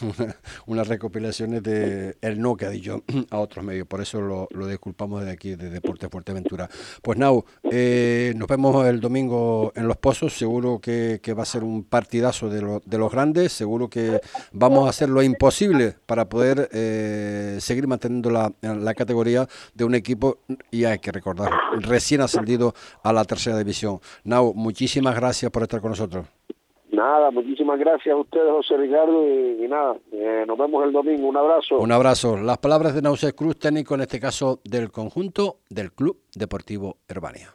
unas 0.66 0.88
recopilaciones 0.88 1.62
de 1.62 2.16
el 2.20 2.40
no 2.40 2.56
que 2.56 2.66
ha 2.66 2.70
dicho 2.70 3.04
a 3.30 3.38
otros 3.38 3.64
medios. 3.64 3.86
Por 3.86 4.00
eso 4.00 4.20
lo, 4.20 4.48
lo 4.50 4.66
disculpamos 4.66 5.20
desde 5.20 5.32
aquí, 5.32 5.54
de 5.54 5.70
Deportes 5.70 6.10
Fuerteventura. 6.10 6.68
Pues 7.02 7.18
Nau, 7.18 7.44
eh, 7.70 8.32
nos 8.36 8.48
vemos 8.48 8.86
el 8.86 9.00
domingo 9.00 9.72
en 9.76 9.86
Los 9.86 9.96
Pozos. 9.96 10.36
Seguro 10.36 10.80
que, 10.80 11.20
que 11.22 11.32
va 11.32 11.44
a 11.44 11.46
ser 11.46 11.62
un 11.62 11.84
partidazo 11.84 12.50
de, 12.50 12.80
de, 12.84 12.98
los 12.98 13.12
grandes. 13.12 13.52
Seguro 13.52 13.88
que 13.88 14.20
vamos 14.52 14.86
a 14.86 14.90
hacer 14.90 15.08
lo 15.08 15.22
imposible 15.22 15.94
para 16.06 16.28
poder 16.28 16.68
eh, 16.72 17.58
seguir 17.60 17.86
manteniendo 17.86 18.30
la, 18.30 18.52
la 18.60 18.94
categoría 18.94 19.48
de 19.74 19.84
un 19.84 19.94
equipo, 19.94 20.38
y 20.70 20.84
hay 20.84 20.98
que 20.98 21.12
recordar, 21.12 21.50
recién 21.80 22.20
ascendido 22.20 22.74
a 23.04 23.12
la 23.12 23.24
tercera 23.24 23.56
división. 23.56 24.00
Nau, 24.24 24.52
muchísimas 24.54 25.14
gracias 25.14 25.50
por 25.52 25.62
estar 25.62 25.80
con 25.80 25.90
nosotros. 25.90 26.07
Nada, 26.90 27.30
muchísimas 27.30 27.78
gracias 27.78 28.12
a 28.12 28.16
ustedes, 28.16 28.50
José 28.50 28.76
Ricardo, 28.76 29.24
y, 29.26 29.68
nada, 29.68 29.96
eh, 30.10 30.44
nos 30.46 30.58
vemos 30.58 30.84
el 30.84 30.92
domingo. 30.92 31.28
Un 31.28 31.36
abrazo. 31.36 31.78
Un 31.78 31.92
abrazo. 31.92 32.36
Las 32.36 32.58
palabras 32.58 32.94
de 32.94 33.02
Nausés 33.02 33.34
Cruz, 33.34 33.58
técnico 33.58 33.94
en 33.94 34.00
este 34.00 34.18
caso 34.18 34.60
del 34.64 34.90
conjunto 34.90 35.58
del 35.68 35.92
Club 35.92 36.22
Deportivo 36.34 36.96
Herbania. 37.06 37.54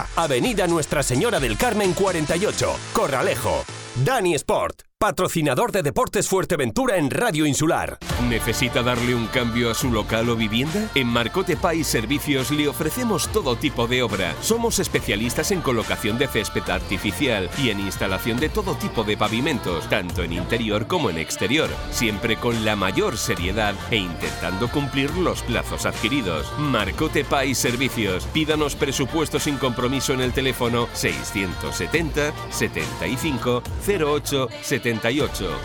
Avenida 0.15 0.67
Nuestra 0.67 1.03
Señora 1.03 1.39
del 1.39 1.57
Carmen 1.57 1.93
48, 1.93 2.75
Corralejo. 2.93 3.63
Dani 4.03 4.35
Sport, 4.35 4.83
patrocinador 5.01 5.71
de 5.71 5.81
Deportes 5.81 6.29
Fuerteventura 6.29 6.97
en 6.97 7.09
Radio 7.09 7.47
Insular. 7.47 7.97
¿Necesita 8.29 8.83
darle 8.83 9.15
un 9.15 9.25
cambio 9.25 9.71
a 9.71 9.73
su 9.73 9.91
local 9.91 10.29
o 10.29 10.35
vivienda? 10.35 10.91
En 10.93 11.07
Marcote 11.07 11.57
Pay 11.57 11.83
Servicios 11.83 12.51
le 12.51 12.67
ofrecemos 12.67 13.27
todo 13.29 13.55
tipo 13.55 13.87
de 13.87 14.03
obra. 14.03 14.35
Somos 14.41 14.77
especialistas 14.77 15.49
en 15.49 15.61
colocación 15.61 16.19
de 16.19 16.27
césped 16.27 16.69
artificial 16.69 17.49
y 17.57 17.71
en 17.71 17.79
instalación 17.79 18.39
de 18.39 18.49
todo 18.49 18.75
tipo 18.75 19.03
de 19.03 19.17
pavimentos, 19.17 19.89
tanto 19.89 20.21
en 20.21 20.33
interior 20.33 20.85
como 20.85 21.09
en 21.09 21.17
exterior, 21.17 21.71
siempre 21.89 22.37
con 22.37 22.63
la 22.63 22.75
mayor 22.75 23.17
seriedad 23.17 23.73
e 23.89 23.97
intentando 23.97 24.69
cumplir 24.69 25.09
los 25.17 25.41
plazos 25.41 25.87
adquiridos. 25.87 26.45
Marcote 26.59 27.25
Pay 27.25 27.55
Servicios. 27.55 28.27
Pídanos 28.27 28.75
presupuesto 28.75 29.39
sin 29.39 29.57
compromiso 29.57 30.13
en 30.13 30.21
el 30.21 30.31
teléfono 30.31 30.87
670 30.93 32.33
75 32.51 33.63
08 33.87 34.47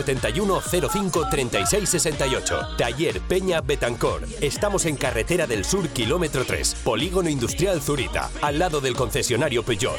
671 0.03 0.61
05 0.89 1.29
36 1.29 1.89
68. 1.89 2.59
Taller 2.77 3.21
Peña 3.21 3.61
Betancor. 3.61 4.27
Estamos 4.41 4.85
en 4.85 4.95
Carretera 4.95 5.47
del 5.47 5.65
Sur, 5.65 5.89
kilómetro 5.89 6.45
3, 6.45 6.75
Polígono 6.83 7.29
Industrial 7.29 7.81
Zurita, 7.81 8.29
al 8.41 8.59
lado 8.59 8.81
del 8.81 8.95
concesionario 8.95 9.63
Peugeot. 9.63 9.97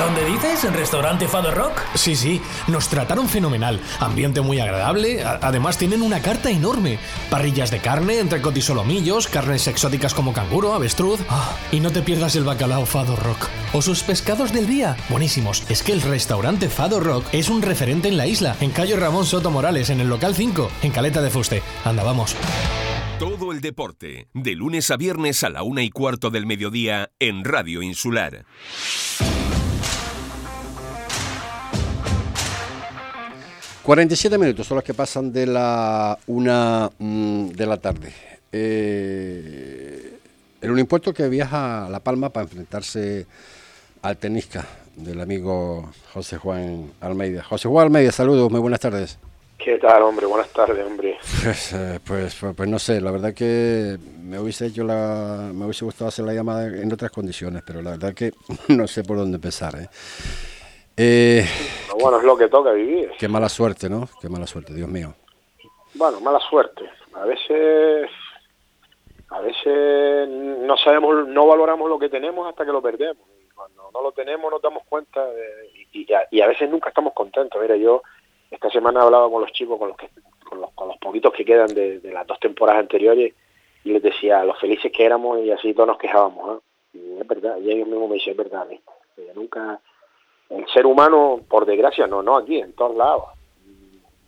¿Dónde 0.00 0.24
dices? 0.24 0.64
¿En 0.64 0.72
restaurante 0.72 1.28
Fado 1.28 1.50
Rock? 1.50 1.78
Sí, 1.94 2.16
sí, 2.16 2.40
nos 2.68 2.88
trataron 2.88 3.28
fenomenal. 3.28 3.78
Ambiente 3.98 4.40
muy 4.40 4.58
agradable. 4.58 5.22
además 5.22 5.76
tienen 5.76 6.00
una 6.00 6.22
carta 6.22 6.50
enorme. 6.50 6.98
Parrillas 7.28 7.70
de 7.70 7.80
carne, 7.80 8.18
entrecot 8.18 8.56
y 8.56 8.62
solomillos, 8.62 9.26
carnes 9.26 9.66
exóticas 9.66 10.14
como 10.14 10.32
canguro, 10.32 10.72
avestruz. 10.72 11.20
Ah, 11.28 11.54
y 11.70 11.80
no 11.80 11.90
te 11.90 12.00
pierdas 12.00 12.34
el 12.34 12.44
bacalao 12.44 12.86
Fado 12.86 13.14
Rock. 13.14 13.50
O 13.74 13.82
sus 13.82 14.02
pescados 14.02 14.54
del 14.54 14.66
día. 14.66 14.96
Buenísimos. 15.10 15.64
Es 15.68 15.82
que 15.82 15.92
el 15.92 16.00
restaurante 16.00 16.70
Fado 16.70 16.98
Rock 17.00 17.26
es 17.32 17.50
un 17.50 17.60
referente 17.60 18.08
en 18.08 18.16
la 18.16 18.26
isla, 18.26 18.56
en 18.62 18.70
calle 18.70 18.96
Ramón 18.96 19.26
Soto 19.26 19.50
Morales, 19.50 19.90
en 19.90 20.00
el 20.00 20.08
local 20.08 20.34
5, 20.34 20.70
en 20.80 20.92
Caleta 20.92 21.20
de 21.20 21.28
Fuste. 21.28 21.62
Anda, 21.84 22.04
vamos. 22.04 22.34
Todo 23.18 23.52
el 23.52 23.60
deporte, 23.60 24.28
de 24.32 24.54
lunes 24.54 24.90
a 24.90 24.96
viernes 24.96 25.44
a 25.44 25.50
la 25.50 25.62
una 25.62 25.82
y 25.82 25.90
cuarto 25.90 26.30
del 26.30 26.46
mediodía 26.46 27.10
en 27.18 27.44
Radio 27.44 27.82
Insular. 27.82 28.46
47 33.82 34.36
minutos 34.38 34.66
son 34.66 34.76
los 34.76 34.84
que 34.84 34.94
pasan 34.94 35.32
de 35.32 35.46
la 35.46 36.18
una 36.26 36.90
mm, 36.98 37.48
de 37.48 37.66
la 37.66 37.76
tarde. 37.78 38.12
Eh, 38.52 40.18
en 40.60 40.70
un 40.70 40.78
impuesto 40.78 41.14
que 41.14 41.28
viaja 41.28 41.86
a 41.86 41.88
La 41.88 42.00
Palma 42.00 42.28
para 42.28 42.44
enfrentarse 42.44 43.26
al 44.02 44.16
tenista 44.18 44.66
del 44.96 45.20
amigo 45.20 45.90
José 46.12 46.36
Juan 46.36 46.92
Almeida. 47.00 47.42
José 47.42 47.68
Juan 47.68 47.86
Almeida, 47.86 48.12
saludos, 48.12 48.50
muy 48.50 48.60
buenas 48.60 48.80
tardes. 48.80 49.18
¿Qué 49.62 49.78
tal, 49.78 50.02
hombre? 50.02 50.26
Buenas 50.26 50.48
tardes, 50.50 50.86
hombre. 50.86 51.18
Pues, 51.42 51.72
eh, 51.74 52.00
pues, 52.04 52.34
pues, 52.34 52.54
pues, 52.56 52.68
no 52.68 52.78
sé, 52.78 53.00
la 53.00 53.10
verdad 53.10 53.34
que 53.34 53.98
me 54.22 54.38
hubiese 54.38 54.66
hecho 54.66 54.84
la, 54.84 55.50
me 55.54 55.64
hubiese 55.64 55.84
gustado 55.84 56.08
hacer 56.08 56.24
la 56.24 56.32
llamada 56.32 56.66
en 56.66 56.90
otras 56.92 57.10
condiciones, 57.10 57.62
pero 57.66 57.82
la 57.82 57.90
verdad 57.92 58.14
que 58.14 58.32
no 58.68 58.86
sé 58.86 59.04
por 59.04 59.18
dónde 59.18 59.36
empezar. 59.36 59.74
¿eh? 59.78 59.88
Eh, 60.96 61.44
bueno, 62.00 62.18
es 62.18 62.24
lo 62.24 62.36
que 62.36 62.48
toca 62.48 62.72
vivir. 62.72 63.12
Qué 63.18 63.28
mala 63.28 63.48
suerte, 63.48 63.88
¿no? 63.88 64.08
Qué 64.20 64.28
mala 64.28 64.46
suerte, 64.46 64.74
Dios 64.74 64.88
mío. 64.88 65.14
Bueno, 65.94 66.20
mala 66.20 66.38
suerte. 66.40 66.88
A 67.14 67.24
veces, 67.24 68.10
a 69.28 69.40
veces 69.40 70.28
no 70.28 70.76
sabemos, 70.76 71.26
no 71.28 71.46
valoramos 71.46 71.88
lo 71.88 71.98
que 71.98 72.08
tenemos 72.08 72.48
hasta 72.48 72.64
que 72.64 72.72
lo 72.72 72.82
perdemos. 72.82 73.24
cuando 73.54 73.90
no 73.92 74.02
lo 74.02 74.12
tenemos 74.12 74.50
nos 74.50 74.62
damos 74.62 74.84
cuenta 74.88 75.26
y, 75.92 76.06
a, 76.12 76.46
veces 76.46 76.70
nunca 76.70 76.90
estamos 76.90 77.12
contentos. 77.12 77.60
Mira, 77.60 77.76
yo 77.76 78.02
esta 78.50 78.70
semana 78.70 79.02
hablaba 79.02 79.28
con 79.30 79.42
los 79.42 79.52
chicos, 79.52 79.78
con 79.78 79.88
los 79.88 79.96
que 79.96 80.08
con 80.48 80.60
los, 80.60 80.70
con 80.72 80.88
los 80.88 80.96
poquitos 80.98 81.32
que 81.32 81.44
quedan 81.44 81.72
de, 81.72 82.00
las 82.12 82.26
dos 82.26 82.40
temporadas 82.40 82.80
anteriores 82.80 83.34
y 83.84 83.92
les 83.92 84.02
decía 84.02 84.44
los 84.44 84.58
felices 84.58 84.90
que 84.92 85.04
éramos 85.04 85.38
y 85.40 85.50
así 85.50 85.72
todos 85.72 85.88
nos 85.88 85.98
quejábamos. 85.98 86.58
¿eh? 86.58 86.60
Y 86.92 87.20
es 87.20 87.26
verdad, 87.26 87.56
y 87.58 87.70
ellos 87.70 87.86
mismos 87.86 88.08
me 88.08 88.14
dicen, 88.16 88.32
es 88.32 88.36
verdad, 88.36 88.66
nunca, 89.34 89.80
el 90.50 90.66
ser 90.72 90.84
humano, 90.84 91.40
por 91.48 91.64
desgracia, 91.64 92.06
no, 92.06 92.22
no 92.22 92.36
aquí, 92.36 92.58
en 92.58 92.72
todos 92.72 92.96
lados, 92.96 93.24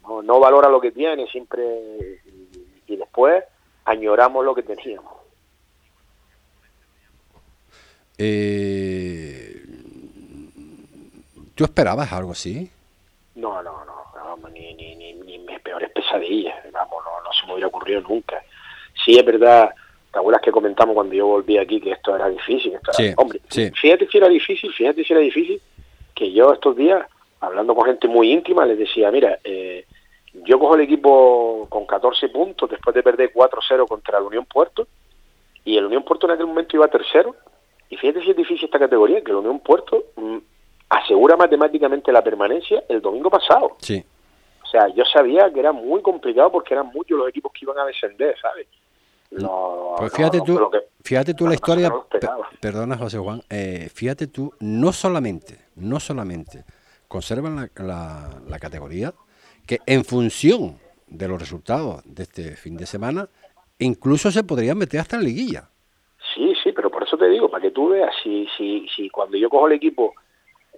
no, 0.02 0.22
no 0.22 0.40
valora 0.40 0.68
lo 0.68 0.80
que 0.80 0.92
tiene, 0.92 1.26
siempre, 1.26 2.20
y, 2.86 2.96
después 2.96 3.44
añoramos 3.84 4.44
lo 4.44 4.54
que 4.54 4.62
teníamos. 4.62 5.12
Eh, 8.18 9.62
¿Tú 11.54 11.64
esperabas 11.64 12.12
algo 12.12 12.32
así? 12.32 12.70
No, 13.34 13.62
no, 13.62 13.84
no, 13.84 14.48
ni, 14.50 14.74
ni, 14.74 14.94
ni, 14.94 15.14
ni, 15.14 15.38
mis 15.38 15.60
peores 15.60 15.90
pesadillas, 15.90 16.54
vamos, 16.72 17.02
no, 17.04 17.24
no 17.24 17.32
se 17.32 17.46
me 17.46 17.54
hubiera 17.54 17.68
ocurrido 17.68 18.00
nunca. 18.02 18.42
Sí, 19.04 19.18
es 19.18 19.24
verdad, 19.24 19.70
¿te 20.12 20.18
acuerdas 20.18 20.42
que 20.42 20.52
comentamos 20.52 20.94
cuando 20.94 21.14
yo 21.14 21.26
volví 21.26 21.58
aquí 21.58 21.80
que 21.80 21.92
esto 21.92 22.14
era 22.14 22.28
difícil? 22.28 22.74
Esto 22.74 22.92
era, 22.98 23.14
hombre, 23.16 23.40
fíjate 23.48 24.06
si 24.06 24.18
era 24.18 24.28
difícil, 24.28 24.72
fíjate 24.72 25.02
si 25.02 25.12
era 25.12 25.22
difícil, 25.22 25.60
que 26.14 26.32
yo 26.32 26.52
estos 26.52 26.76
días, 26.76 27.06
hablando 27.40 27.74
con 27.74 27.86
gente 27.86 28.08
muy 28.08 28.32
íntima, 28.32 28.66
les 28.66 28.78
decía, 28.78 29.10
mira, 29.10 29.38
eh, 29.44 29.86
yo 30.32 30.58
cojo 30.58 30.74
el 30.74 30.82
equipo 30.82 31.66
con 31.68 31.86
14 31.86 32.28
puntos 32.28 32.70
después 32.70 32.94
de 32.94 33.02
perder 33.02 33.32
4-0 33.32 33.86
contra 33.86 34.18
el 34.18 34.24
Unión 34.24 34.46
Puerto, 34.46 34.86
y 35.64 35.76
el 35.76 35.86
Unión 35.86 36.04
Puerto 36.04 36.26
en 36.26 36.32
aquel 36.32 36.46
momento 36.46 36.76
iba 36.76 36.88
tercero, 36.88 37.34
y 37.88 37.96
fíjate 37.96 38.22
si 38.22 38.30
es 38.30 38.36
difícil 38.36 38.64
esta 38.64 38.78
categoría, 38.78 39.22
que 39.22 39.30
el 39.30 39.38
Unión 39.38 39.60
Puerto 39.60 40.04
mm, 40.16 40.38
asegura 40.88 41.36
matemáticamente 41.36 42.12
la 42.12 42.22
permanencia 42.22 42.82
el 42.88 43.00
domingo 43.00 43.30
pasado. 43.30 43.76
Sí. 43.78 44.02
O 44.62 44.66
sea, 44.66 44.88
yo 44.88 45.04
sabía 45.04 45.52
que 45.52 45.60
era 45.60 45.72
muy 45.72 46.00
complicado 46.00 46.50
porque 46.50 46.72
eran 46.72 46.86
muchos 46.86 47.18
los 47.18 47.28
equipos 47.28 47.52
que 47.52 47.64
iban 47.66 47.78
a 47.78 47.84
descender, 47.84 48.34
¿sabes? 48.40 48.66
Pues 49.96 50.12
fíjate 50.12 50.40
tú, 50.44 50.70
fíjate 51.02 51.34
tú 51.34 51.46
la 51.46 51.54
historia, 51.54 51.92
perdona 52.60 52.96
José 52.98 53.18
Juan, 53.18 53.42
eh, 53.48 53.88
fíjate 53.92 54.26
tú, 54.26 54.52
no 54.60 54.92
solamente, 54.92 55.58
no 55.76 56.00
solamente 56.00 56.64
conservan 57.08 57.70
la, 57.76 58.40
la, 58.48 58.58
categoría, 58.58 59.12
que 59.66 59.78
en 59.86 60.04
función 60.04 60.78
de 61.06 61.28
los 61.28 61.38
resultados 61.38 62.02
de 62.04 62.22
este 62.22 62.56
fin 62.56 62.76
de 62.76 62.86
semana, 62.86 63.28
incluso 63.78 64.30
se 64.30 64.44
podrían 64.44 64.78
meter 64.78 65.00
hasta 65.00 65.16
en 65.16 65.24
liguilla. 65.24 65.68
Sí, 66.34 66.54
sí, 66.62 66.72
pero 66.72 66.90
por 66.90 67.02
eso 67.02 67.18
te 67.18 67.28
digo, 67.28 67.50
para 67.50 67.62
que 67.62 67.70
tú 67.70 67.90
veas, 67.90 68.14
si, 68.22 68.46
si, 68.56 68.86
si 68.94 69.10
cuando 69.10 69.36
yo 69.36 69.50
cojo 69.50 69.66
el 69.66 69.74
equipo, 69.74 70.14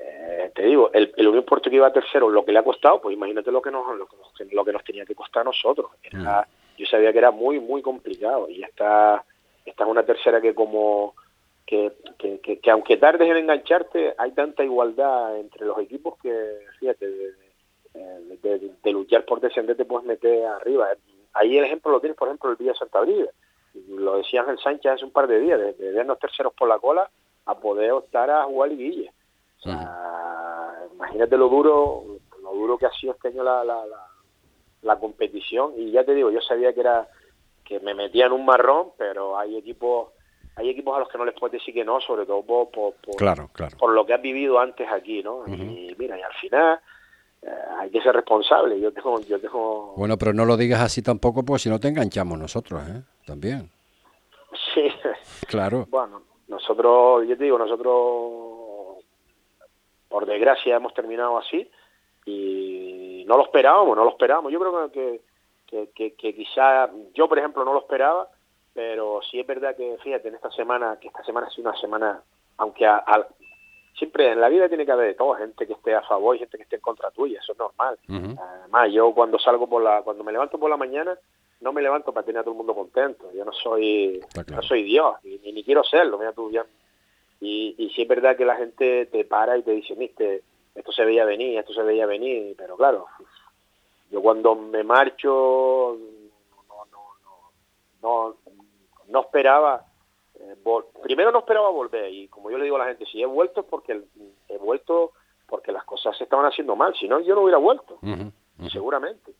eh, 0.00 0.50
te 0.54 0.64
digo, 0.64 0.90
el, 0.92 1.12
el 1.16 1.28
Unión 1.28 1.44
Puerto 1.44 1.70
que 1.70 1.76
iba 1.76 1.92
tercero, 1.92 2.28
lo 2.28 2.44
que 2.44 2.52
le 2.52 2.58
ha 2.58 2.64
costado, 2.64 3.00
pues 3.00 3.14
imagínate 3.14 3.52
lo 3.52 3.62
que 3.62 3.70
nos, 3.70 3.96
lo 3.96 4.06
que 4.06 4.16
nos, 4.16 4.84
tenía 4.84 5.04
que 5.04 5.14
costar 5.14 5.42
a 5.42 5.44
nosotros. 5.44 5.92
Era, 6.02 6.42
mm 6.42 6.63
yo 6.76 6.86
sabía 6.86 7.12
que 7.12 7.18
era 7.18 7.30
muy, 7.30 7.60
muy 7.60 7.82
complicado. 7.82 8.48
Y 8.48 8.62
esta, 8.62 9.24
esta 9.64 9.84
es 9.84 9.90
una 9.90 10.04
tercera 10.04 10.40
que 10.40 10.54
como... 10.54 11.14
Que, 11.66 11.92
que, 12.18 12.38
que, 12.60 12.70
aunque 12.70 12.98
tardes 12.98 13.26
en 13.26 13.38
engancharte, 13.38 14.14
hay 14.18 14.32
tanta 14.32 14.62
igualdad 14.62 15.38
entre 15.38 15.64
los 15.64 15.78
equipos 15.78 16.18
que, 16.18 16.58
fíjate, 16.78 17.08
de, 17.08 18.92
luchar 18.92 19.24
por 19.24 19.40
descender 19.40 19.76
te 19.76 19.86
puedes 19.86 20.06
meter 20.06 20.44
arriba. 20.46 20.88
Ahí 21.32 21.56
el 21.56 21.64
ejemplo 21.64 21.90
lo 21.90 22.00
tienes, 22.00 22.18
por 22.18 22.28
ejemplo, 22.28 22.50
el 22.50 22.56
Villa 22.56 22.74
Santa 22.74 23.00
Brida. 23.00 23.30
Lo 23.88 24.18
decía 24.18 24.42
Ángel 24.42 24.58
Sánchez 24.58 24.92
hace 24.92 25.04
un 25.04 25.10
par 25.10 25.26
de 25.26 25.40
días, 25.40 25.58
de, 25.58 25.92
vernos 25.92 26.18
terceros 26.18 26.52
por 26.52 26.68
la 26.68 26.78
cola 26.78 27.08
a 27.46 27.58
poder 27.58 27.92
optar 27.92 28.30
a 28.30 28.44
jugar 28.44 28.70
liguilla. 28.70 29.10
O 29.58 29.62
sea, 29.62 30.86
imagínate 30.92 31.36
lo 31.36 31.48
duro, 31.48 32.04
lo 32.42 32.52
duro 32.52 32.76
que 32.76 32.86
ha 32.86 32.92
sido 32.92 33.14
este 33.14 33.28
año 33.28 33.42
la, 33.42 33.64
la 33.64 33.86
la 33.86 34.06
competición 34.98 35.72
y 35.76 35.90
ya 35.90 36.04
te 36.04 36.14
digo, 36.14 36.30
yo 36.30 36.40
sabía 36.40 36.72
que 36.72 36.80
era 36.80 37.08
que 37.64 37.80
me 37.80 37.94
metía 37.94 38.26
en 38.26 38.32
un 38.32 38.44
marrón, 38.44 38.88
pero 38.98 39.38
hay 39.38 39.56
equipos 39.56 40.08
hay 40.56 40.68
equipos 40.68 40.96
a 40.96 41.00
los 41.00 41.08
que 41.08 41.18
no 41.18 41.24
les 41.24 41.34
puedes 41.34 41.52
decir 41.60 41.74
que 41.74 41.84
no, 41.84 42.00
sobre 42.00 42.26
todo 42.26 42.42
por, 42.42 42.68
por, 42.68 43.16
claro, 43.16 43.50
claro. 43.52 43.76
por 43.76 43.92
lo 43.92 44.06
que 44.06 44.14
has 44.14 44.22
vivido 44.22 44.60
antes 44.60 44.86
aquí, 44.88 45.22
¿no? 45.22 45.44
Y 45.48 45.94
mira, 45.98 46.16
y 46.16 46.22
al 46.22 46.32
final 46.34 46.78
eh, 47.42 47.50
hay 47.78 47.90
que 47.90 48.00
ser 48.00 48.14
responsable. 48.14 48.78
Yo 48.80 48.92
tengo, 48.92 49.20
yo 49.22 49.40
tengo... 49.40 49.94
Bueno, 49.96 50.16
pero 50.16 50.32
no 50.32 50.44
lo 50.44 50.56
digas 50.56 50.80
así 50.80 51.02
tampoco, 51.02 51.44
pues 51.44 51.62
si 51.62 51.68
no 51.68 51.80
te 51.80 51.88
enganchamos 51.88 52.38
nosotros, 52.38 52.82
¿eh? 52.88 53.02
También. 53.26 53.70
Sí. 54.74 54.88
Claro. 55.48 55.86
Bueno, 55.90 56.22
nosotros, 56.48 57.28
yo 57.28 57.36
te 57.36 57.44
digo, 57.44 57.58
nosotros, 57.58 59.04
por 60.08 60.26
desgracia, 60.26 60.76
hemos 60.76 60.94
terminado 60.94 61.36
así 61.36 61.70
y 62.24 63.03
no 63.24 63.36
lo 63.36 63.44
esperábamos, 63.44 63.96
no 63.96 64.04
lo 64.04 64.10
esperábamos. 64.10 64.52
Yo 64.52 64.60
creo 64.60 64.90
que, 64.90 65.20
que, 65.94 66.14
que, 66.14 66.34
quizá 66.34 66.90
yo, 67.14 67.28
por 67.28 67.38
ejemplo, 67.38 67.64
no 67.64 67.72
lo 67.72 67.80
esperaba, 67.80 68.28
pero 68.72 69.20
sí 69.30 69.40
es 69.40 69.46
verdad 69.46 69.76
que, 69.76 69.96
fíjate, 70.02 70.28
en 70.28 70.34
esta 70.36 70.50
semana, 70.50 70.98
que 71.00 71.08
esta 71.08 71.24
semana 71.24 71.46
ha 71.46 71.50
sido 71.50 71.68
una 71.70 71.80
semana, 71.80 72.22
aunque 72.58 72.86
siempre 73.98 74.32
en 74.32 74.40
la 74.40 74.48
vida 74.48 74.68
tiene 74.68 74.84
que 74.84 74.92
haber 74.92 75.08
de 75.08 75.14
todo, 75.14 75.34
gente 75.34 75.66
que 75.66 75.72
esté 75.72 75.94
a 75.94 76.02
favor 76.02 76.36
y 76.36 76.40
gente 76.40 76.56
que 76.56 76.64
esté 76.64 76.76
en 76.76 76.82
contra 76.82 77.10
tuya, 77.10 77.40
eso 77.40 77.52
es 77.52 77.58
normal. 77.58 77.98
Además, 78.08 78.92
yo 78.92 79.12
cuando 79.14 79.38
salgo 79.38 79.68
por 79.68 79.82
la, 79.82 80.02
cuando 80.02 80.24
me 80.24 80.32
levanto 80.32 80.58
por 80.58 80.70
la 80.70 80.76
mañana, 80.76 81.16
no 81.60 81.72
me 81.72 81.82
levanto 81.82 82.12
para 82.12 82.26
tener 82.26 82.40
a 82.40 82.42
todo 82.42 82.52
el 82.52 82.58
mundo 82.58 82.74
contento. 82.74 83.30
Yo 83.32 83.44
no 83.44 83.52
soy, 83.52 84.20
no 84.48 84.62
soy 84.62 84.82
Dios, 84.82 85.16
ni, 85.22 85.38
ni, 85.52 85.64
quiero 85.64 85.82
serlo, 85.84 86.18
mira 86.18 86.32
tú 86.32 86.50
ya. 86.50 86.66
Y, 87.40 87.74
y 87.78 87.90
sí 87.90 88.02
es 88.02 88.08
verdad 88.08 88.36
que 88.36 88.44
la 88.44 88.56
gente 88.56 89.06
te 89.06 89.24
para 89.24 89.56
y 89.56 89.62
te 89.62 89.72
dice, 89.72 89.94
viste, 89.94 90.42
esto 90.74 90.92
se 90.92 91.04
veía 91.04 91.24
venir, 91.24 91.58
esto 91.58 91.72
se 91.72 91.82
veía 91.82 92.06
venir, 92.06 92.54
pero 92.56 92.76
claro, 92.76 93.06
yo 94.10 94.20
cuando 94.20 94.54
me 94.54 94.82
marcho 94.82 95.96
no, 96.68 96.86
no, 96.90 98.36
no, 98.36 98.36
no, 99.08 99.20
esperaba, 99.20 99.84
eh, 100.34 100.56
primero 101.02 101.30
no 101.30 101.40
esperaba 101.40 101.68
volver 101.70 102.12
y 102.12 102.28
como 102.28 102.50
yo 102.50 102.58
le 102.58 102.64
digo 102.64 102.76
a 102.76 102.80
la 102.80 102.86
gente, 102.86 103.06
si 103.06 103.22
he 103.22 103.26
vuelto 103.26 103.60
es 103.60 103.66
porque 103.66 104.02
he 104.48 104.58
vuelto 104.58 105.12
porque 105.46 105.72
las 105.72 105.84
cosas 105.84 106.16
se 106.16 106.24
estaban 106.24 106.46
haciendo 106.46 106.74
mal, 106.74 106.94
si 106.94 107.06
no 107.08 107.20
yo 107.20 107.34
no 107.34 107.42
hubiera 107.42 107.58
vuelto, 107.58 107.98
seguramente. 108.70 109.32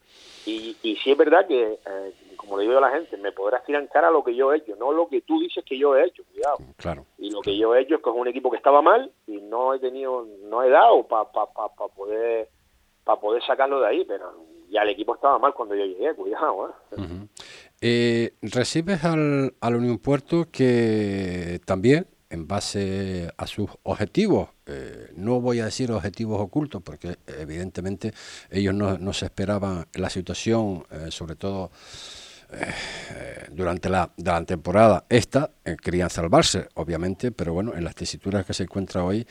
Y, 0.46 0.76
y 0.82 0.96
sí 0.96 1.12
es 1.12 1.16
verdad 1.16 1.46
que, 1.46 1.78
eh, 1.86 2.12
como 2.36 2.56
le 2.56 2.64
digo 2.64 2.78
a 2.78 2.80
la 2.80 2.90
gente, 2.90 3.16
me 3.16 3.32
podrás 3.32 3.64
tirar 3.64 3.82
en 3.82 3.88
cara 3.88 4.10
lo 4.10 4.22
que 4.22 4.34
yo 4.34 4.52
he 4.52 4.58
hecho, 4.58 4.76
no 4.76 4.92
lo 4.92 5.08
que 5.08 5.22
tú 5.22 5.40
dices 5.40 5.64
que 5.64 5.78
yo 5.78 5.96
he 5.96 6.04
hecho, 6.04 6.22
cuidado. 6.32 6.56
Claro. 6.76 7.06
Y 7.18 7.30
lo 7.30 7.40
que 7.40 7.56
yo 7.56 7.74
he 7.74 7.82
hecho 7.82 7.96
es 7.96 8.02
que 8.02 8.10
es 8.10 8.16
un 8.16 8.28
equipo 8.28 8.50
que 8.50 8.56
estaba 8.56 8.82
mal 8.82 9.10
y 9.26 9.40
no 9.40 9.74
he 9.74 9.78
tenido, 9.78 10.26
no 10.44 10.62
he 10.62 10.70
dado 10.70 11.06
para 11.06 11.30
pa, 11.30 11.46
pa, 11.52 11.88
poder 11.88 12.48
para 13.04 13.20
poder 13.20 13.42
sacarlo 13.44 13.80
de 13.80 13.86
ahí, 13.86 14.04
pero 14.06 14.34
ya 14.70 14.82
el 14.82 14.88
equipo 14.88 15.14
estaba 15.14 15.38
mal 15.38 15.52
cuando 15.54 15.74
yo 15.74 15.84
llegué, 15.84 16.14
cuidado. 16.14 16.74
¿eh? 16.96 17.28
Eh, 17.80 18.34
recibes 18.40 19.04
al, 19.04 19.54
al 19.60 19.76
Unión 19.76 19.98
Puerto 19.98 20.46
que 20.50 21.60
también 21.66 22.06
en 22.34 22.46
base 22.46 23.32
a 23.36 23.46
sus 23.46 23.70
objetivos, 23.84 24.50
eh, 24.66 25.08
no 25.16 25.40
voy 25.40 25.60
a 25.60 25.66
decir 25.66 25.90
objetivos 25.90 26.40
ocultos, 26.40 26.82
porque 26.82 27.16
evidentemente 27.26 28.12
ellos 28.50 28.74
no, 28.74 29.12
se 29.12 29.26
esperaban 29.26 29.86
la 29.94 30.10
situación, 30.10 30.84
eh, 30.90 31.10
sobre 31.10 31.36
todo 31.36 31.70
eh, 32.52 33.46
durante 33.50 33.88
la, 33.88 34.10
temporada 34.46 35.04
esta, 35.08 35.50
querían 35.82 36.10
salvarse, 36.10 36.68
obviamente, 36.74 37.32
pero 37.32 37.54
bueno, 37.54 37.72
en 37.74 37.84
las 37.84 37.94
tesituras 37.94 38.44
que 38.44 38.52
se 38.52 38.64
encuentra 38.64 39.04
hoy, 39.04 39.26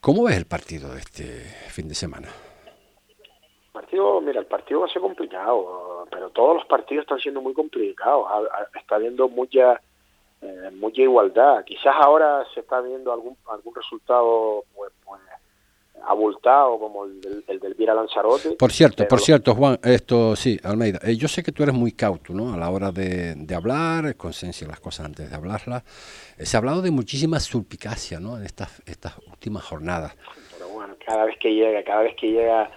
¿cómo 0.00 0.24
ves 0.24 0.36
el 0.36 0.46
partido 0.46 0.92
de 0.94 1.00
este 1.00 1.24
fin 1.68 1.88
de 1.88 1.94
semana? 1.94 2.28
partido, 3.72 4.20
mira, 4.20 4.40
el 4.40 4.46
partido 4.46 4.80
va 4.80 4.86
a 4.86 4.90
ser 4.90 5.00
complicado, 5.02 6.06
pero 6.10 6.30
todos 6.30 6.56
los 6.56 6.66
partidos 6.66 7.02
están 7.02 7.18
siendo 7.18 7.40
muy 7.40 7.54
complicados. 7.54 8.26
Está 8.74 8.96
habiendo 8.96 9.28
mucha 9.28 9.80
eh, 10.42 10.70
mucha 10.72 11.02
igualdad. 11.02 11.64
Quizás 11.64 11.94
ahora 12.00 12.44
se 12.52 12.60
está 12.60 12.80
viendo 12.80 13.12
algún 13.12 13.36
algún 13.48 13.74
resultado 13.74 14.64
pues, 14.74 14.92
pues 15.04 15.20
abultado 16.04 16.78
como 16.78 17.04
el 17.04 17.20
del, 17.20 17.44
el 17.46 17.60
del 17.60 17.74
Vira 17.74 17.94
Lanzarote. 17.94 18.52
Por 18.52 18.72
cierto, 18.72 19.06
por 19.06 19.20
cierto, 19.20 19.54
Juan, 19.54 19.78
esto 19.84 20.34
sí, 20.34 20.58
Almeida, 20.64 20.98
eh, 21.02 21.16
yo 21.16 21.28
sé 21.28 21.42
que 21.42 21.52
tú 21.52 21.62
eres 21.62 21.74
muy 21.74 21.92
cauto, 21.92 22.32
¿no? 22.32 22.52
A 22.52 22.56
la 22.56 22.70
hora 22.70 22.90
de, 22.90 23.34
de 23.36 23.54
hablar, 23.54 24.16
conciencia 24.16 24.66
las 24.66 24.80
cosas 24.80 25.06
antes 25.06 25.30
de 25.30 25.36
hablarlas. 25.36 25.84
Eh, 26.38 26.44
se 26.44 26.56
ha 26.56 26.58
hablado 26.58 26.82
de 26.82 26.90
muchísima 26.90 27.38
suspicacia, 27.38 28.18
¿no? 28.18 28.36
En 28.36 28.44
estas 28.44 28.82
estas 28.86 29.16
últimas 29.28 29.64
jornadas. 29.64 30.16
Pero 30.58 30.70
bueno, 30.70 30.96
cada 31.04 31.24
vez 31.24 31.38
que 31.38 31.54
llega, 31.54 31.82
cada 31.84 32.02
vez 32.02 32.16
que 32.16 32.32
llega 32.32 32.70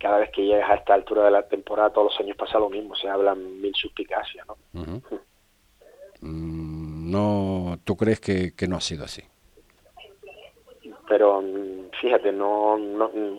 cada 0.00 0.18
vez 0.18 0.30
que 0.32 0.42
llegas 0.42 0.68
a 0.68 0.74
esta 0.74 0.94
altura 0.94 1.24
de 1.24 1.30
la 1.30 1.48
temporada, 1.48 1.90
todos 1.90 2.12
los 2.12 2.20
años 2.20 2.36
pasa 2.36 2.58
lo 2.58 2.68
mismo, 2.68 2.94
se 2.94 3.08
hablan 3.08 3.60
mil 3.62 3.74
suspicacias, 3.74 4.46
¿no? 4.46 4.56
no, 7.04 7.78
¿Tú 7.84 7.96
crees 7.96 8.20
que, 8.20 8.52
no 8.68 8.76
ha 8.76 8.80
sido 8.80 9.04
así? 9.04 9.22
Pero 11.08 11.42
mm, 11.42 11.90
fíjate, 12.00 12.32
no, 12.32 12.78
no 12.78 13.08
mm, 13.08 13.38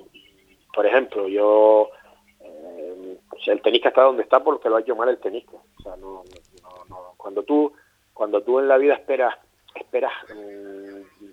por 0.73 0.85
ejemplo, 0.85 1.27
yo 1.27 1.89
eh, 2.39 3.17
el 3.47 3.61
tenista 3.61 3.89
está 3.89 4.03
donde 4.03 4.23
está 4.23 4.43
porque 4.43 4.69
lo 4.69 4.77
ha 4.77 4.81
hecho 4.81 4.95
mal 4.95 5.09
el 5.09 5.19
tenista. 5.19 5.57
O 5.79 5.81
sea, 5.81 5.95
no, 5.95 6.23
cuando 7.17 7.43
tú 7.43 7.73
cuando 8.13 8.41
tú 8.41 8.59
en 8.59 8.67
la 8.67 8.77
vida 8.77 8.93
esperas 8.93 9.35
esperas 9.73 10.13
mm, 10.33 11.25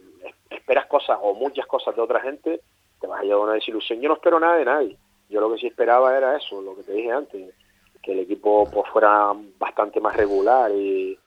esperas 0.50 0.86
cosas 0.86 1.18
o 1.20 1.34
muchas 1.34 1.66
cosas 1.66 1.94
de 1.94 2.02
otra 2.02 2.20
gente, 2.20 2.62
te 3.00 3.06
vas 3.06 3.20
a 3.20 3.24
llevar 3.24 3.44
una 3.44 3.54
desilusión. 3.54 4.00
Yo 4.00 4.08
no 4.08 4.14
espero 4.14 4.40
nada 4.40 4.56
de 4.56 4.64
nadie. 4.64 4.96
Yo 5.28 5.40
lo 5.40 5.52
que 5.52 5.58
sí 5.58 5.66
esperaba 5.66 6.16
era 6.16 6.36
eso, 6.36 6.60
lo 6.60 6.76
que 6.76 6.82
te 6.82 6.92
dije 6.92 7.10
antes, 7.10 7.54
que 8.02 8.12
el 8.12 8.20
equipo 8.20 8.68
pues, 8.70 8.88
fuera 8.90 9.32
bastante 9.58 10.00
más 10.00 10.16
regular 10.16 10.70
y, 10.72 11.18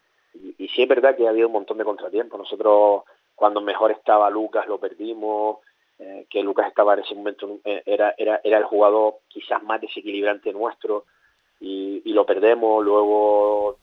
y, 0.58 0.68
sí 0.70 0.84
es 0.84 0.88
verdad 0.88 1.16
que 1.16 1.28
ha 1.28 1.30
habido 1.30 1.48
un 1.48 1.54
montón 1.54 1.78
de 1.78 1.86
contratiempos. 1.86 2.40
Nosotros 2.40 3.04
cuando 3.36 3.62
mejor 3.62 3.92
estaba 3.92 4.30
Lucas 4.30 4.68
lo 4.68 4.78
perdimos, 4.80 5.58
eh, 6.00 6.26
que 6.30 6.44
Lucas 6.44 6.68
estaba 6.68 6.94
en 6.94 7.00
ese 7.02 7.16
momento, 7.16 7.60
eh, 7.64 7.84
era, 7.86 8.14
era, 8.18 8.42
era 8.44 8.58
el 8.58 8.66
jugador 8.66 9.16
quizás 9.28 9.64
más 9.64 9.82
desequilibrante 9.82 10.52
nuestro 10.52 11.06
y, 11.60 12.02
y 12.04 12.14
lo 12.14 12.26
perdemos. 12.26 12.84
Luego 12.84 13.78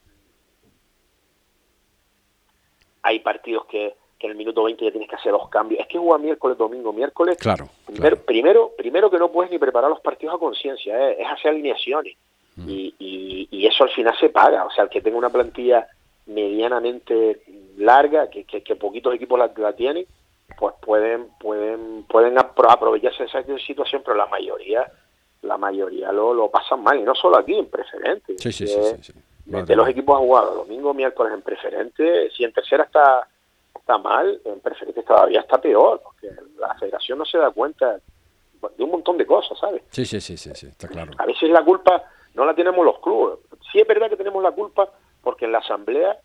hay 3.03 3.21
partidos 3.21 3.67
que, 3.67 3.95
que, 4.19 4.27
en 4.27 4.33
el 4.33 4.37
minuto 4.37 4.63
20 4.63 4.85
ya 4.85 4.91
tienes 4.91 5.09
que 5.09 5.17
hacer 5.17 5.33
dos 5.33 5.49
cambios. 5.49 5.81
Es 5.81 5.87
que 5.87 5.99
juega 5.99 6.19
miércoles, 6.19 6.59
domingo, 6.59 6.93
miércoles. 6.93 7.37
Claro. 7.39 7.69
Primero, 8.27 8.73
primero, 8.77 9.11
que 9.11 9.19
no 9.19 9.31
puedes 9.31 9.51
ni 9.51 9.59
preparar 9.59 9.91
los 9.91 10.01
partidos 10.01 10.35
a 10.35 10.39
conciencia, 10.39 11.11
eh, 11.11 11.17
es 11.21 11.27
hacer 11.29 11.51
alineaciones. 11.51 12.17
Mm. 12.57 12.69
Y, 12.69 12.95
y, 12.99 13.49
y, 13.51 13.67
eso 13.67 13.85
al 13.85 13.91
final 13.91 14.17
se 14.19 14.29
paga. 14.29 14.65
O 14.65 14.71
sea, 14.71 14.85
el 14.85 14.91
que 14.91 15.01
tenga 15.01 15.17
una 15.17 15.31
plantilla 15.31 15.87
medianamente 16.27 17.43
larga, 17.77 18.31
que, 18.31 18.45
que, 18.45 18.63
que 18.63 18.77
poquitos 18.77 19.15
equipos 19.15 19.39
la, 19.39 19.51
la 19.57 19.73
tienen, 19.75 20.07
pues 20.59 20.75
pueden 20.81 21.29
pueden 21.41 22.05
pueden 22.05 22.39
aprovecharse 22.39 23.25
de 23.25 23.29
esa 23.29 23.43
situación, 23.67 24.03
pero 24.05 24.17
la 24.17 24.27
mayoría 24.27 24.91
la 25.43 25.59
mayoría 25.59 26.13
lo, 26.13 26.33
lo 26.33 26.51
pasan 26.51 26.83
mal 26.83 26.99
y 26.99 27.03
no 27.03 27.15
solo 27.15 27.39
aquí 27.39 27.55
en 27.55 27.67
preferente. 27.67 28.35
Sí, 28.39 28.53
sí, 28.53 28.67
sí, 28.67 29.13
de 29.45 29.77
los 29.77 29.89
equipos 29.89 30.17
han 30.17 30.27
jugado 30.27 30.55
domingo, 30.55 30.95
miércoles 30.95 31.33
en 31.35 31.43
preferente, 31.43 32.31
si 32.31 32.45
en 32.45 32.53
tercera 32.53 32.85
está 32.85 33.27
está 33.75 33.99
mal, 33.99 34.41
en 34.45 34.61
preferente 34.61 35.03
todavía 35.03 35.41
está 35.41 35.61
peor, 35.61 36.01
porque 36.05 36.29
la 36.59 36.75
federación 36.75 37.19
no 37.19 37.25
se 37.25 37.39
da 37.39 37.51
cuenta 37.51 37.99
de 38.77 38.85
un 38.85 38.91
montón 38.91 39.19
de 39.19 39.27
cosas, 39.27 39.59
¿sabes? 39.59 39.83
Sí, 39.91 40.05
sí, 40.05 40.21
sí, 40.21 40.37
sí, 40.37 40.51
sí 40.55 40.67
está 40.69 40.87
claro. 40.87 41.11
A 41.19 41.27
veces 41.27 41.51
la 41.51 41.65
culpa 41.65 42.05
no 42.35 42.45
la 42.45 42.55
tenemos 42.55 42.85
los 42.85 43.01
clubes. 43.01 43.41
Sí 43.73 43.81
es 43.81 43.87
verdad 43.87 44.09
que 44.09 44.17
tenemos 44.17 44.41
la 44.43 44.53
culpa 44.53 44.89
porque 45.23 45.45
en 45.45 45.53
la 45.53 45.59
asamblea 45.59 46.19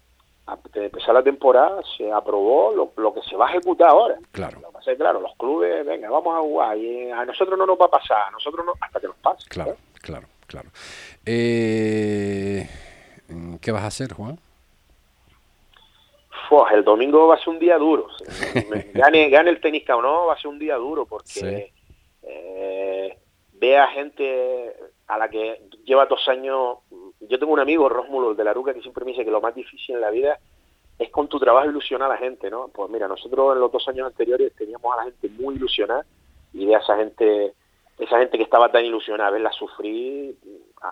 de 0.74 0.86
empezar 0.86 1.14
la 1.14 1.24
temporada 1.24 1.82
se 1.98 2.12
aprobó 2.12 2.74
lo, 2.95 3.14
que 3.14 3.22
se 3.24 3.36
va 3.36 3.48
a 3.48 3.50
ejecutar 3.52 3.89
ahora. 3.89 4.18
Claro. 4.32 4.62
claro, 4.98 5.20
los 5.20 5.36
clubes, 5.36 5.86
venga, 5.86 6.10
vamos 6.10 6.36
a 6.36 6.39
jugar 6.39 6.78
y 6.78 7.12
a 7.12 7.26
nosotros 7.26 7.60
no 7.60 7.66
nos 7.66 7.78
va 7.80 7.86
a 7.86 7.91
pasar, 7.91 8.28
a 8.28 8.32
nosotros 8.32 8.66
no, 8.66 8.74
hasta 8.80 9.00
que 9.00 9.08
nos 9.08 9.18
pase. 9.18 9.48
Claro, 9.50 9.76
claro, 10.02 10.28
claro. 10.48 10.70
Eh, 11.26 12.70
¿Qué 13.62 13.72
vas 13.72 13.84
a 13.84 13.88
hacer, 13.88 14.14
Juan? 14.14 14.39
el 16.72 16.84
domingo 16.84 17.28
va 17.28 17.36
a 17.36 17.39
ser 17.39 17.50
un 17.50 17.60
día 17.60 17.78
duro. 17.78 18.08
gane, 18.93 19.30
gane 19.30 19.50
el 19.50 19.60
tenisca 19.60 19.95
o 19.95 20.02
no, 20.02 20.28
va 20.28 20.34
a 20.34 20.38
ser 20.38 20.48
un 20.48 20.60
día 20.60 20.76
duro 20.76 21.06
porque 21.06 21.74
eh, 22.24 23.18
ve 23.54 23.78
a 23.78 23.88
gente 23.88 24.74
a 25.08 25.18
la 25.18 25.30
que 25.30 25.62
lleva 25.84 26.06
dos 26.06 26.26
años 26.28 26.78
yo 27.28 27.39
tengo 27.39 27.53
un 27.53 27.59
amigo, 27.59 27.89
Rómulo, 27.89 28.34
de 28.34 28.43
la 28.43 28.53
Ruca, 28.53 28.73
que 28.73 28.82
siempre 28.82 29.05
me 29.05 29.11
dice 29.11 29.25
que 29.25 29.32
lo 29.32 29.41
más 29.41 29.55
difícil 29.55 29.95
en 29.95 30.01
la 30.01 30.11
vida 30.11 30.39
es 30.99 31.09
con 31.11 31.28
tu 31.28 31.39
trabajo 31.39 31.69
ilusionar 31.69 32.09
a 32.09 32.15
la 32.15 32.19
gente, 32.19 32.49
¿no? 32.49 32.69
Pues 32.69 32.89
mira, 32.89 33.07
nosotros 33.07 33.53
en 33.53 33.59
los 33.59 33.71
dos 33.71 33.88
años 33.88 34.07
anteriores 34.07 34.53
teníamos 34.55 34.91
a 34.93 34.97
la 34.97 35.03
gente 35.03 35.30
muy 35.30 35.55
ilusionada 35.55 36.05
y 36.53 36.65
de 36.65 36.73
esa 36.73 36.97
gente, 36.97 37.53
esa 37.99 38.17
gente 38.17 38.38
que 38.38 38.43
estaba 38.43 38.71
tan 38.71 38.84
ilusionada, 38.84 39.30
verla 39.32 39.51
sufrir, 39.51 40.36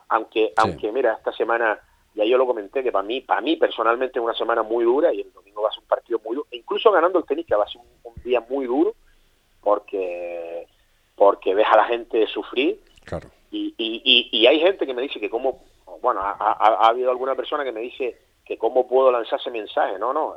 aunque, 0.09 0.53
aunque 0.57 0.91
mira, 0.91 1.13
esta 1.13 1.31
semana 1.33 1.79
ya 2.13 2.23
yo 2.23 2.37
lo 2.37 2.45
comenté 2.45 2.83
que 2.83 2.91
para 2.91 3.03
mí, 3.03 3.21
para 3.21 3.41
mí 3.41 3.55
personalmente 3.55 4.19
es 4.19 4.23
una 4.23 4.35
semana 4.35 4.63
muy 4.63 4.85
dura 4.85 5.13
y 5.13 5.21
el 5.21 5.33
domingo 5.33 5.63
va 5.63 5.69
a 5.69 5.71
ser 5.71 5.81
un 5.81 5.87
partido 5.87 6.19
muy 6.23 6.35
duro, 6.35 6.47
e 6.51 6.57
incluso 6.57 6.91
ganando 6.91 7.19
el 7.19 7.25
tenis 7.25 7.45
que 7.45 7.55
va 7.55 7.65
a 7.65 7.67
ser 7.67 7.81
un, 8.03 8.13
día 8.23 8.43
muy 8.49 8.65
duro 8.65 8.95
porque 9.61 10.65
porque 11.15 11.53
ves 11.53 11.67
a 11.71 11.77
la 11.77 11.85
gente 11.85 12.25
sufrir 12.25 12.79
claro. 13.03 13.29
y, 13.51 13.73
y, 13.77 14.29
y, 14.31 14.47
hay 14.47 14.59
gente 14.59 14.87
que 14.87 14.95
me 14.95 15.03
dice 15.03 15.19
que 15.19 15.29
cómo 15.29 15.61
bueno, 16.01 16.21
ha, 16.21 16.87
habido 16.87 17.11
alguna 17.11 17.35
persona 17.35 17.63
que 17.63 17.71
me 17.71 17.81
dice 17.81 18.17
que 18.45 18.57
cómo 18.57 18.87
puedo 18.87 19.11
lanzar 19.11 19.39
ese 19.39 19.51
mensaje. 19.51 19.97
No, 19.99 20.13
no. 20.13 20.35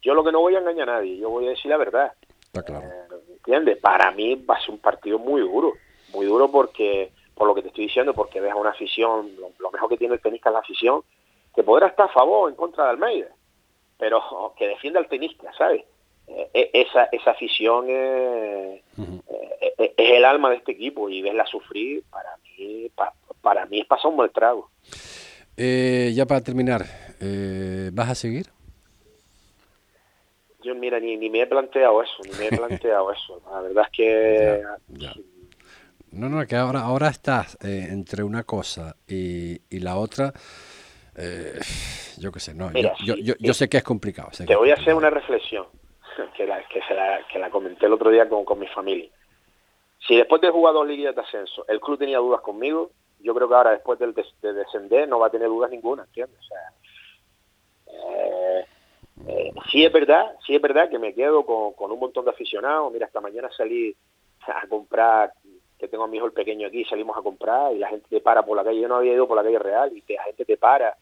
Yo 0.00 0.14
lo 0.14 0.24
que 0.24 0.32
no 0.32 0.40
voy 0.40 0.56
a 0.56 0.58
engañar 0.58 0.90
a 0.90 0.94
nadie, 0.94 1.16
yo 1.16 1.30
voy 1.30 1.46
a 1.46 1.50
decir 1.50 1.70
la 1.70 1.76
verdad. 1.76 2.12
Está 2.40 2.62
claro. 2.62 2.86
Eh, 2.86 3.34
¿Entiendes? 3.36 3.78
Para 3.78 4.10
mí 4.10 4.34
va 4.36 4.56
a 4.56 4.60
ser 4.60 4.70
un 4.70 4.78
partido 4.78 5.18
muy 5.18 5.40
duro. 5.40 5.72
Muy 6.12 6.26
duro 6.26 6.50
porque, 6.50 7.12
por 7.34 7.46
lo 7.46 7.54
que 7.54 7.62
te 7.62 7.68
estoy 7.68 7.86
diciendo, 7.86 8.12
porque 8.12 8.40
ves 8.40 8.52
a 8.52 8.56
una 8.56 8.70
afición, 8.70 9.30
lo, 9.36 9.70
mejor 9.70 9.88
que 9.88 9.96
tiene 9.96 10.14
el 10.14 10.20
tenista 10.20 10.50
es 10.50 10.54
la 10.54 10.58
afición, 10.60 11.02
que 11.54 11.62
podrá 11.62 11.88
estar 11.88 12.06
a 12.06 12.12
favor 12.12 12.46
o 12.46 12.48
en 12.48 12.56
contra 12.56 12.84
de 12.84 12.90
Almeida, 12.90 13.28
pero 13.98 14.52
que 14.58 14.68
defienda 14.68 15.00
al 15.00 15.08
tenista, 15.08 15.52
¿sabes? 15.54 15.84
Eh, 16.26 16.50
eh, 16.54 16.70
esa, 16.72 17.04
esa 17.06 17.32
afición 17.32 17.88
es, 17.88 18.80
es, 19.78 19.92
el 19.96 20.24
alma 20.24 20.50
de 20.50 20.56
este 20.56 20.72
equipo 20.72 21.08
y 21.08 21.20
verla 21.20 21.46
sufrir, 21.46 22.04
para 22.10 22.36
mí, 22.44 22.88
para 22.94 23.12
mí 23.68 23.80
es 23.80 23.86
pasar 23.86 24.10
un 24.10 24.16
mal 24.16 24.30
trago. 24.30 24.70
Eh, 25.56 26.12
ya 26.14 26.26
para 26.26 26.40
terminar, 26.40 26.82
eh, 27.20 27.90
¿vas 27.92 28.10
a 28.10 28.14
seguir? 28.14 28.46
Yo, 30.62 30.74
mira, 30.74 31.00
ni, 31.00 31.16
ni 31.16 31.28
me 31.28 31.42
he 31.42 31.46
planteado 31.46 32.02
eso, 32.02 32.14
ni 32.24 32.30
me 32.38 32.46
he 32.46 32.50
planteado 32.56 33.12
eso. 33.12 33.42
La 33.50 33.60
verdad 33.60 33.84
es 33.86 33.92
que... 33.92 34.62
No, 36.12 36.28
no, 36.28 36.46
que 36.46 36.56
ahora, 36.56 36.80
ahora 36.82 37.08
estás 37.08 37.56
eh, 37.64 37.88
entre 37.90 38.22
una 38.22 38.44
cosa 38.44 38.96
y, 39.08 39.58
y 39.70 39.80
la 39.80 39.96
otra. 39.96 40.32
yo 42.18 42.30
qué 42.30 42.40
sé, 42.40 42.54
no, 42.54 42.70
yo, 42.72 43.16
yo, 43.16 43.34
yo, 43.38 43.54
sé 43.54 43.68
que 43.70 43.78
es 43.78 43.82
complicado. 43.82 44.28
te 44.46 44.56
voy 44.56 44.70
a 44.70 44.74
hacer 44.74 44.94
una 44.94 45.08
reflexión 45.08 45.66
que 46.36 46.46
la, 46.46 46.62
que, 46.68 46.82
se 46.82 46.94
la, 46.94 47.26
que 47.32 47.38
la 47.38 47.50
comenté 47.50 47.86
el 47.86 47.94
otro 47.94 48.10
día 48.10 48.28
con, 48.28 48.44
con 48.44 48.58
mi 48.58 48.66
familia. 48.68 49.10
Si 50.06 50.16
después 50.16 50.42
de 50.42 50.50
jugar 50.50 50.74
dos 50.74 50.86
liguillas 50.86 51.14
de 51.14 51.22
ascenso, 51.22 51.64
el 51.68 51.80
club 51.80 51.98
tenía 51.98 52.18
dudas 52.18 52.40
conmigo, 52.40 52.90
yo 53.22 53.34
creo 53.34 53.48
que 53.48 53.54
ahora 53.54 53.70
después 53.70 53.98
del 53.98 54.14
de 54.14 54.52
descender 54.52 55.08
no 55.08 55.18
va 55.18 55.28
a 55.28 55.30
tener 55.30 55.48
dudas 55.48 55.70
ninguna, 55.70 56.04
¿entiendes? 56.04 56.40
Eh, 57.86 58.66
eh, 59.28 59.52
sí 59.70 59.84
es 59.84 59.92
verdad, 59.92 60.34
sí 60.46 60.54
es 60.54 60.62
verdad 60.62 60.90
que 60.90 60.98
me 60.98 61.14
quedo 61.14 61.44
con, 61.44 61.90
un 61.90 61.98
montón 61.98 62.24
de 62.24 62.30
aficionados. 62.30 62.92
Mira, 62.92 63.06
esta 63.06 63.20
mañana 63.20 63.48
salí 63.56 63.94
a 64.46 64.66
comprar, 64.66 65.32
que 65.78 65.88
tengo 65.88 66.04
a 66.04 66.08
mi 66.08 66.16
hijo 66.16 66.26
el 66.26 66.32
pequeño 66.32 66.66
aquí, 66.66 66.84
salimos 66.84 67.16
a 67.16 67.22
comprar 67.22 67.74
y 67.74 67.78
la 67.78 67.88
gente 67.88 68.06
te 68.08 68.20
para 68.20 68.44
por 68.44 68.56
la 68.56 68.64
calle. 68.64 68.80
Yo 68.80 68.88
no 68.88 68.96
había 68.96 69.14
ido 69.14 69.28
por 69.28 69.36
la 69.36 69.42
calle 69.42 69.58
real 69.58 69.92
y 69.94 70.12
la 70.12 70.24
gente 70.24 70.44
te 70.44 70.56
para 70.56 70.96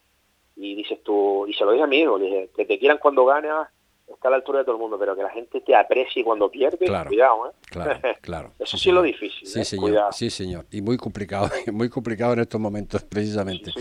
y 0.57 0.75
dices 0.75 1.03
tú, 1.03 1.47
y 1.47 1.55
se 1.55 1.65
lo 1.65 1.73
dije 1.73 1.85
a 1.85 1.87
mi 1.87 2.01
hijo, 2.01 2.19
dije, 2.19 2.51
que 2.55 2.67
te 2.67 2.79
quieran 2.79 2.99
cuando 2.99 3.25
ganas 3.25 3.69
está 4.15 4.29
a 4.29 4.31
la 4.33 4.37
altura 4.37 4.61
de 4.61 4.65
todo 4.65 4.77
el 4.77 4.81
mundo, 4.81 4.99
pero 4.99 5.17
que 5.17 5.23
la 5.23 5.31
gente 5.31 5.61
te 5.61 5.75
aprecie 5.75 6.25
cuando 6.25 6.51
pierde, 6.51 6.87
cuidado, 7.07 7.49
¿eh? 7.49 7.53
Claro, 7.71 8.01
claro. 8.21 8.53
Eso 8.59 8.77
sí, 8.77 8.89
es 8.89 8.95
lo 8.95 9.03
difícil. 9.03 9.47
Sí, 9.47 9.61
¿eh? 9.61 9.65
señor. 9.65 10.13
Sí, 10.13 10.31
señor. 10.31 10.67
Y 10.71 10.83
muy 10.83 10.97
complicado, 10.97 11.51
muy 11.73 11.89
complicado 11.89 12.33
en 12.35 12.41
estos 12.41 12.61
momentos, 12.61 13.03
precisamente. 13.05 13.73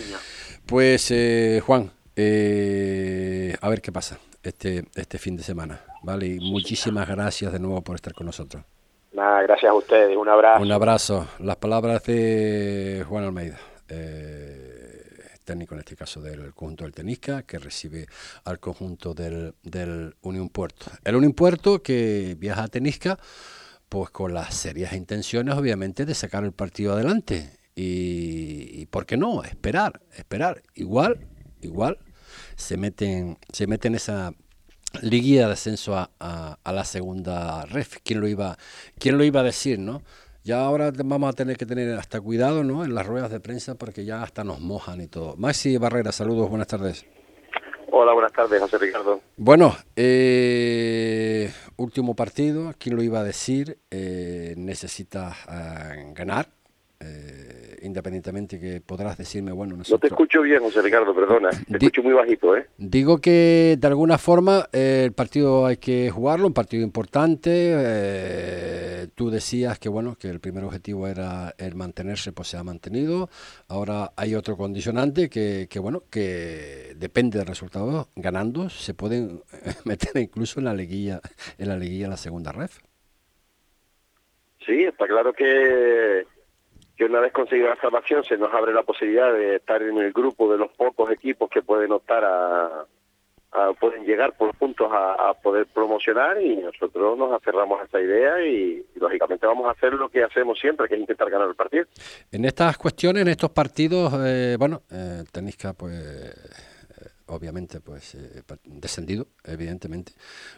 pues, 0.66 1.12
eh, 1.12 1.62
Juan, 1.66 1.92
eh, 2.16 3.56
a 3.62 3.70
ver 3.70 3.82
qué 3.82 3.92
pasa 3.92 4.20
este, 4.44 4.84
este 4.96 5.18
fin 5.18 5.36
de 5.36 5.44
semana, 5.44 5.82
¿vale? 6.04 6.28
Y 6.28 6.40
muchísimas 6.40 7.08
gracias 7.08 7.52
de 7.52 7.60
nuevo 7.60 7.82
por 7.82 7.96
estar 7.96 8.14
con 8.14 8.26
nosotros. 8.26 8.64
Nada, 9.12 9.42
gracias 9.42 9.72
a 9.72 9.74
ustedes. 9.74 10.16
Un 10.16 10.30
abrazo. 10.30 10.62
Un 10.62 10.72
abrazo. 10.72 11.28
Las 11.40 11.56
palabras 11.56 12.04
de 12.04 13.04
Juan 13.08 13.24
Almeida. 13.24 13.58
Eh, 13.90 14.79
técnico 15.50 15.74
en 15.74 15.80
este 15.80 15.96
caso 15.96 16.22
del 16.22 16.54
conjunto 16.54 16.84
del 16.84 16.94
Tenisca, 16.94 17.42
que 17.42 17.58
recibe 17.58 18.08
al 18.44 18.60
conjunto 18.60 19.16
del, 19.16 19.56
del 19.64 20.16
Unión 20.22 20.50
Puerto. 20.50 20.92
El 21.04 21.16
Unión 21.16 21.34
Puerto 21.34 21.82
que 21.82 22.36
viaja 22.38 22.64
a 22.64 22.68
Tenisca, 22.68 23.18
pues 23.90 24.12
con 24.12 24.36
las 24.36 24.54
serias 24.54 24.94
intenciones, 24.94 25.56
obviamente, 25.56 26.06
de 26.06 26.14
sacar 26.14 26.44
el 26.44 26.52
partido 26.52 26.94
adelante. 26.94 27.58
Y, 27.76 28.86
¿por 28.88 29.08
qué 29.08 29.18
no? 29.18 29.44
Esperar, 29.44 30.02
esperar. 30.16 30.62
Igual, 30.76 31.26
igual, 31.62 31.98
se 32.56 32.78
meten, 32.78 33.40
se 33.52 33.66
meten 33.66 33.96
esa 33.96 34.34
liguilla 35.02 35.48
de 35.48 35.54
ascenso 35.54 35.96
a, 35.98 36.12
a, 36.64 36.74
la 36.74 36.86
segunda 36.86 37.66
ref. 37.66 37.98
¿Quién 38.04 38.20
lo 38.20 38.28
iba, 38.28 38.58
quién 39.00 39.18
lo 39.18 39.24
iba 39.24 39.40
a 39.40 39.44
decir, 39.44 39.80
no? 39.80 40.04
Ya 40.44 40.62
ahora 40.62 40.92
vamos 41.04 41.30
a 41.30 41.34
tener 41.34 41.58
que 41.58 41.66
tener 41.66 41.98
hasta 41.98 42.22
cuidado 42.22 42.64
¿no? 42.64 42.84
en 42.84 42.96
las 42.96 43.06
ruedas 43.06 43.32
de 43.32 43.40
prensa 43.40 43.76
porque 43.76 44.06
ya 44.06 44.24
hasta 44.24 44.44
nos 44.44 44.60
mojan 44.60 45.02
y 45.02 45.08
todo. 45.08 45.36
Maxi 45.38 45.78
Barrera, 45.78 46.12
saludos, 46.12 46.50
buenas 46.50 46.68
tardes. 46.68 47.06
Hola, 47.92 48.14
buenas 48.14 48.32
tardes, 48.32 48.62
José 48.62 48.78
Ricardo. 48.78 49.20
Bueno, 49.36 49.76
eh, 49.96 51.52
último 51.76 52.16
partido, 52.16 52.74
¿quién 52.78 52.96
lo 52.96 53.04
iba 53.04 53.20
a 53.20 53.24
decir? 53.24 53.80
Eh, 53.92 54.54
necesitas 54.58 55.36
eh, 55.52 56.14
ganar 56.14 56.48
independientemente 57.82 58.60
que 58.60 58.82
podrás 58.82 59.18
decirme, 59.18 59.52
bueno, 59.52 59.76
No 59.78 59.98
te 60.00 60.08
escucho 60.08 60.42
bien, 60.42 60.62
José 60.62 60.82
Ricardo, 60.82 61.14
perdona. 61.14 61.50
Te 61.50 61.78
escucho 61.78 62.04
muy 62.04 62.14
bajito, 62.14 62.56
¿eh? 62.56 62.68
Digo 62.78 63.20
que 63.20 63.78
de 63.80 63.88
alguna 63.88 64.18
forma 64.18 64.68
eh, 64.72 65.04
el 65.06 65.14
partido 65.14 65.66
hay 65.66 65.78
que 65.78 66.10
jugarlo, 66.10 66.48
un 66.48 66.54
partido 66.54 66.84
importante. 66.84 67.50
eh, 67.54 69.08
tú 69.16 69.30
decías 69.30 69.80
que, 69.80 69.90
bueno, 69.90 70.16
que 70.16 70.30
el 70.30 70.40
primer 70.40 70.64
objetivo 70.64 71.08
era 71.08 71.54
el 71.58 71.76
mantenerse, 71.76 72.32
pues 72.32 72.48
se 72.50 72.58
ha 72.58 72.64
mantenido. 72.64 73.30
Ahora 73.68 74.12
hay 74.16 74.36
otro 74.36 74.58
condicionante 74.58 75.30
que, 75.30 75.68
que 75.70 75.80
bueno, 75.80 76.04
que 76.10 76.94
depende 76.98 77.38
del 77.38 77.48
resultado. 77.48 78.10
Ganando 78.16 78.70
se 78.70 78.94
pueden 78.94 79.42
meter 79.86 80.18
incluso 80.22 80.60
en 80.60 80.66
la 80.66 80.74
liguilla, 80.74 81.22
en 81.58 81.70
la 81.70 81.78
liguilla 81.78 82.08
la 82.08 82.18
segunda 82.18 82.52
ref. 82.52 82.80
Sí, 84.66 84.84
está 84.84 85.08
claro 85.08 85.34
que, 85.34 86.26
que 87.00 87.06
una 87.06 87.22
vez 87.22 87.32
conseguida 87.32 87.70
la 87.70 87.80
salvación 87.80 88.26
se 88.26 88.38
nos 88.38 88.54
abre 88.54 88.74
la 88.74 88.84
posibilidad 88.84 89.32
de 89.32 89.56
estar 89.56 89.82
en 89.82 89.98
el 90.00 90.12
grupo 90.12 90.52
de 90.52 90.58
los 90.58 90.70
pocos 90.72 91.10
equipos 91.10 91.50
que 91.50 91.62
pueden 91.62 91.94
optar 91.94 92.26
a, 92.26 92.86
pueden 93.80 94.04
llegar 94.04 94.36
por 94.36 94.54
puntos 94.56 94.92
a, 94.92 95.34
poder 95.42 95.66
promocionar 95.68 96.42
y 96.42 96.58
nosotros 96.58 97.18
nos 97.18 97.32
aferramos 97.32 97.80
a 97.80 97.86
esa 97.86 98.02
idea 98.02 98.46
y, 98.46 98.86
y, 98.94 99.00
lógicamente 99.00 99.48
vamos 99.48 99.66
a 99.68 99.72
hacer 99.72 99.94
lo 99.94 100.10
que 100.10 100.26
hacemos 100.26 100.60
siempre, 100.60 100.90
que 100.90 100.96
es 100.96 101.00
intentar 101.00 101.30
ganar 101.30 101.48
el 101.48 101.56
partido. 101.56 101.86
En 102.34 102.44
estas 102.44 102.78
cuestiones, 102.78 103.22
en 103.22 103.30
estos 103.30 103.52
partidos, 103.52 104.14
eh, 104.20 104.58
bueno, 104.60 104.82
eh, 104.92 105.24
Tenisca, 105.32 105.72
pues, 105.72 105.94
eh, 105.96 106.34
obviamente, 107.28 107.80
pues, 107.80 108.16
eh, 108.16 108.44
descendido, 108.66 109.28
evidentemente. 109.46 110.12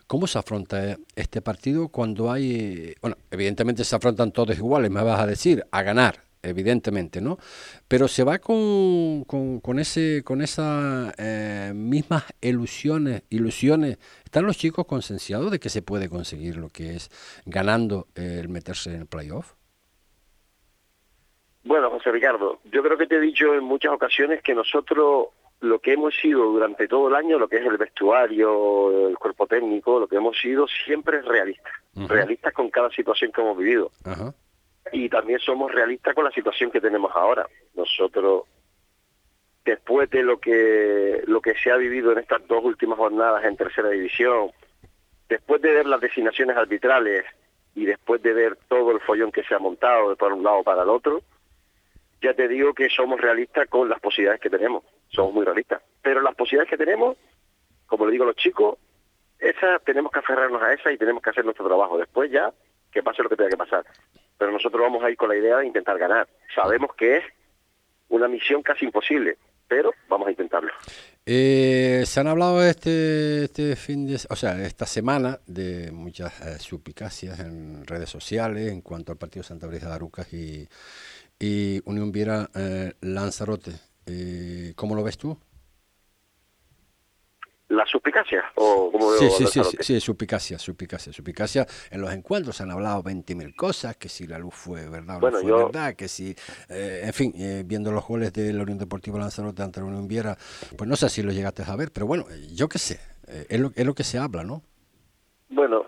¿Cómo 0.08 0.26
se 0.26 0.40
afronta 0.40 0.98
este 1.16 1.44
partido 1.44 1.90
cuando 1.90 2.32
hay, 2.32 2.96
bueno, 3.00 3.16
evidentemente 3.30 3.84
se 3.84 3.96
afrontan 3.96 4.32
todos 4.32 4.58
iguales, 4.58 4.90
me 4.90 5.04
vas 5.04 5.22
a 5.22 5.28
decir, 5.28 5.64
a 5.72 5.84
ganar, 5.84 6.31
evidentemente, 6.44 7.22
¿no? 7.22 7.38
Pero 7.88 8.08
se 8.08 8.24
va 8.24 8.40
con, 8.40 9.24
con, 9.26 9.60
con 9.60 9.80
ese, 9.80 10.24
con 10.24 10.42
esas 10.42 11.14
eh, 11.18 11.72
mismas 11.76 12.26
ilusiones, 12.42 13.24
ilusiones. 13.30 13.98
¿Están 14.24 14.46
los 14.46 14.58
chicos 14.58 14.86
concienciados 14.86 15.52
de 15.52 15.60
que 15.60 15.70
se 15.70 15.82
puede 15.82 16.10
conseguir 16.10 16.58
lo 16.58 16.70
que 16.70 16.96
es 16.96 17.10
ganando 17.46 18.08
eh, 18.16 18.38
el 18.42 18.50
meterse 18.50 18.94
en 18.94 19.02
el 19.02 19.08
playoff? 19.08 19.54
Bueno, 21.64 21.90
José 21.92 22.12
Ricardo, 22.12 22.60
yo 22.72 22.82
creo 22.82 22.98
que 22.98 23.06
te 23.06 23.18
he 23.18 23.22
dicho 23.22 23.54
en 23.54 23.64
muchas 23.64 23.92
ocasiones 23.94 24.42
que 24.42 24.56
nosotros 24.56 25.28
lo 25.60 25.80
que 25.80 25.94
hemos 25.94 26.16
sido 26.16 26.44
durante 26.46 26.88
todo 26.88 27.08
el 27.08 27.16
año, 27.16 27.38
lo 27.38 27.48
que 27.48 27.58
es 27.58 27.66
el 27.66 27.78
vestuario, 27.78 29.10
el 29.10 29.16
cuerpo 29.18 29.46
técnico, 29.46 30.00
lo 30.00 30.08
que 30.08 30.16
hemos 30.16 30.36
sido 30.40 30.66
siempre 30.68 31.20
es 31.20 31.26
realistas, 31.26 31.72
Ujú. 31.96 32.08
realistas 32.08 32.52
con 32.54 32.72
cada 32.72 32.90
situación 32.90 33.32
que 33.32 33.42
hemos 33.42 33.56
vivido. 33.58 33.92
Ajá. 34.04 34.34
Y 34.92 35.10
también 35.10 35.40
somos 35.40 35.72
realistas 35.72 36.14
con 36.16 36.26
la 36.26 36.32
situación 36.32 36.72
que 36.72 36.82
tenemos 36.82 37.12
ahora. 37.16 37.48
Nosotros, 37.76 38.46
después 39.64 40.10
de 40.10 40.24
lo 40.24 40.40
que 40.40 41.24
lo 41.28 41.42
que 41.42 41.56
se 41.56 41.72
ha 41.72 41.78
vivido 41.78 42.12
en 42.12 42.20
estas 42.20 42.46
dos 42.48 42.64
últimas 42.64 42.98
jornadas 42.98 43.44
en 43.46 43.58
tercera 43.58 43.90
división, 43.90 44.52
después 45.30 45.62
de 45.62 45.74
ver 45.74 45.86
las 45.86 46.02
designaciones 46.02 46.58
arbitrales 46.58 47.26
y 47.76 47.86
después 47.86 48.22
de 48.22 48.34
ver 48.34 48.58
todo 48.68 48.92
el 48.92 49.00
follón 49.00 49.32
que 49.32 49.44
se 49.44 49.56
ha 49.56 49.60
montado 49.60 50.10
de 50.10 50.16
por 50.16 50.34
un 50.34 50.44
lado 50.44 50.64
para 50.64 50.84
el 50.84 50.90
otro, 50.90 51.22
ya 52.22 52.34
te 52.34 52.48
digo 52.48 52.74
que 52.74 52.90
somos 52.90 53.20
realistas 53.20 53.68
con 53.68 53.90
las 53.90 54.00
posibilidades 54.00 54.42
que 54.42 54.50
tenemos. 54.50 54.84
Somos 55.10 55.34
muy 55.34 55.46
realistas. 55.46 55.82
Pero 56.02 56.22
las 56.22 56.36
posibilidades 56.36 56.70
que 56.70 56.78
tenemos, 56.78 57.18
como 57.88 58.06
le 58.06 58.12
digo 58.12 58.26
a 58.26 58.28
los 58.28 58.36
chicos, 58.36 58.78
esas 59.40 59.84
tenemos 59.84 60.12
que 60.12 60.20
aferrarnos 60.20 60.62
a 60.62 60.74
esas 60.74 60.94
y 60.94 60.98
tenemos 60.98 61.24
que 61.24 61.32
hacer 61.32 61.44
nuestro 61.44 61.66
trabajo. 61.66 61.98
Después 61.98 62.30
ya, 62.30 62.54
que 62.92 63.02
pase 63.02 63.24
lo 63.24 63.30
que 63.30 63.36
tenga 63.36 63.50
que 63.50 63.58
pasar. 63.58 63.86
Pero 64.42 64.54
nosotros 64.54 64.82
vamos 64.82 65.04
a 65.04 65.12
ir 65.12 65.18
con 65.18 65.30
la 65.30 65.36
idea 65.36 65.58
de 65.58 65.68
intentar 65.68 66.00
ganar. 66.00 66.28
Sabemos 66.56 66.96
que 66.96 67.18
es 67.18 67.24
una 68.10 68.28
misión 68.28 68.64
casi 68.64 68.86
imposible, 68.86 69.38
pero 69.68 69.94
vamos 70.10 70.30
a 70.30 70.32
intentarlo. 70.32 70.72
Eh, 71.28 72.02
se 72.08 72.20
han 72.20 72.26
hablado 72.26 72.64
este, 72.64 73.44
este 73.44 73.76
fin 73.76 74.08
de, 74.08 74.16
o 74.16 74.36
sea, 74.36 74.60
esta 74.66 74.88
semana 74.88 75.40
de 75.46 75.92
muchas 75.92 76.42
eh, 76.42 76.58
en 77.38 77.86
redes 77.86 78.10
sociales 78.10 78.72
en 78.72 78.82
cuanto 78.82 79.12
al 79.12 79.20
partido 79.20 79.44
Santa 79.44 79.68
Brisa 79.68 79.90
de 79.90 79.94
Arucas 79.94 80.34
y, 80.34 80.68
y 81.40 81.80
Unión 81.86 82.12
Viera 82.12 82.50
eh, 82.56 82.94
Lanzarote. 83.02 83.74
Eh, 84.08 84.74
¿Cómo 84.76 84.96
lo 84.96 85.04
ves 85.04 85.20
tú? 85.20 85.38
¿La 87.72 87.86
suspicacia? 87.86 88.44
¿O 88.56 88.92
veo 88.92 89.12
Sí, 89.18 89.30
sí, 89.30 89.46
sí, 89.48 89.64
sí, 89.64 89.78
sí, 89.80 90.00
suspicacia, 90.02 90.60
suspicacia, 90.60 91.14
suspicacia. 91.14 91.66
En 91.90 92.02
los 92.02 92.12
encuentros 92.12 92.58
se 92.58 92.64
han 92.64 92.72
hablado 92.72 93.02
20.000 93.02 93.56
cosas, 93.56 93.96
que 93.96 94.10
si 94.10 94.28
la 94.28 94.38
luz 94.38 94.54
fue 94.54 94.90
verdad 94.90 95.18
o 95.18 95.20
Bueno, 95.22 95.38
no 95.38 95.42
fue 95.42 95.50
yo- 95.50 95.66
verdad, 95.68 95.96
que 95.96 96.10
si, 96.10 96.36
eh, 96.70 97.02
en 97.06 97.14
fin, 97.14 97.34
eh, 97.38 97.64
viendo 97.66 97.92
los 97.94 98.06
goles 98.06 98.34
de 98.34 98.52
la 98.52 98.64
Unión 98.64 98.78
Deportiva 98.78 99.18
Lanzarote 99.20 99.64
ante 99.64 99.80
la 99.80 99.86
Unión 99.86 100.06
Viera, 100.08 100.36
pues 100.78 100.86
no 100.90 100.98
sé 100.98 101.08
si 101.08 101.24
lo 101.24 101.32
llegaste 101.32 101.64
a 101.66 101.76
ver, 101.78 101.92
pero 101.94 102.06
bueno, 102.08 102.26
eh, 102.30 102.48
yo 102.54 102.68
qué 102.68 102.78
sé, 102.78 103.00
eh, 103.28 103.46
es, 103.48 103.60
lo, 103.62 103.72
es 103.74 103.86
lo 103.86 103.94
que 103.94 104.04
se 104.04 104.18
habla, 104.18 104.44
¿no? 104.44 104.64
Bueno, 105.48 105.86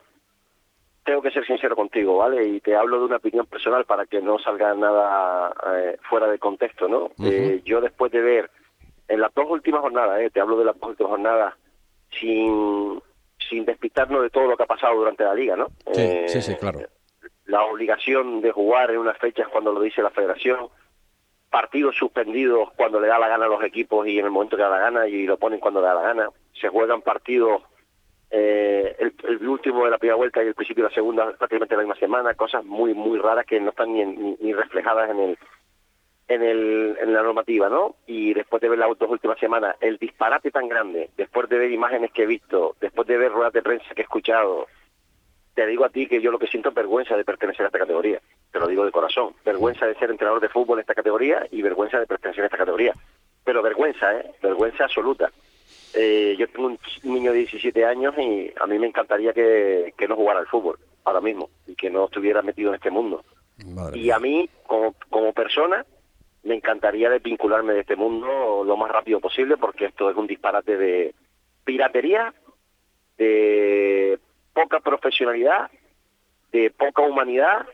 tengo 1.04 1.22
que 1.22 1.32
ser 1.32 1.46
sincero 1.46 1.76
contigo, 1.76 2.16
¿vale? 2.16 2.48
Y 2.48 2.62
te 2.62 2.78
hablo 2.78 3.00
de 3.00 3.06
una 3.06 3.18
opinión 3.18 3.46
personal 3.46 3.84
para 3.84 4.06
que 4.06 4.22
no 4.22 4.40
salga 4.40 4.74
nada 4.74 5.54
fuera 6.10 6.28
de 6.28 6.40
contexto, 6.40 6.88
¿no? 6.88 7.12
Eh, 7.26 7.62
yo 7.66 7.82
después 7.82 8.10
de 8.14 8.22
ver 8.22 8.52
en 9.10 9.20
las 9.20 9.34
dos 9.34 9.48
últimas 9.50 9.82
jornadas, 9.82 10.22
¿eh? 10.22 10.30
te 10.34 10.40
hablo 10.40 10.58
de 10.58 10.64
las 10.64 10.80
dos 10.80 10.92
últimas 10.92 11.10
jornadas, 11.10 11.54
sin, 12.20 13.01
sin 13.49 13.66
despistarnos 13.66 14.22
de 14.24 14.30
todo 14.30 14.47
lo 14.47 14.57
que 14.57 14.64
ha 14.64 14.68
pasado 14.68 14.95
durante 14.95 15.24
la 15.24 15.34
liga, 15.34 15.55
¿no? 15.55 15.68
Sí, 15.93 16.01
Eh, 16.01 16.26
sí, 16.28 16.41
sí, 16.41 16.55
claro. 16.55 16.80
La 17.45 17.64
obligación 17.66 18.41
de 18.41 18.51
jugar 18.51 18.91
en 18.91 18.99
unas 18.99 19.18
fechas 19.18 19.47
cuando 19.49 19.72
lo 19.74 19.82
dice 19.82 20.01
la 20.01 20.09
federación, 20.11 20.70
partidos 21.49 21.95
suspendidos 21.95 22.72
cuando 22.76 22.99
le 22.99 23.07
da 23.07 23.20
la 23.20 23.28
gana 23.28 23.45
a 23.45 23.49
los 23.49 23.64
equipos 23.64 24.07
y 24.07 24.18
en 24.18 24.26
el 24.26 24.32
momento 24.32 24.55
que 24.57 24.64
da 24.64 24.70
la 24.70 24.80
gana 24.80 25.07
y 25.07 25.26
lo 25.26 25.38
ponen 25.38 25.59
cuando 25.59 25.82
le 25.82 25.88
da 25.88 25.93
la 25.95 26.01
gana, 26.01 26.30
se 26.59 26.70
juegan 26.70 27.01
partidos 27.01 27.61
eh, 28.32 28.95
el, 28.97 29.14
el 29.28 29.47
último 29.47 29.86
de 29.86 29.91
la 29.91 29.99
primera 29.99 30.16
vuelta 30.16 30.43
y 30.43 30.47
el 30.47 30.55
principio 30.55 30.84
de 30.86 30.89
la 30.89 30.95
segunda 30.95 31.32
prácticamente 31.38 31.76
la 31.76 31.84
misma 31.84 31.95
semana, 31.99 32.34
cosas 32.34 32.66
muy 32.66 32.95
muy 32.95 33.20
raras 33.20 33.45
que 33.45 33.59
no 33.59 33.70
están 33.70 33.93
ni, 33.93 34.03
ni, 34.03 34.36
ni 34.39 34.53
reflejadas 34.53 35.11
en 35.11 35.20
el 35.20 35.38
en 36.28 36.41
el 36.41 36.97
en 37.01 37.13
la 37.13 37.21
normativa, 37.21 37.69
¿no? 37.69 37.95
Y 38.07 38.34
después 38.34 38.61
de 38.61 38.69
ver 38.69 38.80
las 38.80 38.97
dos 38.97 39.09
últimas 39.09 39.39
semanas, 39.39 39.76
el 39.82 39.97
disparate 39.97 40.51
tan 40.51 40.67
grande, 40.67 41.09
después 41.17 41.49
de 41.49 41.57
ver 41.57 41.71
imágenes 41.71 42.11
que 42.11 42.24
he 42.24 42.28
visto, 42.28 42.76
después 42.80 43.07
de 43.07 43.17
ver 43.17 43.32
ruedas 43.32 43.53
de 43.53 43.61
prensa 43.61 43.93
que 43.93 44.01
he 44.01 44.03
escuchado, 44.03 44.67
te 45.53 45.67
digo 45.67 45.86
a 45.86 45.89
ti 45.89 46.07
que 46.07 46.21
yo 46.21 46.32
lo 46.32 46.39
que 46.39 46.47
siento 46.47 46.69
es 46.69 46.76
vergüenza 46.76 47.15
de 47.15 47.26
pertenecer 47.26 47.65
a 47.65 47.67
esta 47.67 47.80
categoría. 47.80 48.19
Te 48.51 48.59
lo 48.59 48.67
digo 48.67 48.86
de 48.86 48.91
corazón. 48.91 49.34
Vergüenza 49.45 49.86
de 49.86 49.95
ser 49.95 50.09
entrenador 50.09 50.41
de 50.41 50.49
fútbol 50.49 50.80
en 50.80 50.82
esta 50.82 50.95
categoría 50.95 51.45
y 51.51 51.61
vergüenza 51.61 51.99
de 51.99 52.07
pertenecer 52.07 52.43
a 52.43 52.47
esta 52.47 52.57
categoría. 52.57 52.93
Pero 53.43 53.61
vergüenza, 53.61 54.17
¿eh? 54.17 54.32
Vergüenza 54.41 54.86
absoluta. 54.86 55.32
Eh, 55.93 56.36
yo 56.39 56.47
tengo 56.47 56.67
un 56.67 56.80
niño 57.03 57.32
de 57.32 57.39
17 57.39 57.86
años 57.86 58.15
y 58.17 58.51
a 58.59 58.65
mí 58.65 58.80
me 58.80 58.88
encantaría 58.88 59.32
que, 59.32 59.93
que 59.95 60.07
no 60.07 60.15
jugara 60.15 60.39
al 60.39 60.47
fútbol 60.47 60.80
ahora 61.03 61.21
mismo 61.21 61.49
y 61.67 61.76
que 61.76 61.89
no 61.89 62.05
estuviera 62.05 62.41
metido 62.41 62.69
en 62.69 62.76
este 62.76 62.89
mundo. 62.89 63.24
Madre 63.67 63.99
Y 63.99 64.09
a 64.09 64.17
mí, 64.17 64.49
como, 64.65 64.95
como 65.09 65.34
persona, 65.34 65.86
me 66.44 66.56
encantaría 66.56 67.10
desvincularme 67.10 67.74
de 67.74 67.82
este 67.82 67.96
mundo 67.96 68.64
lo 68.66 68.78
más 68.78 68.91
rápido 68.91 69.20
posible 69.20 69.58
porque 69.58 69.86
esto 69.86 70.10
es 70.10 70.18
un 70.18 70.28
disparate 70.28 70.78
de 70.78 71.16
piratería, 71.64 72.34
de 73.18 74.20
poca 74.54 74.82
profesionalidad, 74.82 75.72
de 76.52 76.70
poca 76.72 77.02
humanidad 77.02 77.66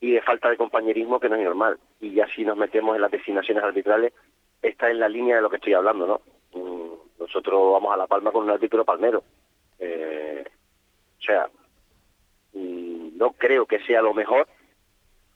y 0.00 0.12
de 0.12 0.22
falta 0.22 0.48
de 0.48 0.56
compañerismo 0.56 1.20
que 1.20 1.28
no 1.28 1.36
es 1.36 1.44
normal. 1.44 1.78
Y 2.00 2.12
ya 2.12 2.26
si 2.28 2.44
nos 2.44 2.56
metemos 2.56 2.96
en 2.96 3.02
las 3.02 3.10
designaciones 3.10 3.62
arbitrales, 3.62 4.12
está 4.62 4.90
en 4.90 5.00
la 5.00 5.08
línea 5.08 5.36
de 5.36 5.42
lo 5.42 5.50
que 5.50 5.56
estoy 5.56 5.74
hablando, 5.74 6.06
¿no? 6.06 6.20
Mm, 6.58 7.20
Nosotros 7.20 7.72
vamos 7.72 7.92
a 7.92 7.96
La 7.96 8.06
Palma 8.06 8.32
con 8.32 8.44
un 8.44 8.50
árbitro 8.50 8.84
palmero. 8.84 9.22
Eh, 9.78 10.44
o 11.18 11.22
sea, 11.22 11.48
mm, 12.54 13.16
no 13.18 13.32
creo 13.32 13.66
que 13.66 13.80
sea 13.80 14.00
lo 14.02 14.14
mejor, 14.14 14.48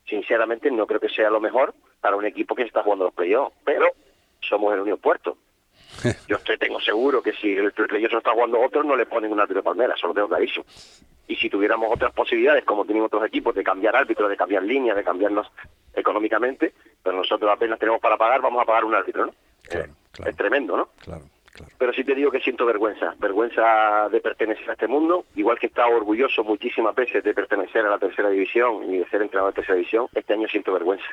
sinceramente 0.07 0.71
no 0.71 0.87
creo 0.87 1.01
que 1.01 1.11
sea 1.11 1.31
lo 1.31 1.41
mejor 1.41 1.75
para 2.01 2.17
un 2.17 2.25
equipo 2.25 2.55
que 2.55 2.63
está 2.63 2.83
jugando 2.83 3.07
los 3.07 3.15
playoffs, 3.15 3.55
pero 3.65 3.87
somos 4.41 4.73
el 4.75 4.81
Unión 4.81 4.99
Puerto. 4.99 5.37
Yo 6.29 6.37
estoy, 6.37 6.59
tengo 6.59 6.81
seguro 6.81 7.23
que 7.23 7.33
si 7.33 7.53
el 7.53 7.73
playoff 7.73 8.15
está 8.15 8.33
jugando 8.33 8.61
otro, 8.61 8.83
no 8.83 8.97
le 8.97 9.07
ponen 9.07 9.33
un 9.33 9.41
árbitro 9.41 9.61
de 9.61 9.65
palmera, 9.65 9.95
eso 9.95 10.07
lo 10.07 10.15
tengo 10.15 10.29
clarísimo. 10.29 10.65
Y 11.27 11.37
si 11.37 11.51
tuviéramos 11.51 11.93
otras 11.93 12.13
posibilidades, 12.13 12.65
como 12.65 12.85
tienen 12.85 13.05
otros 13.05 13.25
equipos, 13.27 13.55
de 13.55 13.63
cambiar 13.63 13.97
árbitro, 13.97 14.29
de 14.29 14.37
cambiar 14.37 14.63
línea, 14.63 14.95
de 14.95 15.05
cambiarnos 15.05 15.51
económicamente, 15.95 16.73
pero 17.03 17.17
nosotros 17.17 17.51
apenas 17.51 17.79
tenemos 17.79 18.01
para 18.01 18.17
pagar, 18.17 18.41
vamos 18.41 18.63
a 18.63 18.67
pagar 18.67 18.85
un 18.85 18.95
árbitro, 18.95 19.27
¿no? 19.27 19.35
Claro, 19.63 19.93
Es 20.27 20.37
tremendo, 20.37 20.77
¿no? 20.77 20.89
claro, 21.01 21.25
claro. 21.53 21.73
Pero 21.77 21.93
sí 21.93 22.05
te 22.05 22.15
digo 22.15 22.31
que 22.31 22.41
siento 22.41 22.65
vergüenza, 22.65 23.15
vergüenza 23.19 24.09
de 24.09 24.21
pertenecer 24.21 24.71
a 24.71 24.73
este 24.73 24.89
mundo, 24.89 25.27
igual 25.35 25.59
que 25.59 25.67
he 25.67 25.69
estado 25.69 25.95
orgulloso 25.95 26.45
muchísimas 26.45 26.95
veces 26.95 27.23
de 27.23 27.35
pertenecer 27.35 27.85
a 27.85 27.91
la 27.91 27.99
tercera 27.99 28.31
división 28.31 28.95
y 28.95 28.99
de 28.99 29.09
ser 29.09 29.21
entrenador 29.21 29.53
de 29.53 29.57
tercera 29.57 29.77
división, 29.77 30.07
este 30.15 30.33
año 30.33 30.49
siento 30.49 30.73
vergüenza. 30.73 31.07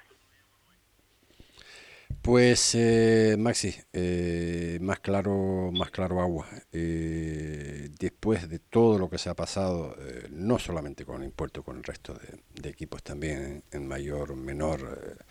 Pues 2.25 2.73
eh, 2.73 3.35
Maxi, 3.37 3.71
eh, 3.93 4.79
más 4.81 4.99
claro, 4.99 5.69
más 5.71 5.91
claro 5.91 6.19
agua. 6.21 6.47
Eh, 6.71 7.89
después 7.99 8.49
de 8.49 8.57
todo 8.57 8.97
lo 8.97 9.11
que 9.11 9.19
se 9.19 9.29
ha 9.29 9.35
pasado, 9.35 9.95
no 10.31 10.57
solamente 10.57 11.05
con 11.05 11.21
el 11.21 11.29
Puerto, 11.29 11.61
con 11.61 11.77
el 11.77 11.83
resto 11.83 12.15
de, 12.15 12.67
equipos 12.67 13.03
también, 13.03 13.61
en 13.71 13.87
mayor, 13.87 14.35
menor, 14.35 15.29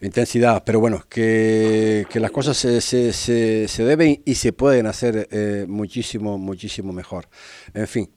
Intensidad, 0.00 0.62
pero 0.64 0.78
bueno, 0.78 1.04
que, 1.08 2.06
las 2.14 2.30
cosas 2.30 2.56
se, 2.56 2.80
se, 2.82 3.12
se, 3.12 3.66
se, 3.66 3.84
deben 3.84 4.22
y 4.26 4.34
se 4.34 4.52
pueden 4.52 4.86
hacer 4.86 5.26
muchísimo, 5.66 6.38
muchísimo 6.38 6.92
mejor. 6.92 7.28
En 7.74 7.88
fin, 7.88 8.10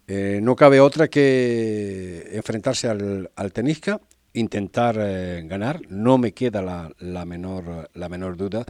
no 0.44 0.56
cabe 0.56 0.80
otra 0.80 1.08
que 1.08 2.30
enfrentarse 2.34 2.88
al 2.88 3.54
tenisca, 3.54 4.00
intentar 4.34 4.98
eh, 5.00 5.44
ganar, 5.46 5.82
no 5.90 6.18
me 6.18 6.34
queda 6.34 6.62
la, 6.62 6.92
la, 7.00 7.26
menor, 7.26 7.90
la 7.94 8.10
menor 8.10 8.38
duda. 8.38 8.66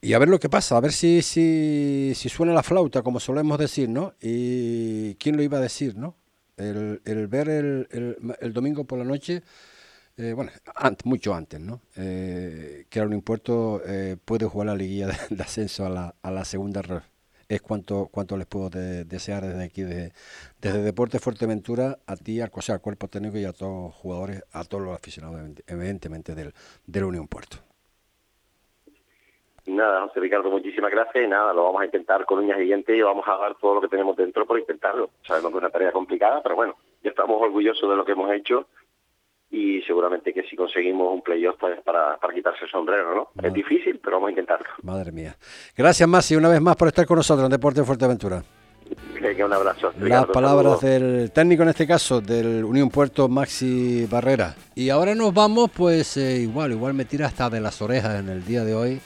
Y 0.00 0.14
a 0.14 0.18
ver 0.18 0.28
lo 0.28 0.40
que 0.40 0.48
pasa, 0.48 0.76
a 0.76 0.80
ver 0.80 0.92
si, 0.92 1.22
si, 1.22 2.12
si 2.14 2.28
suena 2.28 2.52
la 2.52 2.62
flauta, 2.62 3.02
como 3.02 3.20
solemos 3.20 3.58
decir, 3.58 3.88
¿no? 3.88 4.14
Y 4.20 5.14
quién 5.14 5.36
lo 5.36 5.42
iba 5.42 5.58
a 5.58 5.60
decir, 5.60 5.96
¿no? 5.96 6.16
El, 6.56 7.00
ver 7.28 7.48
el, 7.48 7.88
el, 7.90 8.16
el 8.40 8.52
domingo 8.52 8.84
por 8.84 8.98
la 8.98 9.04
noche 9.04 9.42
eh, 10.16 10.32
bueno, 10.34 10.50
antes, 10.74 11.06
mucho 11.06 11.34
antes, 11.34 11.60
¿no? 11.60 11.80
Eh, 11.96 12.86
que 12.90 13.00
un 13.00 13.14
impuesto 13.14 13.82
eh, 13.86 14.16
puede 14.22 14.46
jugar 14.46 14.66
la 14.66 14.74
liguilla 14.76 15.06
de, 15.08 15.16
de, 15.30 15.42
ascenso 15.42 15.86
a 15.86 15.88
la, 15.88 16.14
a 16.22 16.30
la 16.30 16.44
segunda 16.44 16.82
red. 16.82 17.02
Es 17.52 17.60
cuanto, 17.60 18.08
cuanto 18.10 18.38
les 18.38 18.46
puedo 18.46 18.70
de, 18.70 19.04
desear 19.04 19.42
desde 19.42 19.62
aquí, 19.62 19.82
de, 19.82 20.12
desde 20.58 20.80
Deporte 20.80 21.18
Fuerteventura, 21.18 21.98
a 22.06 22.16
ti, 22.16 22.40
al, 22.40 22.50
o 22.50 22.62
sea, 22.62 22.78
cuerpo 22.78 23.08
técnico 23.08 23.36
y 23.36 23.44
a 23.44 23.52
todos 23.52 23.88
los 23.88 23.94
jugadores, 23.94 24.42
a 24.52 24.64
todos 24.64 24.82
los 24.82 24.94
aficionados, 24.94 25.38
evidentemente, 25.66 26.34
del, 26.34 26.54
del 26.86 27.04
Unión 27.04 27.28
Puerto. 27.28 27.58
Nada, 29.66 30.00
José 30.06 30.20
Ricardo, 30.20 30.50
muchísimas 30.50 30.90
gracias 30.90 31.26
y 31.26 31.28
nada, 31.28 31.52
lo 31.52 31.64
vamos 31.64 31.82
a 31.82 31.84
intentar 31.84 32.24
con 32.24 32.38
uñas 32.38 32.58
y 32.58 32.62
dientes 32.62 32.96
y 32.96 33.02
vamos 33.02 33.28
a 33.28 33.36
dar 33.36 33.54
todo 33.56 33.74
lo 33.74 33.80
que 33.82 33.88
tenemos 33.88 34.16
dentro 34.16 34.46
por 34.46 34.58
intentarlo. 34.58 35.10
Sabemos 35.20 35.50
que 35.50 35.58
es 35.58 35.62
una 35.62 35.70
tarea 35.70 35.92
complicada, 35.92 36.42
pero 36.42 36.56
bueno, 36.56 36.76
ya 37.02 37.10
estamos 37.10 37.36
orgullosos 37.42 37.86
de 37.86 37.96
lo 37.96 38.04
que 38.06 38.12
hemos 38.12 38.32
hecho 38.32 38.66
y 39.52 39.82
seguramente 39.82 40.32
que 40.32 40.42
si 40.44 40.56
conseguimos 40.56 41.12
un 41.12 41.20
playoff 41.20 41.56
pues 41.60 41.78
para, 41.82 42.16
para 42.16 42.32
quitarse 42.32 42.64
el 42.64 42.70
sombrero, 42.70 43.14
¿no? 43.14 43.28
Madre. 43.34 43.48
Es 43.48 43.54
difícil, 43.54 44.00
pero 44.02 44.16
vamos 44.16 44.28
a 44.28 44.30
intentarlo. 44.30 44.66
Madre 44.82 45.12
mía. 45.12 45.36
Gracias, 45.76 46.08
Masi, 46.08 46.34
una 46.34 46.48
vez 46.48 46.60
más 46.62 46.74
por 46.74 46.88
estar 46.88 47.04
con 47.04 47.18
nosotros 47.18 47.44
en 47.44 47.50
Deporte 47.50 47.84
Fuerteventura. 47.84 48.42
Que 49.20 49.44
un 49.44 49.52
abrazo. 49.52 49.92
Las 50.00 50.26
palabras 50.26 50.80
del 50.80 51.30
técnico 51.32 51.62
en 51.62 51.68
este 51.68 51.86
caso, 51.86 52.20
del 52.20 52.64
Unión 52.64 52.88
Puerto, 52.88 53.28
Maxi 53.28 54.06
Barrera. 54.06 54.54
Y 54.74 54.90
ahora 54.90 55.14
nos 55.14 55.32
vamos, 55.32 55.70
pues 55.70 56.16
eh, 56.16 56.38
igual, 56.38 56.72
igual 56.72 56.94
me 56.94 57.04
tira 57.04 57.26
hasta 57.26 57.48
de 57.48 57.60
las 57.60 57.80
orejas 57.80 58.20
en 58.20 58.28
el 58.28 58.44
día 58.44 58.64
de 58.64 58.74
hoy, 58.74 59.00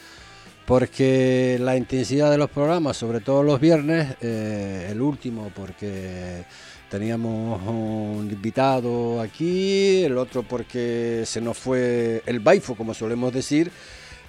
porque 0.64 1.59
la 1.61 1.76
intensidad 1.76 2.30
de 2.30 2.38
los 2.38 2.51
programas, 2.51 2.97
sobre 2.97 3.20
todo 3.20 3.42
los 3.42 3.61
viernes, 3.61 4.16
eh, 4.22 4.88
el 4.90 5.01
último, 5.01 5.53
porque 5.55 6.44
teníamos 6.99 7.61
un 7.66 8.26
invitado 8.32 9.20
aquí, 9.20 10.03
el 10.03 10.16
otro 10.16 10.42
porque 10.42 11.24
se 11.26 11.42
nos 11.42 11.59
fue 11.59 12.22
el 12.24 12.40
baifo, 12.40 12.74
como 12.74 12.94
solemos 12.94 13.34
decir, 13.34 13.70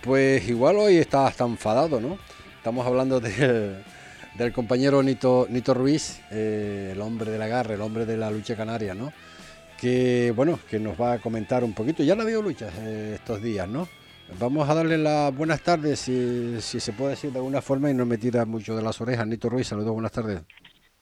pues 0.03 0.45
igual 0.49 0.75
hoy 0.75 0.97
está 0.97 1.27
hasta 1.27 1.45
enfadado, 1.45 2.01
¿no? 2.01 2.17
Estamos 2.57 2.85
hablando 2.85 3.21
del, 3.21 3.81
del 4.37 4.51
compañero 4.51 5.01
Nito, 5.01 5.47
Nito 5.49 5.73
Ruiz, 5.73 6.19
eh, 6.29 6.89
el 6.91 6.99
hombre 6.99 7.31
del 7.31 7.41
agarre, 7.41 7.75
el 7.75 7.81
hombre 7.81 8.05
de 8.05 8.17
la 8.17 8.29
lucha 8.29 8.57
canaria, 8.57 8.93
¿no? 8.93 9.13
Que, 9.79 10.33
bueno, 10.35 10.59
que 10.69 10.77
nos 10.77 10.99
va 10.99 11.13
a 11.13 11.19
comentar 11.19 11.63
un 11.63 11.71
poquito, 11.71 12.03
ya 12.03 12.17
la 12.17 12.25
veo 12.25 12.41
luchas 12.41 12.73
eh, 12.79 13.13
estos 13.15 13.41
días, 13.41 13.69
¿no? 13.69 13.87
Vamos 14.39 14.67
a 14.69 14.75
darle 14.75 14.97
las 14.97 15.33
buenas 15.33 15.61
tardes, 15.61 16.01
si, 16.01 16.57
si 16.59 16.81
se 16.81 16.91
puede 16.91 17.11
decir 17.11 17.31
de 17.31 17.37
alguna 17.37 17.61
forma, 17.61 17.89
y 17.89 17.93
no 17.93 18.05
me 18.05 18.17
tira 18.17 18.43
mucho 18.43 18.75
de 18.75 18.81
las 18.81 18.99
orejas. 18.99 19.25
Nito 19.25 19.47
Ruiz, 19.49 19.67
saludos, 19.67 19.93
buenas 19.93 20.11
tardes. 20.11 20.41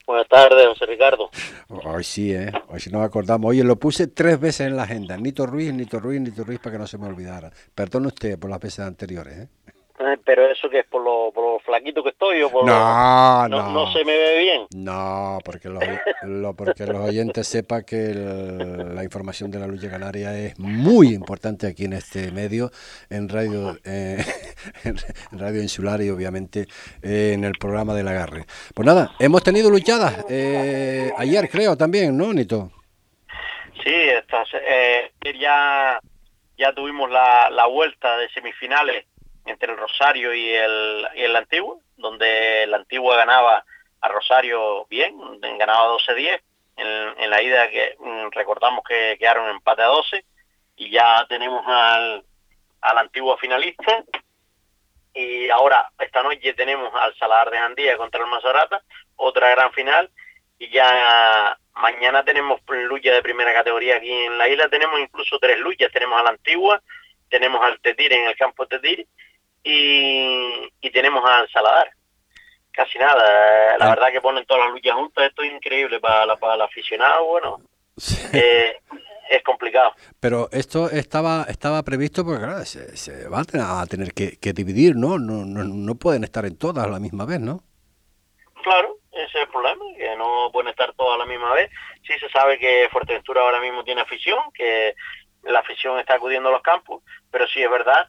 Buenas 0.05 0.27
tardes, 0.27 0.67
José 0.67 0.85
Ricardo. 0.85 1.29
Hoy 1.69 2.03
sí, 2.03 2.33
¿eh? 2.33 2.51
Hoy 2.67 2.79
sí 2.79 2.91
nos 2.91 3.03
acordamos. 3.03 3.49
Oye, 3.49 3.63
lo 3.63 3.77
puse 3.77 4.07
tres 4.07 4.39
veces 4.39 4.67
en 4.67 4.75
la 4.75 4.83
agenda. 4.83 5.17
Nito 5.17 5.47
Ruiz, 5.47 5.73
Nito 5.73 5.99
Ruiz, 5.99 6.21
Nito 6.21 6.43
Ruiz, 6.43 6.59
para 6.59 6.73
que 6.73 6.79
no 6.79 6.87
se 6.87 6.97
me 6.97 7.07
olvidara. 7.07 7.51
Perdone 7.73 8.07
usted 8.07 8.37
por 8.37 8.49
las 8.49 8.59
veces 8.59 8.79
anteriores, 8.85 9.37
¿eh? 9.37 9.47
Eh, 9.97 10.17
pero 10.25 10.45
eso 10.45 10.69
que 10.69 10.79
es 10.79 10.85
por 10.87 11.01
lo, 11.01 11.31
por 11.31 11.54
flaquito 11.65 12.03
que 12.03 12.09
estoy 12.09 12.41
o 12.43 12.49
por 12.49 12.65
no, 12.65 13.47
no, 13.47 13.69
no, 13.71 13.91
se 13.91 14.05
me 14.05 14.15
ve 14.15 14.39
bien. 14.39 14.67
No, 14.75 15.39
porque 15.43 15.69
los, 15.69 15.83
lo, 16.23 16.53
porque 16.53 16.85
los 16.85 16.97
oyentes 16.97 17.47
sepan 17.47 17.83
que 17.83 18.11
el, 18.11 18.95
la 18.95 19.03
información 19.03 19.51
de 19.51 19.59
la 19.59 19.67
lucha 19.67 19.89
canaria 19.89 20.37
es 20.37 20.57
muy 20.59 21.13
importante 21.13 21.67
aquí 21.67 21.85
en 21.85 21.93
este 21.93 22.31
medio, 22.31 22.71
en 23.09 23.27
radio, 23.27 23.77
eh, 23.83 24.23
en 24.83 24.97
radio 25.39 25.61
insular 25.61 26.01
y 26.01 26.09
obviamente 26.09 26.67
eh, 27.01 27.31
en 27.33 27.43
el 27.43 27.53
programa 27.53 27.93
del 27.93 28.07
agarre. 28.07 28.45
Pues 28.73 28.85
nada, 28.85 29.11
hemos 29.19 29.43
tenido 29.43 29.69
luchadas 29.69 30.25
eh, 30.29 31.11
ayer 31.17 31.49
creo 31.49 31.75
también, 31.75 32.15
¿no, 32.15 32.31
Nito? 32.33 32.71
Sí, 33.83 33.93
estas, 33.93 34.47
ya, 35.39 35.99
ya 36.57 36.73
tuvimos 36.73 37.09
la, 37.11 37.49
la 37.49 37.67
vuelta 37.67 38.17
de 38.17 38.29
semifinales 38.29 39.05
entre 39.45 39.71
el 39.71 39.77
Rosario 39.77 40.33
y 40.33 40.53
el, 40.53 41.07
y 41.15 41.21
el 41.21 41.35
Antiguo, 41.35 41.81
donde 41.97 42.63
el 42.63 42.73
Antiguo 42.73 43.15
ganaba 43.15 43.63
a 44.01 44.07
Rosario 44.07 44.85
bien, 44.87 45.15
ganaba 45.57 45.95
12-10. 45.97 46.41
En, 46.77 46.87
en, 47.23 47.29
la 47.29 47.41
ida 47.41 47.69
que 47.69 47.95
mm, 47.97 48.31
recordamos 48.31 48.83
que 48.83 49.15
quedaron 49.17 49.49
empate 49.49 49.81
a 49.81 49.85
12 49.85 50.25
y 50.75 50.89
ya 50.89 51.25
tenemos 51.29 51.63
al, 51.65 52.25
al 52.81 52.97
antiguo 52.97 53.37
finalista 53.37 54.03
y 55.13 55.49
ahora 55.49 55.89
esta 55.99 56.21
noche 56.21 56.53
tenemos 56.53 56.93
al 56.93 57.15
Saladar 57.15 57.49
de 57.49 57.57
Jandía 57.57 57.97
contra 57.97 58.21
el 58.21 58.29
Mazorata, 58.29 58.81
otra 59.15 59.49
gran 59.51 59.71
final 59.71 60.09
y 60.59 60.69
ya 60.69 61.57
mañana 61.75 62.23
tenemos 62.23 62.61
lucha 62.67 63.11
de 63.11 63.21
primera 63.21 63.53
categoría 63.53 63.97
aquí 63.97 64.11
en 64.11 64.37
la 64.37 64.47
isla, 64.49 64.69
tenemos 64.69 64.99
incluso 64.99 65.39
tres 65.39 65.57
luchas, 65.59 65.91
tenemos 65.91 66.19
a 66.19 66.23
la 66.23 66.29
Antigua, 66.29 66.81
tenemos 67.29 67.63
al 67.63 67.79
Tetir 67.79 68.11
en 68.13 68.27
el 68.27 68.35
campo 68.35 68.67
Tetir 68.67 69.07
y, 69.65 70.69
y 70.79 70.91
tenemos 70.91 71.23
al 71.29 71.49
Saladar. 71.49 71.89
Casi 72.71 72.99
nada, 72.99 73.77
la 73.77 73.85
ah. 73.85 73.89
verdad 73.89 74.11
que 74.11 74.21
ponen 74.21 74.45
todas 74.45 74.65
las 74.65 74.73
luchas 74.73 74.93
juntas, 74.93 75.25
esto 75.25 75.43
es 75.43 75.51
increíble 75.51 75.99
para, 75.99 76.25
la, 76.25 76.35
para 76.35 76.55
el 76.55 76.61
aficionado, 76.61 77.25
bueno, 77.25 77.61
sí. 77.97 78.17
eh, 78.33 78.77
es 79.29 79.43
complicado. 79.43 79.93
Pero 80.19 80.49
esto 80.51 80.89
estaba 80.89 81.45
estaba 81.47 81.81
previsto 81.83 82.25
porque 82.25 82.43
claro, 82.43 82.65
se, 82.65 82.95
se 82.97 83.27
van 83.29 83.45
a 83.53 83.85
tener 83.85 84.13
que, 84.13 84.37
que 84.37 84.53
dividir, 84.53 84.95
¿no? 84.95 85.17
No, 85.17 85.45
¿no? 85.45 85.63
no 85.63 85.95
pueden 85.95 86.25
estar 86.25 86.45
en 86.45 86.57
todas 86.57 86.85
a 86.85 86.89
la 86.89 86.99
misma 86.99 87.25
vez, 87.25 87.39
¿no? 87.39 87.61
Claro, 88.61 88.97
ese 89.13 89.23
es 89.23 89.35
el 89.43 89.47
problema, 89.47 89.85
que 89.97 90.15
no 90.17 90.49
pueden 90.51 90.69
estar 90.69 90.93
todas 90.93 91.15
a 91.15 91.19
la 91.19 91.25
misma 91.25 91.53
vez. 91.53 91.71
Sí 92.05 92.13
se 92.19 92.29
sabe 92.29 92.59
que 92.59 92.89
Fuerteventura 92.91 93.41
ahora 93.41 93.61
mismo 93.61 93.85
tiene 93.85 94.01
afición, 94.01 94.39
que 94.53 94.95
la 95.43 95.59
afición 95.59 95.97
está 95.97 96.15
acudiendo 96.15 96.49
a 96.49 96.51
los 96.51 96.61
campos, 96.61 97.03
pero 97.31 97.47
sí 97.47 97.63
es 97.63 97.69
verdad 97.69 98.07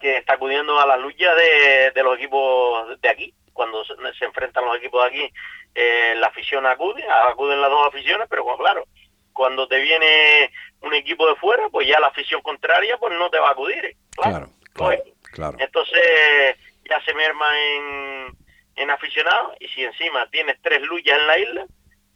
que 0.00 0.18
está 0.18 0.34
acudiendo 0.34 0.78
a 0.78 0.86
la 0.86 0.96
lucha 0.96 1.34
de, 1.34 1.90
de 1.92 2.02
los 2.02 2.16
equipos 2.16 3.00
de 3.00 3.08
aquí. 3.08 3.34
Cuando 3.52 3.84
se, 3.84 3.94
se 4.18 4.24
enfrentan 4.26 4.66
los 4.66 4.76
equipos 4.76 5.02
de 5.02 5.08
aquí, 5.08 5.32
eh, 5.74 6.14
la 6.16 6.26
afición 6.26 6.66
acude, 6.66 7.04
acuden 7.30 7.60
las 7.60 7.70
dos 7.70 7.88
aficiones, 7.88 8.26
pero 8.28 8.44
bueno, 8.44 8.58
claro, 8.58 8.84
cuando 9.32 9.66
te 9.66 9.78
viene 9.80 10.50
un 10.82 10.92
equipo 10.94 11.26
de 11.26 11.36
fuera, 11.36 11.68
pues 11.70 11.86
ya 11.86 11.98
la 11.98 12.08
afición 12.08 12.42
contraria 12.42 12.98
pues 12.98 13.18
no 13.18 13.30
te 13.30 13.38
va 13.38 13.48
a 13.48 13.52
acudir. 13.52 13.96
Claro, 14.16 14.50
claro, 14.74 15.02
claro. 15.32 15.56
Entonces 15.58 16.56
ya 16.84 17.00
se 17.04 17.14
merma 17.14 17.48
en, 17.58 18.36
en 18.76 18.90
aficionados 18.90 19.56
y 19.60 19.68
si 19.68 19.84
encima 19.84 20.28
tienes 20.30 20.60
tres 20.62 20.82
luchas 20.82 21.18
en 21.18 21.26
la 21.26 21.38
isla, 21.38 21.66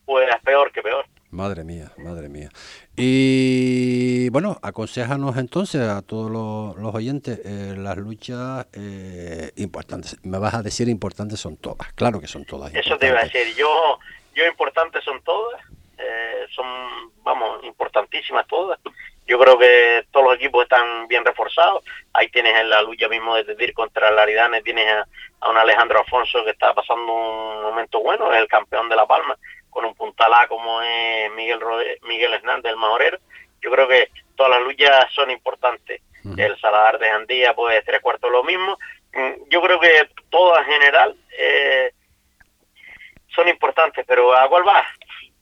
pues 0.05 0.29
es 0.29 0.43
peor 0.43 0.73
que 0.73 0.83
peor. 0.83 1.07
Madre 1.31 1.63
mía, 1.63 1.93
madre 1.97 2.29
mía. 2.29 2.49
Y 2.97 4.29
bueno, 4.31 4.59
aconsejanos 4.63 5.37
entonces 5.37 5.81
a 5.81 6.03
todos 6.03 6.29
los, 6.29 6.77
los 6.77 6.93
oyentes, 6.93 7.41
eh, 7.45 7.75
las 7.79 7.97
luchas 7.97 8.67
eh, 8.73 9.53
importantes. 9.55 10.17
Me 10.25 10.39
vas 10.39 10.55
a 10.55 10.63
decir 10.63 10.89
importantes 10.89 11.39
son 11.39 11.57
todas, 11.57 11.93
claro 11.93 12.21
que 12.21 12.27
son 12.27 12.45
todas. 12.45 12.75
Eso 12.75 12.99
te 12.99 13.07
iba 13.07 13.21
a 13.21 13.25
decir, 13.25 13.55
yo, 13.57 14.01
yo 14.35 14.45
importantes 14.45 15.05
son 15.05 15.23
todas, 15.23 15.61
eh, 15.99 16.47
son, 16.51 16.67
vamos, 17.23 17.63
importantísimas 17.63 18.45
todas. 18.49 18.81
Yo 19.25 19.39
creo 19.39 19.57
que 19.57 20.07
todos 20.11 20.27
los 20.27 20.35
equipos 20.35 20.65
están 20.65 21.07
bien 21.07 21.25
reforzados. 21.25 21.85
Ahí 22.13 22.29
tienes 22.31 22.59
en 22.59 22.69
la 22.69 22.83
lucha 22.83 23.07
mismo 23.07 23.37
de 23.37 23.45
decir 23.45 23.73
contra 23.73 24.11
la 24.11 24.23
Aridane, 24.23 24.63
tienes 24.63 24.93
a, 24.93 25.07
a 25.43 25.51
un 25.51 25.57
Alejandro 25.57 26.01
Afonso 26.01 26.45
que 26.45 26.51
está 26.51 26.75
pasando 26.75 27.13
un 27.13 27.63
momento 27.63 28.01
bueno, 28.01 28.33
es 28.33 28.41
el 28.41 28.49
campeón 28.49 28.89
de 28.89 28.97
La 28.97 29.07
Palma 29.07 29.39
con 29.71 29.85
un 29.85 29.95
puntalá 29.95 30.47
como 30.49 30.83
es 30.83 31.31
Miguel 31.33 31.61
Rode 31.61 31.99
Miguel 32.03 32.35
Hernández, 32.35 32.73
el 32.73 32.77
majorero. 32.77 33.19
Yo 33.63 33.71
creo 33.71 33.89
que 33.89 34.11
todas 34.37 34.53
las 34.53 34.63
luchas 34.63 35.07
son 35.15 35.31
importantes. 35.31 36.03
Uh 36.25 36.31
-huh. 36.31 36.41
El 36.41 36.61
Saladar 36.61 36.99
de 36.99 37.09
Jandía, 37.09 37.55
pues 37.55 37.83
tres 37.85 38.01
cuartos 38.01 38.31
lo 38.31 38.45
mismo. 38.45 38.77
Yo 39.49 39.61
creo 39.63 39.81
que 39.81 40.09
todas 40.29 40.67
en 40.67 40.73
general 40.73 41.17
eh, 41.37 41.93
son 43.35 43.49
importantes, 43.49 44.05
pero 44.07 44.37
¿a 44.37 44.49
cuál 44.49 44.67
va? 44.67 44.85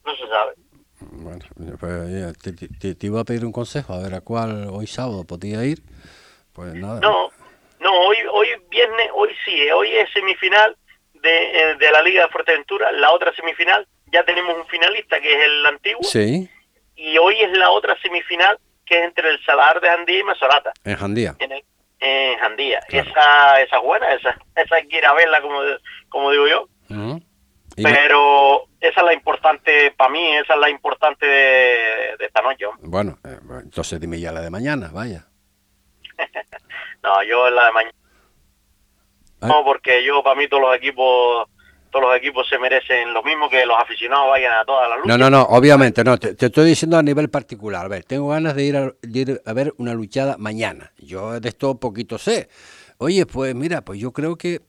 No 0.05 0.15
se 0.15 0.27
sabe. 0.27 0.53
Bueno, 1.01 1.45
pues, 1.79 2.37
te, 2.39 2.53
te, 2.53 2.95
te, 2.95 3.05
iba 3.05 3.21
a 3.21 3.23
pedir 3.23 3.45
un 3.45 3.51
consejo, 3.51 3.93
a 3.93 3.99
ver 4.01 4.15
a 4.15 4.21
cuál 4.21 4.67
hoy 4.71 4.87
sábado 4.87 5.23
podía 5.23 5.63
ir. 5.63 5.79
Pues 6.53 6.73
nada. 6.73 6.99
No, 6.99 7.29
no, 7.79 7.93
hoy, 8.01 8.17
hoy 8.31 8.47
viernes, 8.69 9.09
hoy 9.13 9.29
sí, 9.45 9.69
hoy 9.71 9.95
es 9.95 10.11
semifinal 10.11 10.75
de, 11.13 11.75
de 11.79 11.91
la 11.91 12.01
Liga 12.01 12.23
de 12.23 12.31
Fuerteventura, 12.31 12.91
la 12.91 13.11
otra 13.11 13.33
semifinal 13.33 13.87
ya 14.11 14.23
tenemos 14.23 14.55
un 14.57 14.65
finalista 14.67 15.19
que 15.19 15.33
es 15.33 15.45
el 15.45 15.65
antiguo. 15.65 16.03
Sí. 16.03 16.49
Y 16.95 17.17
hoy 17.17 17.39
es 17.41 17.57
la 17.57 17.69
otra 17.71 17.95
semifinal 18.01 18.59
que 18.85 18.99
es 18.99 19.05
entre 19.05 19.29
el 19.29 19.43
Salar 19.45 19.79
de 19.79 19.87
Jandía 19.87 20.19
y 20.19 20.23
Masorata. 20.23 20.73
En 20.83 20.95
Jandía. 20.95 21.35
En 21.39 21.51
el, 21.51 21.63
en 21.99 22.39
Jandía. 22.39 22.79
Esa, 22.89 23.61
esa 23.61 23.77
es 23.77 23.83
buena, 23.83 24.13
esa, 24.13 24.37
esa 24.55 24.75
hay 24.75 24.87
que 24.87 24.97
ir 24.97 25.05
a 25.05 25.13
verla, 25.13 25.41
como, 25.41 25.59
como 26.09 26.31
digo 26.31 26.47
yo. 26.47 26.67
Pero 27.75 28.65
esa 28.81 28.99
es 28.99 29.05
la 29.05 29.13
importante, 29.13 29.91
para 29.91 30.09
mí, 30.09 30.35
esa 30.37 30.55
es 30.55 30.59
la 30.59 30.69
importante 30.69 31.25
de, 31.25 32.15
esta 32.19 32.41
noche. 32.41 32.65
Bueno, 32.79 33.19
eh, 33.23 33.37
entonces 33.63 33.99
dime 33.99 34.19
ya 34.19 34.31
la 34.31 34.41
de 34.41 34.49
mañana, 34.49 34.89
vaya. 34.91 35.27
no, 37.03 37.23
yo 37.23 37.49
la 37.49 37.67
de 37.67 37.71
mañana. 37.71 37.95
Ah. 39.41 39.47
No, 39.47 39.63
porque 39.63 40.03
yo, 40.03 40.21
para 40.23 40.35
mí, 40.35 40.47
todos 40.47 40.63
los 40.63 40.75
equipos 40.75 41.47
todos 41.89 42.05
los 42.05 42.15
equipos 42.17 42.47
se 42.47 42.57
merecen 42.59 43.13
lo 43.13 43.23
mismo 43.23 43.49
que 43.49 43.65
los 43.65 43.77
aficionados 43.77 44.29
vayan 44.29 44.53
a 44.53 44.65
toda 44.65 44.87
la 44.87 44.97
lucha. 44.97 45.07
No, 45.07 45.17
no, 45.17 45.29
no, 45.29 45.43
obviamente, 45.43 46.03
no, 46.03 46.17
te, 46.17 46.35
estoy 46.45 46.65
diciendo 46.65 46.97
a 46.97 47.03
nivel 47.03 47.29
particular. 47.29 47.85
A 47.85 47.89
ver, 47.89 48.03
tengo 48.03 48.29
ganas 48.29 48.55
de 48.55 48.63
ir 48.63 48.77
a, 48.77 48.93
ir 49.01 49.41
a 49.45 49.53
ver 49.53 49.73
una 49.77 49.93
luchada 49.93 50.37
mañana. 50.37 50.91
Yo 50.97 51.39
de 51.39 51.49
esto 51.49 51.79
poquito 51.79 52.17
sé. 52.17 52.49
Oye, 53.01 53.25
pues 53.25 53.55
mira, 53.55 53.81
pues 53.81 53.97
yo 53.97 54.11
creo 54.11 54.35
que 54.35 54.59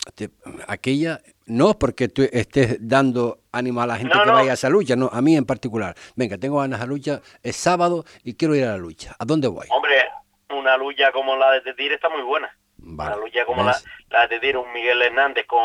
aquella, 0.69 1.21
no 1.47 1.77
porque 1.77 2.09
tú 2.09 2.23
estés 2.31 2.77
dando 2.81 3.41
ánimo 3.51 3.83
a 3.83 3.89
la 3.89 3.97
gente 3.97 4.17
que 4.23 4.31
vaya 4.31 4.53
a 4.53 4.55
esa 4.55 4.69
lucha, 4.69 4.95
no, 4.95 5.11
a 5.13 5.21
mí 5.21 5.37
en 5.37 5.45
particular. 5.45 5.97
Venga, 6.15 6.39
tengo 6.39 6.61
ganas 6.61 6.79
de 6.79 6.87
lucha, 6.87 7.21
es 7.43 7.57
sábado 7.57 8.05
y 8.23 8.35
quiero 8.35 8.55
ir 8.55 8.65
a 8.65 8.69
la 8.69 8.77
lucha. 8.77 9.17
¿A 9.19 9.25
dónde 9.25 9.49
voy? 9.49 9.67
Hombre, 9.71 10.09
una 10.51 10.77
lucha 10.77 11.11
como 11.11 11.35
la 11.37 11.51
de 11.53 11.63
Tetir 11.63 11.93
está 11.93 12.09
muy 12.09 12.23
buena. 12.23 12.57
una 12.81 13.17
lucha 13.17 13.45
como 13.45 13.65
la, 13.65 13.77
la, 14.11 14.23
de 14.23 14.29
Tetir, 14.29 14.57
un 14.57 14.73
Miguel 14.73 15.03
Hernández 15.03 15.47
con 15.47 15.61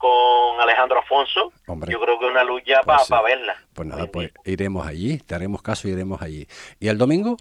con 0.00 0.58
Alejandro 0.58 1.00
Afonso, 1.00 1.52
yo 1.66 2.00
creo 2.00 2.18
que 2.18 2.24
una 2.24 2.42
lucha 2.42 2.80
para 2.86 3.04
pues 3.06 3.22
verla. 3.22 3.56
Pues 3.74 3.86
nada, 3.86 4.06
pues 4.06 4.32
iremos 4.46 4.86
allí, 4.86 5.18
te 5.18 5.34
haremos 5.34 5.60
caso 5.60 5.88
y 5.88 5.90
iremos 5.90 6.22
allí. 6.22 6.46
¿Y 6.78 6.88
el 6.88 6.96
domingo? 6.96 7.36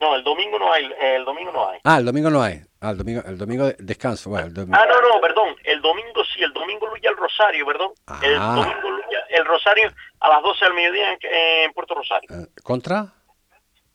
No, 0.00 0.16
el 0.16 0.24
domingo 0.24 0.58
no 0.58 0.72
hay, 0.72 0.90
el 0.98 1.26
domingo 1.26 1.52
no 1.52 1.68
hay. 1.68 1.80
Ah, 1.84 1.98
el 1.98 2.06
domingo 2.06 2.30
no 2.30 2.40
hay. 2.42 2.62
Ah, 2.80 2.90
el 2.90 2.96
domingo, 2.96 3.22
el 3.26 3.36
domingo 3.36 3.70
descanso. 3.78 4.30
Bueno, 4.30 4.48
Ah, 4.72 4.86
no, 4.88 5.00
no, 5.00 5.20
perdón. 5.20 5.54
El 5.62 5.82
domingo 5.82 6.24
sí, 6.24 6.42
el 6.42 6.52
domingo 6.54 6.86
lucha 6.86 7.10
el 7.10 7.16
Rosario, 7.16 7.66
perdón. 7.66 7.90
El 8.22 8.36
ah. 8.40 8.54
domingo 8.54 8.90
lucha 8.90 9.18
el 9.28 9.44
Rosario 9.44 9.92
a 10.20 10.28
las 10.28 10.42
12 10.42 10.64
del 10.64 10.74
mediodía 10.74 11.18
en, 11.20 11.72
Puerto 11.74 11.94
Rosario. 11.96 12.30
¿Contra? 12.62 13.12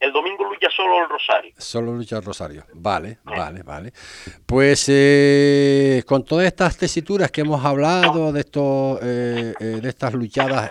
El 0.03 0.11
domingo 0.11 0.43
lucha 0.43 0.67
solo 0.75 1.01
el 1.01 1.09
Rosario. 1.09 1.53
Solo 1.57 1.95
lucha 1.95 2.17
el 2.17 2.23
Rosario. 2.23 2.65
Vale, 2.73 3.19
vale, 3.23 3.63
vale. 3.63 3.93
Pues 4.45 4.83
eh, 4.89 6.03
con 6.05 6.25
todas 6.25 6.45
estas 6.45 6.75
tesituras 6.75 7.31
que 7.31 7.39
hemos 7.39 7.63
hablado 7.63 8.33
de 8.33 8.41
estos, 8.41 8.99
eh, 9.01 9.53
eh, 9.57 9.65
de 9.81 9.87
estas 9.87 10.13
luchadas 10.13 10.69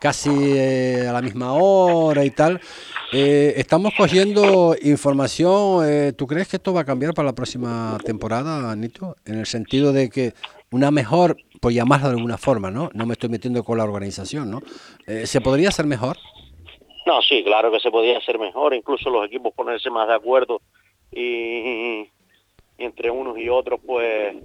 casi 0.00 0.58
a 1.06 1.12
la 1.12 1.20
misma 1.20 1.52
hora 1.52 2.24
y 2.24 2.30
tal, 2.30 2.58
estamos 3.12 3.92
cogiendo 3.94 4.74
información. 4.80 6.14
¿Tú 6.16 6.26
crees 6.26 6.48
que 6.48 6.56
esto 6.56 6.72
va 6.72 6.80
a 6.80 6.84
cambiar 6.86 7.12
para 7.12 7.26
la 7.26 7.34
próxima 7.34 7.98
temporada, 8.02 8.70
Anito? 8.70 9.18
En 9.26 9.38
el 9.38 9.44
sentido 9.44 9.92
de 9.92 10.08
que 10.08 10.32
una 10.70 10.90
mejor, 10.90 11.36
por 11.60 11.72
llamarlo 11.72 12.08
de 12.08 12.14
alguna 12.14 12.38
forma, 12.38 12.70
¿no? 12.70 12.88
No 12.94 13.04
me 13.04 13.12
estoy 13.12 13.28
metiendo 13.28 13.62
con 13.62 13.76
la 13.76 13.84
organización, 13.84 14.50
¿no? 14.50 14.62
¿Se 15.26 15.42
podría 15.42 15.68
hacer 15.68 15.84
mejor? 15.84 16.16
No, 17.06 17.22
sí, 17.22 17.42
claro 17.42 17.70
que 17.70 17.80
se 17.80 17.90
podía 17.90 18.18
hacer 18.18 18.38
mejor, 18.38 18.74
incluso 18.74 19.10
los 19.10 19.26
equipos 19.26 19.54
ponerse 19.54 19.90
más 19.90 20.06
de 20.08 20.14
acuerdo 20.14 20.60
y, 21.10 22.08
entre 22.78 23.10
unos 23.10 23.38
y 23.38 23.48
otros, 23.48 23.80
pues, 23.84 24.36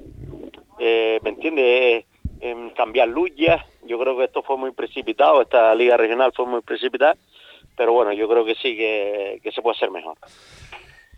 eh, 0.80 1.20
¿me 1.22 1.30
entiendes? 1.30 2.06
En 2.40 2.70
cambiar 2.72 3.08
luchas. 3.08 3.66
Yo 3.86 4.00
creo 4.00 4.18
que 4.18 4.26
esto 4.26 4.44
fue 4.44 4.58
muy 4.58 4.72
precipitado, 4.72 5.42
esta 5.42 5.74
liga 5.76 5.98
regional 5.98 6.32
fue 6.36 6.46
muy 6.46 6.62
precipitada, 6.62 7.16
pero 7.76 7.94
bueno, 7.94 8.14
yo 8.14 8.28
creo 8.28 8.46
que 8.46 8.56
sí 8.56 8.76
que, 8.76 9.40
que 9.44 9.52
se 9.52 9.62
puede 9.62 9.76
hacer 9.76 9.92
mejor. 9.92 10.18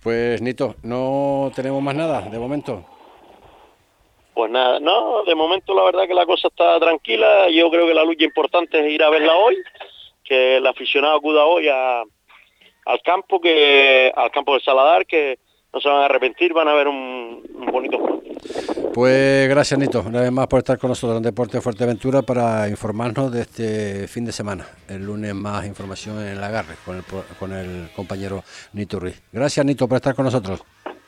Pues 0.04 0.42
Nito, 0.42 0.76
no 0.84 1.52
tenemos 1.56 1.82
más 1.82 1.96
nada 1.96 2.22
de 2.22 2.40
momento. 2.40 2.84
Pues 4.34 4.52
nada, 4.52 4.80
no, 4.80 5.24
de 5.24 5.34
momento 5.34 5.74
la 5.74 5.84
verdad 5.84 6.08
que 6.08 6.14
la 6.14 6.26
cosa 6.26 6.50
está 6.50 6.80
tranquila. 6.80 7.50
Yo 7.50 7.70
creo 7.72 7.88
que 7.88 7.94
la 7.94 8.04
lucha 8.04 8.24
importante 8.24 8.80
es 8.80 8.92
ir 8.94 9.04
a 9.04 9.10
verla 9.10 9.36
hoy 9.36 9.58
que 10.28 10.58
el 10.58 10.68
aficionado 10.68 11.18
acuda 11.18 11.46
hoy 11.46 11.68
al 11.68 13.02
campo 13.04 13.40
que 13.40 14.12
al 14.16 14.32
campo 14.32 14.54
del 14.54 14.62
Saladar 14.62 15.06
que 15.06 15.40
no 15.74 15.82
se 15.82 15.90
van 15.90 16.02
a 16.02 16.06
arrepentir, 16.06 16.54
van 16.54 16.68
a 16.68 16.74
ver 16.74 16.88
un, 16.88 17.44
bonito 17.72 18.00
juego. 18.00 18.22
Pues 18.94 19.48
gracias 19.50 19.80
Nito, 19.80 20.02
una 20.02 20.22
vez 20.22 20.32
más 20.32 20.48
por 20.48 20.60
estar 20.60 20.78
con 20.80 20.90
nosotros 20.90 21.18
en 21.18 21.24
Deporte 21.24 21.62
Fuerteventura 21.62 22.22
para 22.22 22.68
informarnos 22.68 23.32
de 23.32 23.42
este 23.42 24.08
fin 24.08 24.26
de 24.26 24.32
semana. 24.32 24.66
El 24.88 25.06
lunes 25.06 25.36
más 25.36 25.66
información 25.68 26.20
en 26.22 26.30
el 26.30 26.44
agarre 26.44 26.76
con 26.84 26.98
el, 26.98 27.04
con 27.40 27.54
el 27.54 27.90
compañero 27.96 28.44
Nito 28.74 29.00
Ruiz. 29.00 29.22
Gracias 29.32 29.66
Nito 29.66 29.88
por 29.88 29.98
estar 29.98 30.16
con 30.16 30.26
nosotros. 30.26 30.64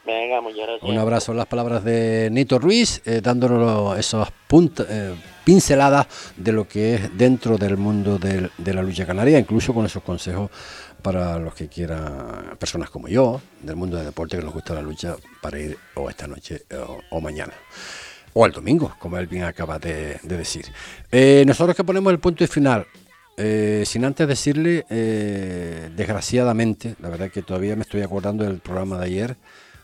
Venga, 0.05 0.41
muchas 0.41 0.67
gracias. 0.67 0.89
Un 0.89 0.97
abrazo. 0.97 1.33
Las 1.33 1.47
palabras 1.47 1.83
de 1.83 2.29
Nito 2.31 2.59
Ruiz, 2.59 3.01
eh, 3.05 3.21
dándonos 3.21 3.97
esos 3.97 4.29
puntos, 4.47 4.85
eh, 4.89 5.15
pinceladas 5.43 6.07
de 6.37 6.51
lo 6.51 6.67
que 6.67 6.95
es 6.95 7.17
dentro 7.17 7.57
del 7.57 7.77
mundo 7.77 8.17
de 8.17 8.73
la 8.73 8.81
lucha 8.81 9.05
canaria, 9.05 9.39
incluso 9.39 9.73
con 9.73 9.85
esos 9.85 10.03
consejos 10.03 10.49
para 11.01 11.39
los 11.39 11.53
que 11.53 11.67
quieran, 11.67 12.57
personas 12.59 12.89
como 12.89 13.07
yo, 13.07 13.41
del 13.61 13.75
mundo 13.75 13.97
del 13.97 14.05
deporte 14.05 14.37
que 14.37 14.43
nos 14.43 14.53
gusta 14.53 14.73
la 14.73 14.81
lucha, 14.81 15.15
para 15.41 15.59
ir 15.59 15.77
o 15.95 16.09
esta 16.09 16.27
noche 16.27 16.63
o, 17.09 17.21
mañana. 17.21 17.53
O 18.33 18.45
el 18.45 18.51
domingo, 18.51 18.95
como 18.99 19.17
él 19.17 19.27
bien 19.27 19.43
acaba 19.43 19.79
de, 19.79 20.19
decir. 20.23 20.65
Eh, 21.11 21.43
nosotros 21.47 21.75
que 21.75 21.83
ponemos 21.83 22.11
el 22.11 22.19
punto 22.19 22.43
y 22.43 22.47
final, 22.47 22.85
sin 23.37 24.03
antes 24.03 24.27
decirle, 24.27 24.85
desgraciadamente, 25.95 26.95
la 26.99 27.09
verdad 27.09 27.31
que 27.31 27.41
todavía 27.41 27.75
me 27.77 27.83
estoy 27.83 28.01
acordando 28.01 28.43
del 28.43 28.59
programa 28.59 28.97
de 28.97 29.05
ayer, 29.05 29.37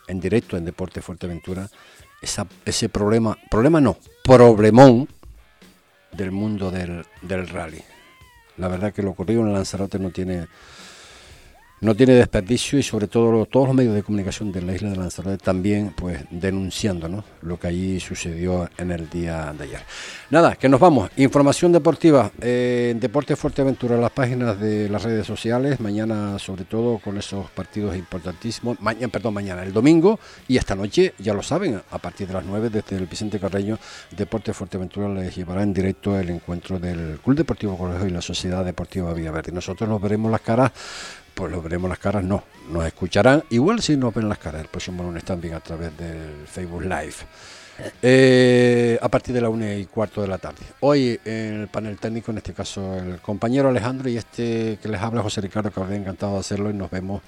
en 0.08 0.20
directo 0.20 0.56
en 0.56 0.64
Deporte 0.64 1.00
Fuerteventura, 1.00 1.68
esa, 2.20 2.46
ese 2.64 2.88
problema, 2.88 3.36
problema 3.50 3.80
no, 3.80 3.96
problemón 4.22 5.08
del 6.12 6.30
mundo 6.30 6.70
del, 6.70 7.04
del 7.22 7.48
rally. 7.48 7.82
La 8.56 8.68
verdad 8.68 8.92
que 8.92 9.02
lo 9.02 9.10
ocurrido 9.10 9.42
en 9.42 9.52
Lanzarote 9.52 9.98
no 9.98 10.10
tiene 10.10 10.46
no 11.80 11.94
tiene 11.94 12.14
desperdicio 12.14 12.78
y 12.78 12.82
sobre 12.82 13.06
todo 13.06 13.44
todos 13.46 13.68
los 13.68 13.76
medios 13.76 13.94
de 13.94 14.02
comunicación 14.02 14.50
de 14.50 14.62
la 14.62 14.74
isla 14.74 14.90
de 14.90 14.96
Lanzarote 14.96 15.38
también 15.38 15.92
pues 15.94 16.24
denunciando 16.30 17.24
lo 17.42 17.58
que 17.58 17.66
allí 17.66 18.00
sucedió 18.00 18.68
en 18.78 18.90
el 18.90 19.10
día 19.10 19.52
de 19.56 19.64
ayer. 19.64 19.80
Nada, 20.30 20.56
que 20.56 20.68
nos 20.68 20.80
vamos. 20.80 21.10
Información 21.16 21.72
deportiva 21.72 22.30
eh, 22.40 22.94
Deporte 22.98 23.36
Fuerteventura, 23.36 23.96
las 23.96 24.10
páginas 24.10 24.58
de 24.58 24.88
las 24.88 25.02
redes 25.02 25.26
sociales, 25.26 25.78
mañana 25.80 26.38
sobre 26.38 26.64
todo 26.64 26.98
con 26.98 27.18
esos 27.18 27.50
partidos 27.50 27.96
importantísimos, 27.96 28.80
mañana, 28.80 29.08
perdón, 29.08 29.34
mañana, 29.34 29.62
el 29.62 29.72
domingo 29.72 30.18
y 30.48 30.56
esta 30.56 30.74
noche, 30.74 31.14
ya 31.18 31.34
lo 31.34 31.42
saben, 31.42 31.80
a 31.90 31.98
partir 31.98 32.26
de 32.26 32.34
las 32.34 32.44
9 32.44 32.70
desde 32.70 32.96
el 32.96 33.06
Vicente 33.06 33.38
Carreño, 33.38 33.78
Deporte 34.16 34.52
Fuerteventura 34.52 35.08
les 35.08 35.36
llevará 35.36 35.62
en 35.62 35.72
directo 35.72 36.18
el 36.18 36.30
encuentro 36.30 36.78
del 36.78 37.18
Club 37.22 37.36
Deportivo 37.36 37.76
Colegio 37.76 38.06
y 38.06 38.10
la 38.10 38.22
Sociedad 38.22 38.64
Deportiva 38.64 39.12
Villaverde. 39.12 39.52
Nosotros 39.52 39.88
nos 39.88 40.00
veremos 40.00 40.30
las 40.30 40.40
caras 40.40 40.72
pues 41.36 41.52
lo 41.52 41.60
veremos 41.60 41.90
las 41.90 41.98
caras, 41.98 42.24
no, 42.24 42.44
nos 42.70 42.86
escucharán, 42.86 43.44
igual 43.50 43.82
si 43.82 43.94
nos 43.94 44.14
ven 44.14 44.26
las 44.26 44.38
caras 44.38 44.62
el 44.62 44.68
próximo 44.68 45.02
lunes 45.02 45.22
también 45.22 45.52
a 45.52 45.60
través 45.60 45.94
del 45.98 46.46
Facebook 46.46 46.82
Live. 46.82 47.14
Eh, 48.00 48.98
a 49.02 49.08
partir 49.10 49.34
de 49.34 49.42
la 49.42 49.50
una 49.50 49.74
y 49.74 49.84
cuarto 49.84 50.22
de 50.22 50.28
la 50.28 50.38
tarde. 50.38 50.62
Hoy 50.80 51.20
en 51.26 51.60
el 51.60 51.68
panel 51.68 51.98
técnico, 51.98 52.30
en 52.30 52.38
este 52.38 52.54
caso 52.54 52.96
el 52.96 53.20
compañero 53.20 53.68
Alejandro 53.68 54.08
y 54.08 54.16
este 54.16 54.78
que 54.80 54.88
les 54.88 54.98
habla 54.98 55.20
José 55.20 55.42
Ricardo, 55.42 55.70
que 55.70 55.78
habría 55.78 55.98
encantado 55.98 56.32
de 56.32 56.38
hacerlo 56.38 56.70
y 56.70 56.72
nos 56.72 56.90
vemos 56.90 57.20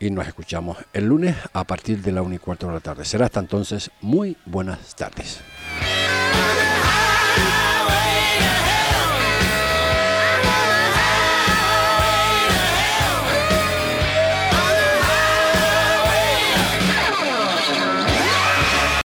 y 0.00 0.10
nos 0.10 0.26
escuchamos 0.26 0.78
el 0.92 1.04
lunes 1.04 1.36
a 1.52 1.62
partir 1.62 2.02
de 2.02 2.10
la 2.10 2.22
una 2.22 2.34
y 2.34 2.38
cuarto 2.38 2.66
de 2.66 2.72
la 2.72 2.80
tarde. 2.80 3.04
Será 3.04 3.26
hasta 3.26 3.38
entonces 3.38 3.92
muy 4.00 4.36
buenas 4.44 4.96
tardes. 4.96 5.40